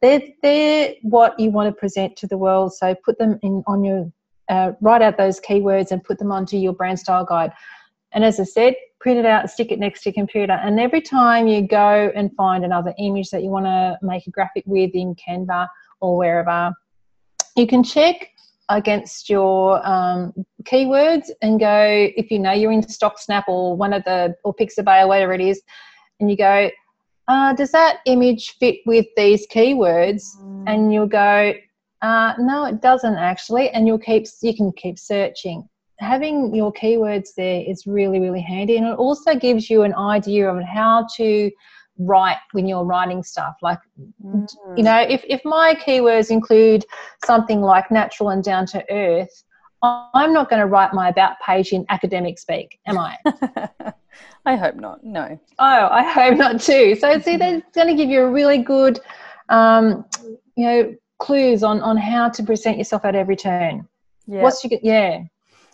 they're 0.00 0.22
they're 0.42 0.94
what 1.02 1.38
you 1.40 1.50
want 1.50 1.68
to 1.68 1.78
present 1.78 2.16
to 2.16 2.26
the 2.26 2.38
world. 2.38 2.72
So 2.74 2.94
put 3.04 3.18
them 3.18 3.38
in 3.42 3.64
on 3.66 3.84
your 3.84 4.10
uh, 4.48 4.72
write 4.80 5.02
out 5.02 5.16
those 5.16 5.40
keywords 5.40 5.90
and 5.90 6.04
put 6.04 6.18
them 6.18 6.30
onto 6.30 6.56
your 6.56 6.72
brand 6.72 7.00
style 7.00 7.24
guide. 7.24 7.52
And 8.12 8.24
as 8.24 8.38
i 8.38 8.44
said 8.44 8.74
print 9.00 9.18
it 9.18 9.26
out 9.26 9.50
stick 9.50 9.72
it 9.72 9.78
next 9.78 10.02
to 10.02 10.10
your 10.10 10.14
computer. 10.14 10.54
And 10.54 10.78
every 10.78 11.00
time 11.00 11.48
you 11.48 11.66
go 11.66 12.12
and 12.14 12.34
find 12.36 12.64
another 12.64 12.94
image 12.98 13.30
that 13.30 13.42
you 13.42 13.50
want 13.50 13.66
to 13.66 13.98
make 14.02 14.26
a 14.26 14.30
graphic 14.30 14.64
with 14.66 14.92
in 14.94 15.16
canva 15.16 15.68
or 16.00 16.16
wherever 16.16 16.72
you 17.56 17.66
can 17.66 17.82
check 17.82 18.30
against 18.68 19.30
your 19.30 19.86
um, 19.86 20.32
keywords 20.64 21.30
and 21.42 21.60
go 21.60 22.10
if 22.16 22.30
you 22.30 22.38
know 22.38 22.52
you're 22.52 22.72
in 22.72 22.82
StockSnap 22.82 23.44
or 23.48 23.76
one 23.76 23.92
of 23.92 24.04
the 24.04 24.34
or 24.44 24.54
Pixabay 24.54 25.02
or 25.04 25.08
whatever 25.08 25.32
it 25.32 25.40
is, 25.40 25.62
and 26.20 26.30
you 26.30 26.36
go, 26.36 26.70
uh, 27.28 27.52
does 27.54 27.72
that 27.72 27.98
image 28.06 28.56
fit 28.58 28.76
with 28.86 29.06
these 29.16 29.46
keywords? 29.46 30.36
Mm. 30.40 30.64
And 30.66 30.92
you'll 30.92 31.06
go, 31.06 31.54
uh, 32.02 32.34
no, 32.38 32.66
it 32.66 32.80
doesn't 32.82 33.16
actually, 33.16 33.70
and 33.70 33.86
you'll 33.86 33.98
keep 33.98 34.26
you 34.42 34.54
can 34.54 34.72
keep 34.72 34.98
searching. 34.98 35.68
Having 35.98 36.54
your 36.54 36.72
keywords 36.72 37.30
there 37.36 37.62
is 37.66 37.86
really 37.86 38.20
really 38.20 38.42
handy, 38.42 38.76
and 38.76 38.86
it 38.86 38.98
also 38.98 39.34
gives 39.34 39.70
you 39.70 39.82
an 39.82 39.94
idea 39.94 40.50
of 40.50 40.62
how 40.62 41.06
to 41.16 41.50
write 41.98 42.36
when 42.52 42.66
you're 42.66 42.84
writing 42.84 43.22
stuff 43.22 43.56
like 43.62 43.78
mm. 44.24 44.48
you 44.76 44.82
know 44.82 44.98
if, 44.98 45.24
if 45.28 45.40
my 45.44 45.74
keywords 45.74 46.30
include 46.30 46.84
something 47.24 47.60
like 47.60 47.90
natural 47.90 48.30
and 48.30 48.44
down 48.44 48.66
to 48.66 48.84
earth 48.90 49.44
i'm 49.82 50.32
not 50.32 50.50
going 50.50 50.60
to 50.60 50.66
write 50.66 50.92
my 50.92 51.08
about 51.08 51.38
page 51.40 51.72
in 51.72 51.84
academic 51.88 52.38
speak 52.38 52.78
am 52.86 52.98
i? 52.98 53.16
I 54.46 54.56
hope 54.56 54.76
not 54.76 55.02
no. 55.02 55.38
Oh 55.58 55.88
i 55.90 56.02
hope 56.02 56.38
not 56.38 56.60
too. 56.60 56.94
So 56.94 57.18
see 57.18 57.36
that's 57.36 57.62
going 57.74 57.88
to 57.88 57.94
give 57.94 58.08
you 58.08 58.22
a 58.22 58.30
really 58.30 58.58
good 58.58 59.00
um, 59.48 60.04
you 60.56 60.66
know 60.66 60.94
clues 61.18 61.62
on 61.62 61.80
on 61.80 61.96
how 61.96 62.28
to 62.30 62.42
present 62.42 62.78
yourself 62.78 63.04
at 63.04 63.14
every 63.14 63.36
turn. 63.36 63.86
Yeah. 64.26 64.42
What's 64.42 64.64
you 64.64 64.78
yeah 64.82 65.24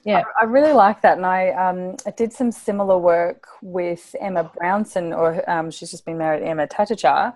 yeah. 0.04 0.22
I, 0.36 0.42
I, 0.42 0.44
really 0.44 0.72
like 0.72 1.00
that, 1.02 1.16
and 1.16 1.26
I 1.26 1.50
um, 1.50 1.96
I 2.06 2.10
did 2.10 2.32
some 2.32 2.50
similar 2.50 2.98
work 2.98 3.46
with 3.62 4.14
Emma 4.20 4.50
Brownson, 4.56 5.12
or 5.12 5.48
um, 5.48 5.70
she's 5.70 5.90
just 5.90 6.04
been 6.04 6.18
married, 6.18 6.42
Emma 6.42 6.66
Tatachar, 6.66 7.32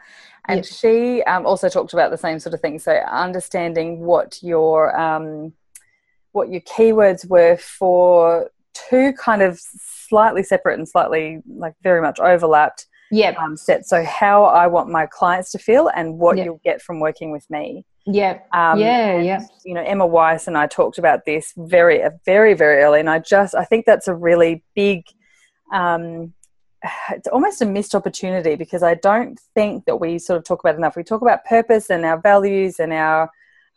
and 0.49 0.59
yep. 0.59 0.65
she 0.65 1.23
um, 1.25 1.47
also 1.47 1.69
talked 1.69 1.93
about 1.93 2.11
the 2.11 2.19
same 2.19 2.39
sort 2.39 2.55
of 2.55 2.61
thing. 2.61 2.79
So 2.79 2.93
understanding 2.93 4.01
what 4.01 4.39
your 4.43 4.99
um, 4.99 5.53
what 6.33 6.51
your 6.51 6.61
keywords 6.63 7.29
were 7.29 7.57
for 7.57 8.51
two 8.75 9.13
kind 9.15 9.43
of 9.43 9.59
slightly 9.59 10.43
separate 10.43 10.79
and 10.79 10.89
slightly 10.89 11.41
like 11.49 11.75
very 11.83 12.03
much 12.03 12.21
overlapped 12.21 12.87
yep. 13.11 13.37
um, 13.39 13.57
sets. 13.57 13.89
So 13.89 14.05
how 14.05 14.45
I 14.45 14.67
want 14.67 14.89
my 14.89 15.07
clients 15.07 15.51
to 15.53 15.59
feel 15.59 15.89
and 15.95 16.19
what 16.19 16.37
yep. 16.37 16.47
you'll 16.47 16.61
get 16.65 16.83
from 16.83 17.01
working 17.01 17.31
with 17.31 17.49
me. 17.51 17.85
Yeah. 18.07 18.39
Um, 18.53 18.79
yeah. 18.79 19.21
Yeah. 19.21 19.41
You 19.65 19.75
know, 19.75 19.83
Emma 19.83 20.07
Weiss 20.07 20.47
and 20.47 20.57
I 20.57 20.67
talked 20.67 20.99
about 20.99 21.25
this 21.27 21.53
very, 21.57 22.03
very, 22.25 22.55
very 22.55 22.83
early, 22.83 23.01
and 23.01 23.11
I 23.11 23.19
just 23.19 23.55
I 23.55 23.65
think 23.65 23.85
that's 23.85 24.09
a 24.09 24.15
really 24.15 24.65
big. 24.75 25.05
Um, 25.73 26.33
it's 27.11 27.27
almost 27.29 27.63
a 27.63 27.67
missed 27.67 27.95
opportunity 27.95 28.55
because 28.55 28.83
I 28.83 28.95
don't 28.95 29.41
think 29.55 29.87
that 29.87 29.97
we 29.97 30.19
sort 30.19 30.37
of 30.37 30.45
talk 30.45 30.61
about 30.61 30.77
enough. 30.77 30.95
We 30.95 31.03
talk 31.03 31.23
about 31.23 31.45
purpose 31.45 31.91
and 31.91 32.05
our 32.05 32.21
values 32.21 32.79
and 32.79 32.93
our 32.93 33.29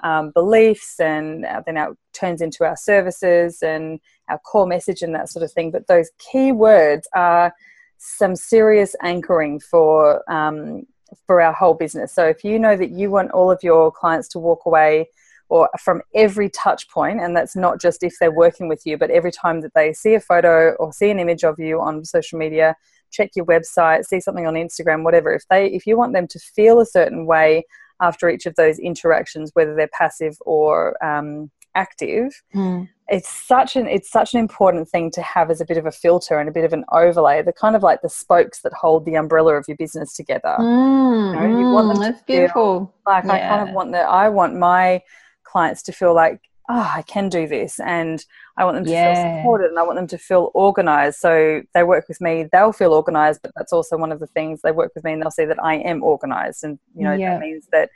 um, 0.03 0.31
beliefs, 0.35 0.99
and 0.99 1.45
uh, 1.45 1.63
then 1.65 1.77
it 1.77 1.89
turns 2.13 2.41
into 2.41 2.63
our 2.65 2.77
services 2.77 3.63
and 3.63 3.99
our 4.29 4.37
core 4.39 4.67
message 4.67 5.01
and 5.01 5.15
that 5.15 5.29
sort 5.29 5.43
of 5.43 5.51
thing. 5.51 5.71
But 5.71 5.87
those 5.87 6.11
key 6.19 6.51
words 6.51 7.07
are 7.15 7.53
some 7.97 8.35
serious 8.35 8.95
anchoring 9.01 9.59
for 9.59 10.23
um, 10.31 10.83
for 11.25 11.41
our 11.41 11.53
whole 11.53 11.73
business. 11.73 12.13
So 12.13 12.25
if 12.25 12.43
you 12.43 12.59
know 12.59 12.75
that 12.75 12.91
you 12.91 13.09
want 13.09 13.31
all 13.31 13.51
of 13.51 13.59
your 13.63 13.91
clients 13.91 14.27
to 14.29 14.39
walk 14.39 14.61
away 14.65 15.09
or 15.49 15.69
from 15.79 16.01
every 16.13 16.49
touch 16.49 16.89
point, 16.89 17.19
and 17.19 17.35
that's 17.35 17.55
not 17.55 17.81
just 17.81 18.03
if 18.03 18.13
they're 18.19 18.31
working 18.31 18.67
with 18.67 18.83
you, 18.85 18.97
but 18.97 19.09
every 19.09 19.31
time 19.31 19.61
that 19.61 19.73
they 19.73 19.93
see 19.93 20.13
a 20.13 20.19
photo 20.19 20.73
or 20.75 20.93
see 20.93 21.09
an 21.09 21.19
image 21.19 21.43
of 21.43 21.59
you 21.59 21.81
on 21.81 22.05
social 22.05 22.37
media, 22.37 22.75
check 23.11 23.31
your 23.35 23.45
website, 23.45 24.05
see 24.05 24.19
something 24.19 24.45
on 24.45 24.53
Instagram, 24.53 25.03
whatever. 25.03 25.33
If 25.33 25.43
they 25.49 25.67
if 25.67 25.87
you 25.87 25.97
want 25.97 26.13
them 26.13 26.27
to 26.27 26.39
feel 26.39 26.79
a 26.79 26.85
certain 26.85 27.25
way 27.25 27.65
after 28.01 28.29
each 28.29 28.45
of 28.45 28.55
those 28.55 28.79
interactions, 28.79 29.51
whether 29.53 29.75
they're 29.75 29.89
passive 29.97 30.37
or 30.41 31.03
um, 31.03 31.51
active, 31.79 32.41
mm 32.53 32.87
it's 33.09 33.29
such 33.29 33.75
an 33.75 33.87
it's 33.87 34.09
such 34.09 34.33
an 34.33 34.39
important 34.39 34.87
thing 34.87 35.11
to 35.11 35.21
have 35.21 35.49
as 35.49 35.59
a 35.59 35.65
bit 35.65 35.77
of 35.77 35.85
a 35.85 35.91
filter 35.91 36.39
and 36.39 36.47
a 36.47 36.51
bit 36.51 36.63
of 36.63 36.73
an 36.73 36.85
overlay. 36.91 37.41
The 37.41 37.53
kind 37.53 37.75
of 37.75 37.83
like 37.83 38.01
the 38.01 38.09
spokes 38.09 38.61
that 38.61 38.73
hold 38.73 39.05
the 39.05 39.15
umbrella 39.15 39.55
of 39.55 39.65
your 39.67 39.77
business 39.77 40.13
together. 40.13 40.55
Mm, 40.59 41.33
you, 41.33 41.49
know, 41.49 41.59
you 41.59 41.73
want 41.73 41.87
them 41.87 41.97
mm, 41.97 42.11
that's 42.11 42.23
beautiful. 42.23 42.93
Like 43.05 43.25
yeah. 43.25 43.33
I 43.33 43.39
kind 43.39 43.69
of 43.69 43.75
want 43.75 43.91
that. 43.93 44.07
I 44.07 44.29
want 44.29 44.55
my 44.55 45.01
clients 45.43 45.81
to 45.83 45.91
feel 45.91 46.13
like, 46.13 46.39
oh, 46.69 46.91
I 46.95 47.01
can 47.01 47.29
do 47.29 47.47
this, 47.47 47.79
and 47.79 48.23
I 48.57 48.65
want 48.65 48.75
them 48.77 48.85
to 48.85 48.91
yeah. 48.91 49.13
feel 49.13 49.39
supported, 49.39 49.69
and 49.69 49.79
I 49.79 49.83
want 49.83 49.97
them 49.97 50.07
to 50.07 50.17
feel 50.17 50.51
organized. 50.53 51.19
So 51.19 51.63
they 51.73 51.83
work 51.83 52.07
with 52.07 52.21
me; 52.21 52.47
they'll 52.51 52.73
feel 52.73 52.93
organized, 52.93 53.41
but 53.41 53.51
that's 53.55 53.73
also 53.73 53.97
one 53.97 54.11
of 54.11 54.19
the 54.19 54.27
things 54.27 54.61
they 54.61 54.71
work 54.71 54.91
with 54.93 55.03
me, 55.03 55.13
and 55.13 55.21
they'll 55.21 55.31
see 55.31 55.45
that 55.45 55.63
I 55.63 55.75
am 55.75 56.03
organized, 56.03 56.63
and 56.63 56.77
you 56.95 57.03
know 57.03 57.13
yeah. 57.13 57.33
that 57.33 57.39
means 57.39 57.67
that 57.71 57.89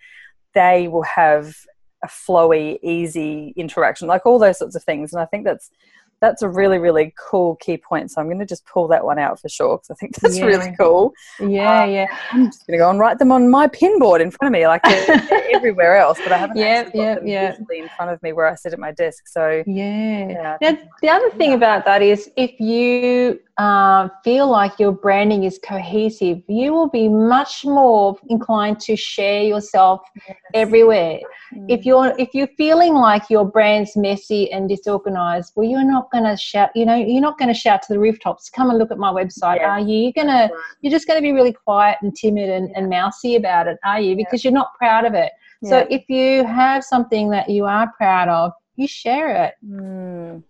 they 0.56 0.88
will 0.88 1.04
have 1.04 1.56
a 2.04 2.08
flowy, 2.08 2.80
easy 2.84 3.54
interaction, 3.56 4.08
like 4.08 4.26
all 4.26 4.38
those 4.38 4.60
sorts 4.60 4.76
of 4.76 4.84
things. 4.84 5.14
And 5.14 5.22
I 5.22 5.26
think 5.26 5.46
that's 5.46 5.72
that's 6.22 6.42
a 6.42 6.50
really 6.50 6.78
really 6.78 7.14
cool 7.20 7.56
key 7.58 7.78
point 7.78 8.10
so 8.10 8.22
i'm 8.22 8.28
going 8.28 8.40
to 8.40 8.46
just 8.46 8.66
pull 8.66 8.88
that 8.88 9.04
one 9.04 9.20
out 9.20 9.40
for 9.40 9.50
sure 9.50 9.78
because 9.78 9.92
i 9.92 9.96
think 9.96 10.16
that's 10.16 10.38
yeah. 10.38 10.46
really 10.46 10.74
cool 10.80 11.12
yeah 11.40 11.84
um, 11.84 11.90
yeah 11.90 12.08
i'm 12.32 12.46
just 12.46 12.66
going 12.66 12.78
to 12.78 12.82
go 12.82 12.90
and 12.90 13.00
write 13.00 13.20
them 13.20 13.32
on 13.32 13.50
my 13.50 13.68
pin 13.68 14.00
board 14.00 14.22
in 14.22 14.32
front 14.32 14.54
of 14.54 14.60
me 14.60 14.66
like 14.68 14.82
they're, 14.84 15.18
they're 15.18 15.48
everywhere 15.56 15.98
else 15.98 16.18
but 16.24 16.32
i 16.32 16.38
haven't 16.38 16.58
yeah 16.58 16.90
yeah 16.94 17.18
yeah 17.24 17.56
in 17.72 17.90
front 17.98 18.12
of 18.12 18.22
me 18.24 18.32
where 18.34 18.48
i 18.48 18.56
sit 18.56 18.74
at 18.74 18.80
my 18.80 18.92
desk 18.92 19.28
so 19.28 19.64
yeah, 19.68 20.28
yeah. 20.30 20.58
now 20.62 20.78
the 21.02 21.10
other 21.10 21.30
thing 21.32 21.52
yeah. 21.52 21.58
about 21.58 21.86
that 21.86 22.02
is 22.02 22.30
if 22.38 22.60
you 22.60 23.40
uh, 23.58 24.10
feel 24.24 24.50
like 24.50 24.80
your 24.80 24.92
branding 24.92 25.44
is 25.44 25.60
cohesive 25.64 26.42
you 26.48 26.74
will 26.74 26.90
be 26.90 27.08
much 27.08 27.64
more 27.66 28.18
inclined 28.30 28.80
to 28.80 28.96
share 28.96 29.44
yourself 29.44 30.02
yes. 30.28 30.38
everywhere 30.56 31.20
mm. 31.54 31.66
if 31.70 31.86
you're 31.86 32.16
if 32.18 32.30
you're 32.34 32.50
feeling 32.58 32.96
like 32.96 33.30
your 33.30 33.46
brand's 33.46 33.96
messy 33.96 34.52
and 34.52 34.68
disorganized 34.70 35.54
well 35.56 35.68
you're 35.68 35.86
not 35.86 36.03
going 36.12 36.24
to 36.24 36.36
shout 36.38 36.70
you 36.76 36.86
know 36.86 36.96
you're 36.96 37.22
not 37.22 37.38
going 37.38 37.48
to 37.48 37.60
shout 37.60 37.82
to 37.82 37.94
the 37.94 38.00
rooftops 38.00 38.50
come 38.50 38.70
and 38.70 38.80
look 38.80 38.92
at 38.92 38.98
my 38.98 39.12
website 39.12 39.58
yeah. 39.58 39.70
are 39.70 39.80
you 39.80 39.98
you're 39.98 40.12
going 40.14 40.28
to 40.28 40.50
you're 40.82 40.92
just 40.92 41.08
going 41.08 41.18
to 41.18 41.22
be 41.22 41.32
really 41.32 41.54
quiet 41.54 41.98
and 42.02 42.16
timid 42.16 42.50
and, 42.50 42.70
yeah. 42.70 42.80
and 42.80 42.90
mousy 42.90 43.36
about 43.36 43.68
it 43.68 43.78
are 43.84 44.00
you 44.00 44.16
because 44.16 44.44
yeah. 44.44 44.50
you're 44.50 44.58
not 44.58 44.74
proud 44.76 45.06
of 45.06 45.14
it 45.14 45.32
so 45.64 45.88
if 45.90 46.04
you 46.10 46.44
have 46.46 46.84
something 46.84 47.30
that 47.30 47.50
you 47.50 47.64
are 47.64 47.90
proud 47.98 48.28
of 48.28 48.52
you 48.76 48.88
share 48.88 49.46
it 49.46 49.54
mm. 49.66 50.44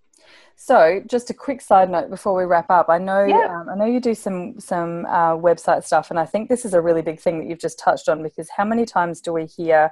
So, 0.56 1.02
just 1.08 1.30
a 1.30 1.34
quick 1.34 1.60
side 1.60 1.90
note 1.90 2.10
before 2.10 2.34
we 2.38 2.46
wrap 2.46 2.70
up. 2.70 2.86
I 2.88 2.98
know, 2.98 3.30
um, 3.30 3.68
I 3.68 3.76
know 3.76 3.84
you 3.84 4.00
do 4.00 4.16
some 4.16 4.58
some 4.62 5.06
uh, 5.08 5.36
website 5.36 5.84
stuff, 5.84 6.10
and 6.10 6.18
I 6.18 6.26
think 6.26 6.48
this 6.48 6.64
is 6.64 6.74
a 6.74 6.80
really 6.80 7.02
big 7.02 7.20
thing 7.20 7.40
that 7.40 7.50
you've 7.50 7.60
just 7.60 7.78
touched 7.80 8.08
on 8.08 8.24
because 8.24 8.50
how 8.56 8.64
many 8.64 8.86
times 8.86 9.20
do 9.20 9.34
we 9.34 9.46
hear 9.46 9.92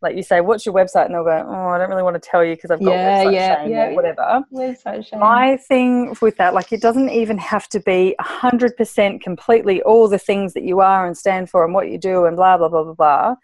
like 0.00 0.16
you 0.16 0.22
say, 0.22 0.40
what's 0.40 0.64
your 0.64 0.74
website? 0.74 1.06
And 1.06 1.14
they'll 1.14 1.24
go, 1.24 1.44
oh, 1.48 1.68
I 1.68 1.78
don't 1.78 1.88
really 1.88 2.02
want 2.02 2.20
to 2.20 2.28
tell 2.28 2.44
you 2.44 2.54
because 2.54 2.70
I've 2.70 2.82
got 2.82 2.92
yeah, 2.92 3.24
website 3.24 3.34
yeah, 3.34 3.56
shame 3.56 3.70
yeah, 3.70 3.86
or 3.86 3.94
whatever. 3.94 4.44
Website 4.52 5.06
shame. 5.06 5.20
My 5.20 5.56
thing 5.56 6.14
with 6.20 6.36
that, 6.36 6.54
like 6.54 6.72
it 6.72 6.80
doesn't 6.80 7.10
even 7.10 7.38
have 7.38 7.68
to 7.70 7.80
be 7.80 8.14
100% 8.20 9.20
completely 9.20 9.82
all 9.82 10.08
the 10.08 10.18
things 10.18 10.54
that 10.54 10.62
you 10.62 10.80
are 10.80 11.06
and 11.06 11.16
stand 11.16 11.50
for 11.50 11.64
and 11.64 11.74
what 11.74 11.90
you 11.90 11.98
do 11.98 12.26
and 12.26 12.36
blah, 12.36 12.56
blah, 12.56 12.68
blah, 12.68 12.84
blah, 12.84 12.94
blah. 12.94 13.34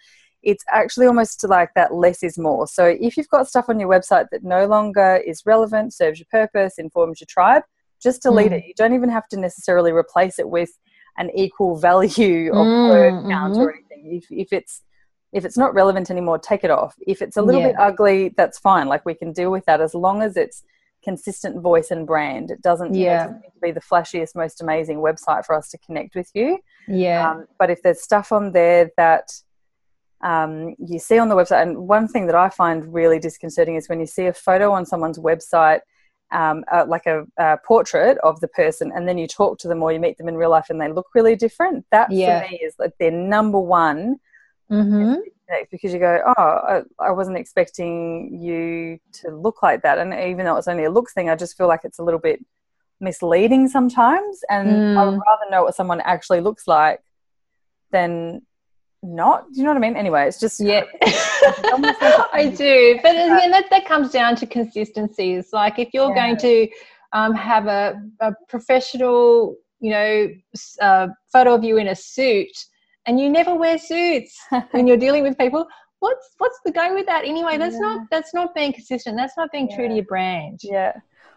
It's 0.43 0.65
actually 0.71 1.07
almost 1.07 1.43
like 1.49 1.71
that 1.75 1.95
less 1.95 2.23
is 2.23 2.39
more. 2.39 2.67
So 2.67 2.85
if 3.01 3.17
you've 3.17 3.29
got 3.29 3.49
stuff 3.49 3.67
on 3.69 3.81
your 3.81 3.89
website 3.89 4.27
that 4.31 4.45
no 4.45 4.67
longer 4.67 5.17
is 5.27 5.43
relevant, 5.47 5.95
serves 5.95 6.21
your 6.21 6.27
purpose, 6.31 6.75
informs 6.79 7.21
your 7.21 7.27
tribe, 7.29 7.63
just 8.03 8.23
delete 8.23 8.53
mm. 8.53 8.59
it. 8.59 8.65
You 8.67 8.75
don't 8.77 8.95
even 8.95 9.09
have 9.09 9.27
to 9.29 9.41
necessarily 9.41 9.91
replace 9.91 10.39
it 10.39 10.49
with 10.49 10.71
an 11.17 11.31
equal 11.35 11.77
value 11.79 12.51
of 12.53 12.67
mm, 12.67 12.91
word 12.91 13.29
count 13.31 13.55
mm-hmm. 13.55 13.63
or 13.63 13.73
anything. 13.73 14.21
If, 14.23 14.27
if 14.31 14.53
it's 14.53 14.83
if 15.35 15.45
it's 15.45 15.59
not 15.59 15.75
relevant 15.75 16.11
anymore 16.11 16.39
take 16.39 16.65
it 16.65 16.71
off 16.71 16.95
if 17.07 17.21
it's 17.21 17.37
a 17.37 17.43
little 17.43 17.61
yeah. 17.61 17.69
bit 17.69 17.77
ugly 17.79 18.33
that's 18.37 18.59
fine 18.59 18.87
like 18.87 19.05
we 19.05 19.15
can 19.15 19.33
deal 19.33 19.51
with 19.51 19.65
that 19.67 19.81
as 19.81 19.95
long 19.95 20.23
as 20.23 20.37
it's 20.37 20.63
consistent 21.03 21.61
voice 21.61 21.91
and 21.91 22.07
brand 22.07 22.51
it 22.51 22.63
doesn't, 22.63 22.95
yeah. 22.95 23.27
Know, 23.27 23.41
be 23.61 23.73
the 23.73 23.81
flashiest 23.81 24.35
most 24.35 24.63
amazing 24.63 24.99
website 24.99 25.45
for 25.45 25.55
us 25.55 25.69
to 25.71 25.79
connect 25.79 26.15
with 26.15 26.31
you 26.35 26.59
yeah 26.89 27.31
um, 27.31 27.47
but 27.59 27.69
if 27.69 27.83
there's 27.83 28.01
stuff 28.01 28.33
on 28.33 28.53
there 28.53 28.91
that 28.97 29.31
um, 30.23 30.75
you 30.79 30.99
see 30.99 31.19
on 31.19 31.29
the 31.29 31.35
website 31.35 31.63
and 31.63 31.77
one 31.77 32.09
thing 32.09 32.27
that 32.27 32.35
i 32.35 32.49
find 32.49 32.95
really 32.95 33.19
disconcerting 33.19 33.75
is 33.75 33.89
when 33.89 34.01
you 34.01 34.07
see 34.07 34.27
a 34.27 34.33
photo 34.33 34.73
on 34.73 34.87
someone's 34.87 35.19
website 35.19 35.81
um, 36.33 36.65
uh, 36.73 36.85
like 36.89 37.07
a, 37.07 37.25
a, 37.39 37.59
portrait 37.65 38.19
of 38.25 38.41
the 38.41 38.49
person 38.49 38.91
and 38.95 39.07
then 39.07 39.19
you 39.19 39.27
talk 39.27 39.59
to 39.59 39.69
them 39.69 39.83
or 39.83 39.93
you 39.93 40.01
meet 40.01 40.17
them 40.17 40.27
in 40.27 40.37
real 40.37 40.51
life 40.51 40.67
and 40.71 40.81
they 40.81 40.91
look 40.91 41.07
really 41.15 41.37
different 41.37 41.85
that 41.91 42.11
yeah. 42.11 42.43
for 42.43 42.51
me 42.51 42.59
is 42.59 42.75
like 42.79 42.93
their 42.99 43.11
number 43.11 43.61
one 43.61 44.17
mm-hmm. 44.71 45.15
because 45.71 45.93
you 45.93 45.99
go, 45.99 46.21
oh, 46.27 46.43
I, 46.43 46.83
I, 46.99 47.11
wasn't 47.11 47.37
expecting 47.37 48.41
you 48.41 48.99
to 49.21 49.31
look 49.31 49.63
like 49.63 49.83
that. 49.83 49.99
And 49.99 50.15
even 50.15 50.45
though 50.45 50.57
it's 50.57 50.69
only 50.69 50.85
a 50.85 50.91
looks 50.91 51.13
thing, 51.13 51.29
I 51.29 51.37
just 51.37 51.57
feel 51.57 51.69
like 51.69 51.81
it's 51.85 51.99
a 51.99 52.03
little 52.03 52.21
bit 52.21 52.45
misleading 53.01 53.69
sometimes. 53.69 54.41
And 54.49 54.69
mm. 54.69 54.97
I 54.97 55.05
would 55.05 55.21
rather 55.27 55.51
know 55.51 55.65
what 55.65 55.75
someone 55.75 56.01
actually 56.01 56.41
looks 56.41 56.67
like 56.67 57.01
than 57.91 58.43
not. 59.03 59.53
Do 59.53 59.59
you 59.59 59.65
know 59.65 59.71
what 59.71 59.77
I 59.77 59.81
mean? 59.81 59.97
Anyway, 59.97 60.27
it's 60.27 60.41
just 60.41 60.61
yeah, 60.61 60.85
I 61.03 62.53
do. 62.57 62.99
But 63.03 63.13
again, 63.13 63.51
that 63.51 63.67
that 63.71 63.87
comes 63.87 64.11
down 64.11 64.37
to 64.37 64.47
consistencies. 64.47 65.53
Like 65.53 65.79
if 65.79 65.91
you're 65.93 66.15
yeah. 66.15 66.23
going 66.23 66.37
to 66.39 66.69
um, 67.13 67.35
have 67.35 67.67
a, 67.67 68.01
a 68.21 68.33
professional, 68.49 69.57
you 69.81 69.91
know, 69.91 70.29
uh, 70.81 71.09
photo 71.33 71.55
of 71.55 71.65
you 71.65 71.77
in 71.77 71.89
a 71.89 71.95
suit 71.95 72.57
and 73.07 73.21
you 73.21 73.31
never 73.31 73.55
wear 73.55 73.79
suits 73.79 74.39
when 74.71 74.87
you're 74.87 74.97
dealing 74.97 75.23
with 75.23 75.39
people. 75.39 75.67
What's 76.01 76.31
what's 76.39 76.59
the 76.65 76.73
go 76.73 76.95
with 76.95 77.07
that 77.07 77.25
anyway? 77.25 77.57
That's 77.57 77.75
yeah. 77.75 77.81
not 77.81 78.07
that's 78.11 78.35
not 78.35 78.55
being 78.55 78.73
consistent. 78.73 79.17
That's 79.17 79.37
not 79.37 79.51
being 79.53 79.69
yeah. 79.71 79.77
true 79.77 79.89
to 79.89 79.95
your 79.95 80.05
brand. 80.05 80.61
Yeah. 80.63 80.93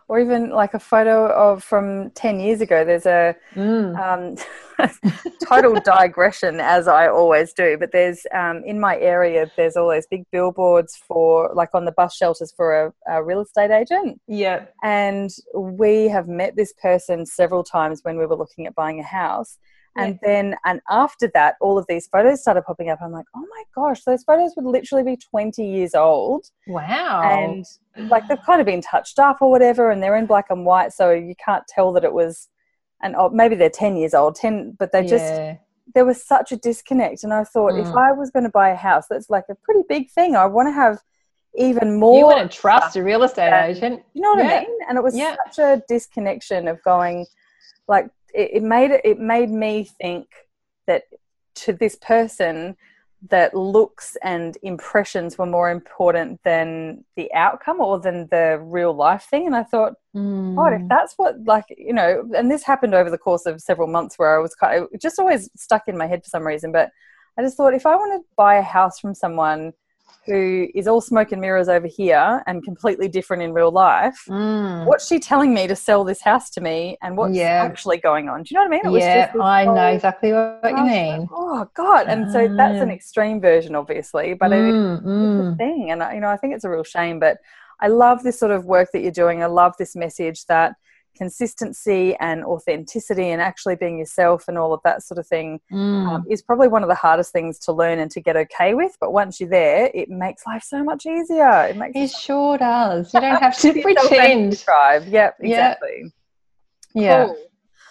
Or 0.10 0.20
even 0.20 0.52
like 0.52 0.74
a 0.74 0.80
photo 0.80 1.28
of 1.34 1.66
from 1.66 2.12
10 2.12 2.40
years 2.40 2.62
ago 2.62 2.86
there's 2.86 3.06
a 3.06 3.36
mm. 3.56 3.94
um, 4.00 4.38
total 5.46 5.74
digression 5.82 6.62
as 6.62 6.88
i 6.88 7.10
always 7.10 7.52
do 7.52 7.76
but 7.78 7.92
there's 7.92 8.26
um, 8.34 8.64
in 8.66 8.80
my 8.80 8.98
area 9.00 9.52
there's 9.58 9.76
all 9.76 9.90
those 9.90 10.08
big 10.10 10.24
billboards 10.32 10.96
for 10.96 11.52
like 11.54 11.68
on 11.74 11.84
the 11.84 11.92
bus 11.92 12.16
shelters 12.16 12.54
for 12.56 12.86
a, 12.86 12.94
a 13.14 13.22
real 13.22 13.42
estate 13.42 13.70
agent. 13.70 14.22
Yeah. 14.30 14.68
And 14.82 15.30
we 15.54 16.08
have 16.08 16.30
met 16.30 16.56
this 16.56 16.74
person 16.82 17.26
several 17.26 17.66
times 17.66 18.00
when 18.04 18.18
we 18.18 18.26
were 18.26 18.38
looking 18.38 18.66
at 18.66 18.76
buying 18.76 19.02
a 19.02 19.04
house 19.04 19.58
and 19.98 20.20
yeah. 20.22 20.28
then, 20.28 20.56
and 20.66 20.80
after 20.90 21.30
that, 21.34 21.56
all 21.60 21.78
of 21.78 21.86
these 21.88 22.08
photos 22.08 22.42
started 22.42 22.64
popping 22.64 22.90
up. 22.90 23.00
I'm 23.02 23.12
like, 23.12 23.26
oh 23.36 23.46
my 23.50 23.64
gosh, 23.76 24.04
those 24.04 24.24
photos 24.24 24.54
would 24.56 24.66
literally 24.66 25.04
be 25.04 25.18
20 25.18 25.66
years 25.66 25.96
old. 25.96 26.46
Wow. 26.68 27.22
And 27.24 27.66
like 28.10 28.28
they've 28.28 28.42
kind 28.46 28.62
of 28.62 28.66
been 28.66 28.82
touched 28.82 29.20
up 29.20 29.38
or 29.42 29.50
whatever, 29.50 29.92
and 29.92 30.02
they're 30.02 30.16
in 30.16 30.26
black 30.26 30.46
and 30.50 30.66
white. 30.66 30.94
So 30.94 31.12
you 31.12 31.36
can't 31.44 31.64
tell 31.68 31.92
that 31.94 32.04
it 32.04 32.14
was, 32.14 32.48
and 33.02 33.16
oh, 33.16 33.30
maybe 33.30 33.56
they're 33.56 33.70
10 33.70 33.98
years 33.98 34.14
old, 34.14 34.36
10, 34.36 34.76
but 34.80 34.92
they 34.92 35.02
just, 35.02 35.26
yeah. 35.26 35.58
there 35.96 36.06
was 36.06 36.24
such 36.24 36.52
a 36.52 36.58
disconnect. 36.58 37.24
And 37.24 37.34
I 37.34 37.44
thought, 37.44 37.74
mm. 37.74 37.82
if 37.82 37.96
I 37.96 38.12
was 38.12 38.32
going 38.32 38.46
to 38.46 38.50
buy 38.50 38.70
a 38.70 38.76
house, 38.76 39.06
that's 39.10 39.30
like 39.30 39.46
a 39.50 39.56
pretty 39.56 39.82
big 39.90 40.10
thing. 40.12 40.36
I 40.36 40.46
want 40.46 40.68
to 40.68 40.74
have, 40.74 41.00
even 41.56 42.00
more. 42.00 42.20
You 42.20 42.26
want 42.26 42.52
to 42.52 42.58
trust 42.58 42.96
a 42.98 43.04
real 43.04 43.24
estate 43.24 43.52
agent. 43.52 44.04
You 44.14 44.22
know 44.22 44.32
what 44.32 44.46
yeah. 44.46 44.52
I 44.52 44.60
mean? 44.60 44.78
And 44.90 44.98
it 44.98 45.04
was 45.04 45.16
such 45.16 45.58
a 45.58 45.82
disconnection 45.88 46.68
of 46.68 46.82
going, 46.84 47.26
like, 47.88 48.10
it, 48.38 48.50
it 48.54 48.64
made 48.64 48.92
it, 49.04 49.20
made 49.20 49.50
me 49.50 49.84
think 49.84 50.28
that 50.86 51.04
to 51.56 51.74
this 51.74 51.96
person, 51.96 52.78
that 53.30 53.56
looks 53.56 54.16
and 54.22 54.58
impressions 54.62 55.38
were 55.38 55.46
more 55.46 55.72
important 55.72 56.40
than 56.44 57.04
the 57.16 57.34
outcome 57.34 57.82
or 57.82 58.00
than 58.00 58.28
the 58.28 58.60
real 58.62 58.94
life 58.94 59.24
thing. 59.24 59.48
And 59.48 59.56
I 59.56 59.64
thought, 59.64 59.94
mm. 60.16 60.56
God, 60.56 60.74
if 60.74 60.88
that's 60.88 61.16
what, 61.18 61.44
like, 61.46 61.66
you 61.76 61.94
know, 61.94 62.30
and 62.38 62.50
this 62.52 62.64
happened 62.64 62.94
over 62.94 63.10
the 63.10 63.18
course 63.18 63.48
of 63.48 63.60
several 63.60 63.88
months 63.88 64.20
where 64.20 64.38
I 64.38 64.42
was 64.42 64.54
kind 64.54 64.84
of 64.84 65.02
just 65.02 65.20
always 65.20 65.50
stuck 65.56 65.88
in 65.88 65.98
my 65.98 66.06
head 66.06 66.24
for 66.24 66.30
some 66.30 66.46
reason. 66.46 66.72
But 66.72 66.92
I 67.38 67.42
just 67.42 67.58
thought 67.58 67.74
if 67.74 67.88
I 67.88 67.96
want 67.96 68.22
to 68.22 68.28
buy 68.36 68.56
a 68.56 68.62
house 68.62 69.00
from 69.00 69.16
someone 69.16 69.74
who 70.26 70.68
is 70.76 70.88
all 70.88 71.00
smoke 71.00 71.32
and 71.32 71.40
mirrors 71.40 71.70
over 71.70 71.88
here 71.88 72.44
and 72.48 72.64
completely 72.64 73.08
different 73.08 73.44
in 73.44 73.54
real 73.54 73.72
life. 73.72 74.24
Mm. 74.28 74.86
What's 74.86 75.08
she 75.08 75.20
telling 75.20 75.54
me 75.54 75.68
to 75.68 75.76
sell 75.76 76.04
this 76.04 76.22
house 76.22 76.50
to 76.52 76.62
me 76.62 76.98
and 77.02 77.16
what's 77.16 77.36
yeah. 77.36 77.64
actually 77.64 77.98
going 77.98 78.28
on? 78.28 78.44
Do 78.44 78.48
you 78.52 78.56
know 78.56 78.68
what 78.68 78.86
I 78.86 78.90
mean? 78.90 78.96
It 78.96 79.00
yeah, 79.00 79.32
I 79.42 79.64
whole, 79.64 79.76
know 79.76 79.88
exactly 79.88 80.34
what, 80.34 80.60
you 80.64 80.84
mean. 80.84 81.30
oh, 81.32 81.70
God. 81.74 82.08
And 82.08 82.32
so 82.32 82.54
that's 82.54 82.82
an 82.82 82.90
extreme 82.90 83.40
version, 83.40 83.74
obviously, 83.76 84.34
but 84.34 84.52
mm, 84.52 84.56
it, 84.56 84.96
it's 84.96 85.06
mm. 85.06 85.54
a 85.54 85.56
thing. 85.56 85.92
And, 85.92 86.04
you 86.14 86.20
know, 86.20 86.30
I 86.30 86.38
think 86.38 86.54
it's 86.54 86.66
a 86.66 86.70
real 86.70 86.84
shame, 86.84 87.20
but 87.20 87.38
I 87.80 87.88
love 87.88 88.24
this 88.24 88.38
sort 88.38 88.52
of 88.52 88.66
work 88.66 88.90
that 88.92 89.02
you're 89.02 89.12
doing. 89.12 89.42
I 89.42 89.48
love 89.48 89.76
this 89.80 89.96
message 89.96 90.46
that– 90.48 90.76
consistency 91.18 92.16
and 92.20 92.44
authenticity 92.44 93.30
and 93.30 93.42
actually 93.42 93.76
being 93.76 93.98
yourself 93.98 94.48
and 94.48 94.58
all 94.58 94.74
of 94.74 94.82
that 94.84 95.04
sort 95.04 95.18
of 95.18 95.28
thing 95.28 95.60
mm. 95.72 96.08
um, 96.08 96.26
is 96.30 96.42
probably 96.42 96.68
one 96.68 96.84
of 96.84 96.90
the 96.90 96.96
hardest 96.96 97.32
things 97.34 97.60
to 97.60 97.72
learn 97.72 98.00
and 98.00 98.12
to 98.12 98.22
get 98.22 98.36
okay 98.38 98.74
with. 98.74 98.96
But 99.00 99.12
once 99.12 99.40
you're 99.40 99.50
there, 99.50 99.90
it 99.94 100.10
makes 100.10 100.46
life 100.46 100.64
so 100.64 100.84
much 100.84 101.06
easier. 101.06 101.66
It 101.66 101.78
makes 101.78 101.96
it 101.96 102.12
sure 102.12 102.58
does. 102.58 103.14
You 103.14 103.22
don't 103.22 103.42
have 103.42 103.58
to 103.60 103.82
pretend. 103.82 104.64
Drive. 104.64 105.08
Yep, 105.08 105.38
exactly. 105.40 106.14
Yeah. 106.94 107.26
Cool. 107.26 107.38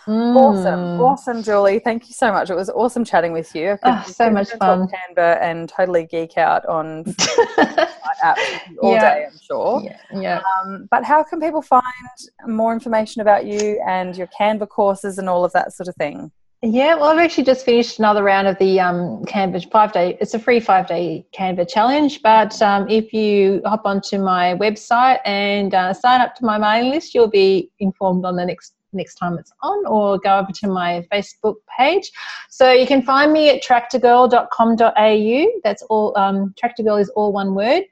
Mm. 0.06 0.36
Awesome, 0.36 1.00
awesome, 1.00 1.42
Julie. 1.42 1.80
Thank 1.80 2.08
you 2.08 2.14
so 2.14 2.32
much. 2.32 2.48
It 2.48 2.54
was 2.54 2.70
awesome 2.70 3.04
chatting 3.04 3.32
with 3.32 3.54
you. 3.56 3.76
Oh, 3.82 4.04
so 4.06 4.30
much 4.30 4.50
fun. 4.52 4.86
Canva 4.86 5.40
and 5.42 5.68
totally 5.68 6.06
geek 6.06 6.38
out 6.38 6.64
on 6.66 7.04
apps 8.24 8.60
all 8.82 8.92
yeah. 8.92 9.14
day. 9.14 9.26
I'm 9.26 9.38
sure. 9.42 9.82
Yeah. 9.84 9.98
yeah. 10.14 10.40
Um, 10.62 10.86
but 10.92 11.02
how 11.04 11.24
can 11.24 11.40
people 11.40 11.60
find 11.60 11.82
more 12.46 12.72
information 12.72 13.20
about 13.20 13.46
you 13.46 13.82
and 13.86 14.16
your 14.16 14.28
Canva 14.28 14.68
courses 14.68 15.18
and 15.18 15.28
all 15.28 15.44
of 15.44 15.52
that 15.52 15.72
sort 15.72 15.88
of 15.88 15.96
thing? 15.96 16.30
Yeah, 16.62 16.94
well, 16.94 17.10
I've 17.10 17.18
actually 17.18 17.44
just 17.44 17.64
finished 17.64 17.98
another 17.98 18.22
round 18.22 18.46
of 18.46 18.56
the 18.58 18.80
um, 18.80 19.24
Canva 19.24 19.70
five 19.70 19.92
day. 19.92 20.16
It's 20.20 20.34
a 20.34 20.38
free 20.38 20.60
five 20.60 20.86
day 20.86 21.26
Canva 21.36 21.68
challenge. 21.68 22.22
But 22.22 22.60
um, 22.62 22.88
if 22.88 23.12
you 23.12 23.60
hop 23.64 23.82
onto 23.84 24.18
my 24.18 24.54
website 24.54 25.18
and 25.24 25.74
uh, 25.74 25.92
sign 25.92 26.20
up 26.20 26.34
to 26.36 26.44
my 26.44 26.58
mailing 26.58 26.92
list, 26.92 27.14
you'll 27.14 27.28
be 27.28 27.70
informed 27.80 28.24
on 28.24 28.36
the 28.36 28.46
next 28.46 28.75
next 28.92 29.14
time 29.16 29.36
it's 29.38 29.52
on 29.62 29.84
or 29.86 30.18
go 30.18 30.38
over 30.38 30.52
to 30.52 30.68
my 30.68 31.06
Facebook 31.12 31.56
page. 31.78 32.10
So 32.50 32.72
you 32.72 32.86
can 32.86 33.02
find 33.02 33.32
me 33.32 33.50
at 33.50 33.62
tractorgirl.com.au. 33.62 35.60
That's 35.64 35.82
all, 35.82 36.16
um, 36.16 36.54
Tractorgirl 36.62 37.00
is 37.00 37.08
all 37.10 37.32
one 37.32 37.54
word. 37.54 37.82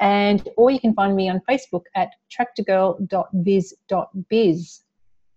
And 0.00 0.48
or 0.56 0.70
you 0.70 0.78
can 0.78 0.94
find 0.94 1.16
me 1.16 1.28
on 1.28 1.42
Facebook 1.48 1.82
at 1.96 2.10
tractorgirl.viz.biz. 2.30 4.82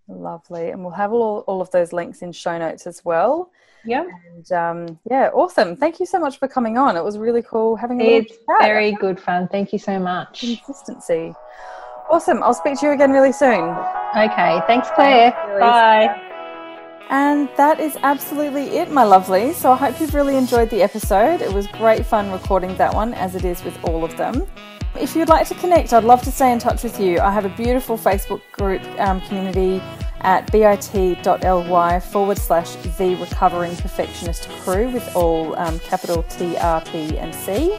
Lovely. 0.07 0.69
And 0.69 0.82
we'll 0.82 0.91
have 0.91 1.13
all, 1.13 1.39
all 1.47 1.61
of 1.61 1.71
those 1.71 1.91
links 1.93 2.21
in 2.21 2.32
show 2.32 2.59
notes 2.59 2.86
as 2.86 3.03
well. 3.03 3.49
Yeah. 3.84 4.05
And 4.36 4.51
um, 4.51 4.99
yeah, 5.09 5.32
awesome. 5.34 5.75
Thank 5.75 5.99
you 5.99 6.05
so 6.05 6.19
much 6.19 6.38
for 6.38 6.47
coming 6.47 6.77
on. 6.77 6.95
It 6.95 7.03
was 7.03 7.17
really 7.17 7.41
cool 7.41 7.75
having 7.75 7.99
a 8.01 8.17
It's 8.17 8.38
very 8.59 8.91
good 8.93 9.19
fun. 9.19 9.47
Thank 9.47 9.73
you 9.73 9.79
so 9.79 9.97
much. 9.99 10.41
Consistency. 10.41 11.34
Awesome. 12.12 12.43
I'll 12.43 12.53
speak 12.53 12.78
to 12.82 12.88
you 12.88 12.91
again 12.91 13.12
really 13.12 13.32
soon. 13.32 13.70
Okay. 14.18 14.62
Thanks, 14.68 14.89
Claire. 14.95 15.32
Thanks, 15.32 15.59
Bye. 15.59 16.28
And 17.09 17.49
that 17.55 17.80
is 17.80 17.97
absolutely 18.03 18.78
it, 18.78 18.91
my 18.91 19.03
lovely. 19.03 19.53
So 19.53 19.72
I 19.72 19.78
hope 19.78 19.99
you've 19.99 20.14
really 20.14 20.36
enjoyed 20.36 20.70
the 20.70 20.82
episode. 20.82 21.41
It 21.41 21.53
was 21.53 21.68
great 21.68 22.05
fun 22.05 22.30
recording 22.32 22.76
that 22.76 22.93
one, 22.93 23.14
as 23.14 23.36
it 23.36 23.45
is 23.45 23.64
with 23.64 23.82
all 23.86 24.03
of 24.03 24.16
them. 24.18 24.45
If 24.99 25.16
you'd 25.16 25.30
like 25.30 25.47
to 25.47 25.55
connect, 25.55 25.93
I'd 25.93 26.03
love 26.03 26.22
to 26.24 26.32
stay 26.32 26.51
in 26.51 26.59
touch 26.59 26.84
with 26.84 26.99
you. 26.99 27.20
I 27.20 27.32
have 27.32 27.45
a 27.45 27.49
beautiful 27.55 27.97
Facebook 27.97 28.41
group 28.51 28.82
um, 28.99 29.22
community 29.22 29.82
at 30.20 30.51
bit.ly 30.51 31.99
forward 31.99 32.38
slash 32.38 32.76
the 32.97 33.16
recovering 33.16 33.76
perfectionist 33.78 34.49
crew 34.49 34.89
with 34.89 35.16
all 35.16 35.57
um, 35.57 35.80
capital 35.80 36.24
T, 36.24 36.57
R, 36.57 36.82
P, 36.82 37.18
and 37.18 37.34
C. 37.34 37.78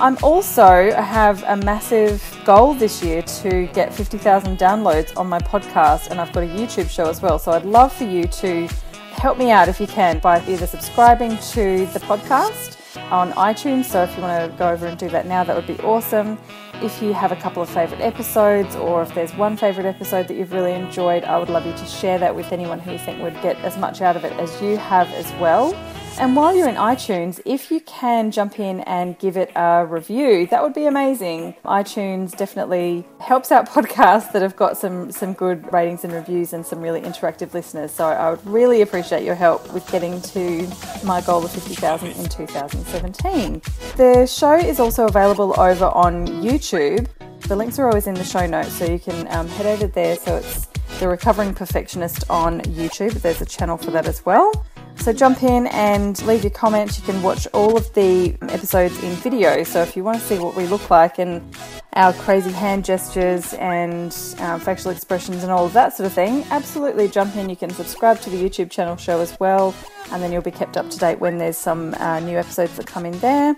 I'm 0.00 0.16
also 0.22 0.92
have 0.92 1.42
a 1.42 1.58
massive 1.58 2.24
goal 2.46 2.72
this 2.72 3.02
year 3.02 3.20
to 3.20 3.66
get 3.74 3.92
50,000 3.92 4.56
downloads 4.56 5.14
on 5.14 5.28
my 5.28 5.38
podcast, 5.40 6.08
and 6.10 6.18
I've 6.18 6.32
got 6.32 6.44
a 6.44 6.46
YouTube 6.46 6.88
show 6.88 7.10
as 7.10 7.20
well. 7.20 7.38
So 7.38 7.52
I'd 7.52 7.66
love 7.66 7.92
for 7.92 8.04
you 8.04 8.24
to 8.24 8.66
help 9.12 9.36
me 9.36 9.50
out 9.50 9.68
if 9.68 9.78
you 9.78 9.86
can 9.86 10.18
by 10.18 10.42
either 10.46 10.66
subscribing 10.66 11.36
to 11.52 11.84
the 11.92 12.00
podcast 12.00 12.78
on 13.12 13.32
iTunes. 13.32 13.84
So 13.84 14.02
if 14.02 14.16
you 14.16 14.22
want 14.22 14.50
to 14.50 14.56
go 14.56 14.70
over 14.70 14.86
and 14.86 14.96
do 14.96 15.10
that 15.10 15.26
now, 15.26 15.44
that 15.44 15.54
would 15.54 15.66
be 15.66 15.78
awesome. 15.80 16.38
If 16.76 17.02
you 17.02 17.12
have 17.12 17.30
a 17.30 17.36
couple 17.36 17.62
of 17.62 17.68
favorite 17.68 18.00
episodes, 18.00 18.76
or 18.76 19.02
if 19.02 19.14
there's 19.14 19.34
one 19.34 19.54
favorite 19.58 19.84
episode 19.84 20.28
that 20.28 20.34
you've 20.38 20.52
really 20.52 20.72
enjoyed, 20.72 21.24
I 21.24 21.38
would 21.38 21.50
love 21.50 21.66
you 21.66 21.74
to 21.74 21.84
share 21.84 22.18
that 22.20 22.34
with 22.34 22.52
anyone 22.52 22.80
who 22.80 22.92
you 22.92 22.98
think 22.98 23.20
would 23.20 23.34
get 23.42 23.58
as 23.58 23.76
much 23.76 24.00
out 24.00 24.16
of 24.16 24.24
it 24.24 24.32
as 24.40 24.62
you 24.62 24.78
have 24.78 25.08
as 25.08 25.30
well. 25.38 25.74
And 26.20 26.36
while 26.36 26.54
you're 26.54 26.68
in 26.68 26.74
iTunes, 26.74 27.40
if 27.46 27.70
you 27.70 27.80
can 27.80 28.30
jump 28.30 28.60
in 28.60 28.80
and 28.80 29.18
give 29.18 29.38
it 29.38 29.50
a 29.56 29.86
review, 29.86 30.46
that 30.48 30.62
would 30.62 30.74
be 30.74 30.84
amazing. 30.84 31.54
iTunes 31.64 32.36
definitely 32.36 33.06
helps 33.20 33.50
out 33.50 33.66
podcasts 33.70 34.30
that 34.32 34.42
have 34.42 34.54
got 34.54 34.76
some, 34.76 35.10
some 35.10 35.32
good 35.32 35.72
ratings 35.72 36.04
and 36.04 36.12
reviews 36.12 36.52
and 36.52 36.66
some 36.66 36.82
really 36.82 37.00
interactive 37.00 37.54
listeners. 37.54 37.90
So 37.90 38.04
I 38.04 38.28
would 38.32 38.46
really 38.46 38.82
appreciate 38.82 39.24
your 39.24 39.34
help 39.34 39.72
with 39.72 39.90
getting 39.90 40.20
to 40.20 40.68
my 41.02 41.22
goal 41.22 41.42
of 41.42 41.52
50,000 41.52 42.10
in 42.10 42.28
2017. 42.28 43.62
The 43.96 44.26
show 44.26 44.56
is 44.56 44.78
also 44.78 45.06
available 45.06 45.58
over 45.58 45.86
on 45.86 46.26
YouTube. 46.26 47.08
The 47.48 47.56
links 47.56 47.78
are 47.78 47.86
always 47.86 48.06
in 48.06 48.12
the 48.12 48.24
show 48.24 48.46
notes, 48.46 48.74
so 48.74 48.84
you 48.84 48.98
can 48.98 49.26
um, 49.32 49.48
head 49.48 49.64
over 49.64 49.86
there. 49.86 50.16
So 50.16 50.36
it's 50.36 50.66
The 50.98 51.08
Recovering 51.08 51.54
Perfectionist 51.54 52.24
on 52.28 52.60
YouTube. 52.60 53.14
There's 53.22 53.40
a 53.40 53.46
channel 53.46 53.78
for 53.78 53.90
that 53.92 54.06
as 54.06 54.22
well. 54.26 54.52
So 55.00 55.12
jump 55.14 55.42
in 55.42 55.66
and 55.68 56.20
leave 56.26 56.44
your 56.44 56.50
comments. 56.50 56.98
You 56.98 57.04
can 57.06 57.22
watch 57.22 57.46
all 57.54 57.74
of 57.74 57.90
the 57.94 58.36
episodes 58.42 59.02
in 59.02 59.14
video. 59.16 59.64
So 59.64 59.80
if 59.80 59.96
you 59.96 60.04
want 60.04 60.20
to 60.20 60.24
see 60.24 60.38
what 60.38 60.54
we 60.54 60.66
look 60.66 60.90
like 60.90 61.18
and 61.18 61.56
our 61.94 62.12
crazy 62.12 62.52
hand 62.52 62.84
gestures 62.84 63.54
and 63.54 64.14
uh, 64.40 64.58
facial 64.58 64.90
expressions 64.90 65.42
and 65.42 65.50
all 65.50 65.64
of 65.64 65.72
that 65.72 65.96
sort 65.96 66.06
of 66.06 66.12
thing, 66.12 66.44
absolutely 66.50 67.08
jump 67.08 67.34
in. 67.36 67.48
You 67.48 67.56
can 67.56 67.70
subscribe 67.70 68.20
to 68.20 68.28
the 68.28 68.36
YouTube 68.36 68.70
channel 68.70 68.96
show 68.96 69.20
as 69.20 69.40
well, 69.40 69.74
and 70.12 70.22
then 70.22 70.32
you'll 70.32 70.42
be 70.42 70.50
kept 70.50 70.76
up 70.76 70.90
to 70.90 70.98
date 70.98 71.18
when 71.18 71.38
there's 71.38 71.56
some 71.56 71.94
uh, 71.94 72.20
new 72.20 72.36
episodes 72.36 72.76
that 72.76 72.86
come 72.86 73.06
in 73.06 73.18
there. 73.20 73.56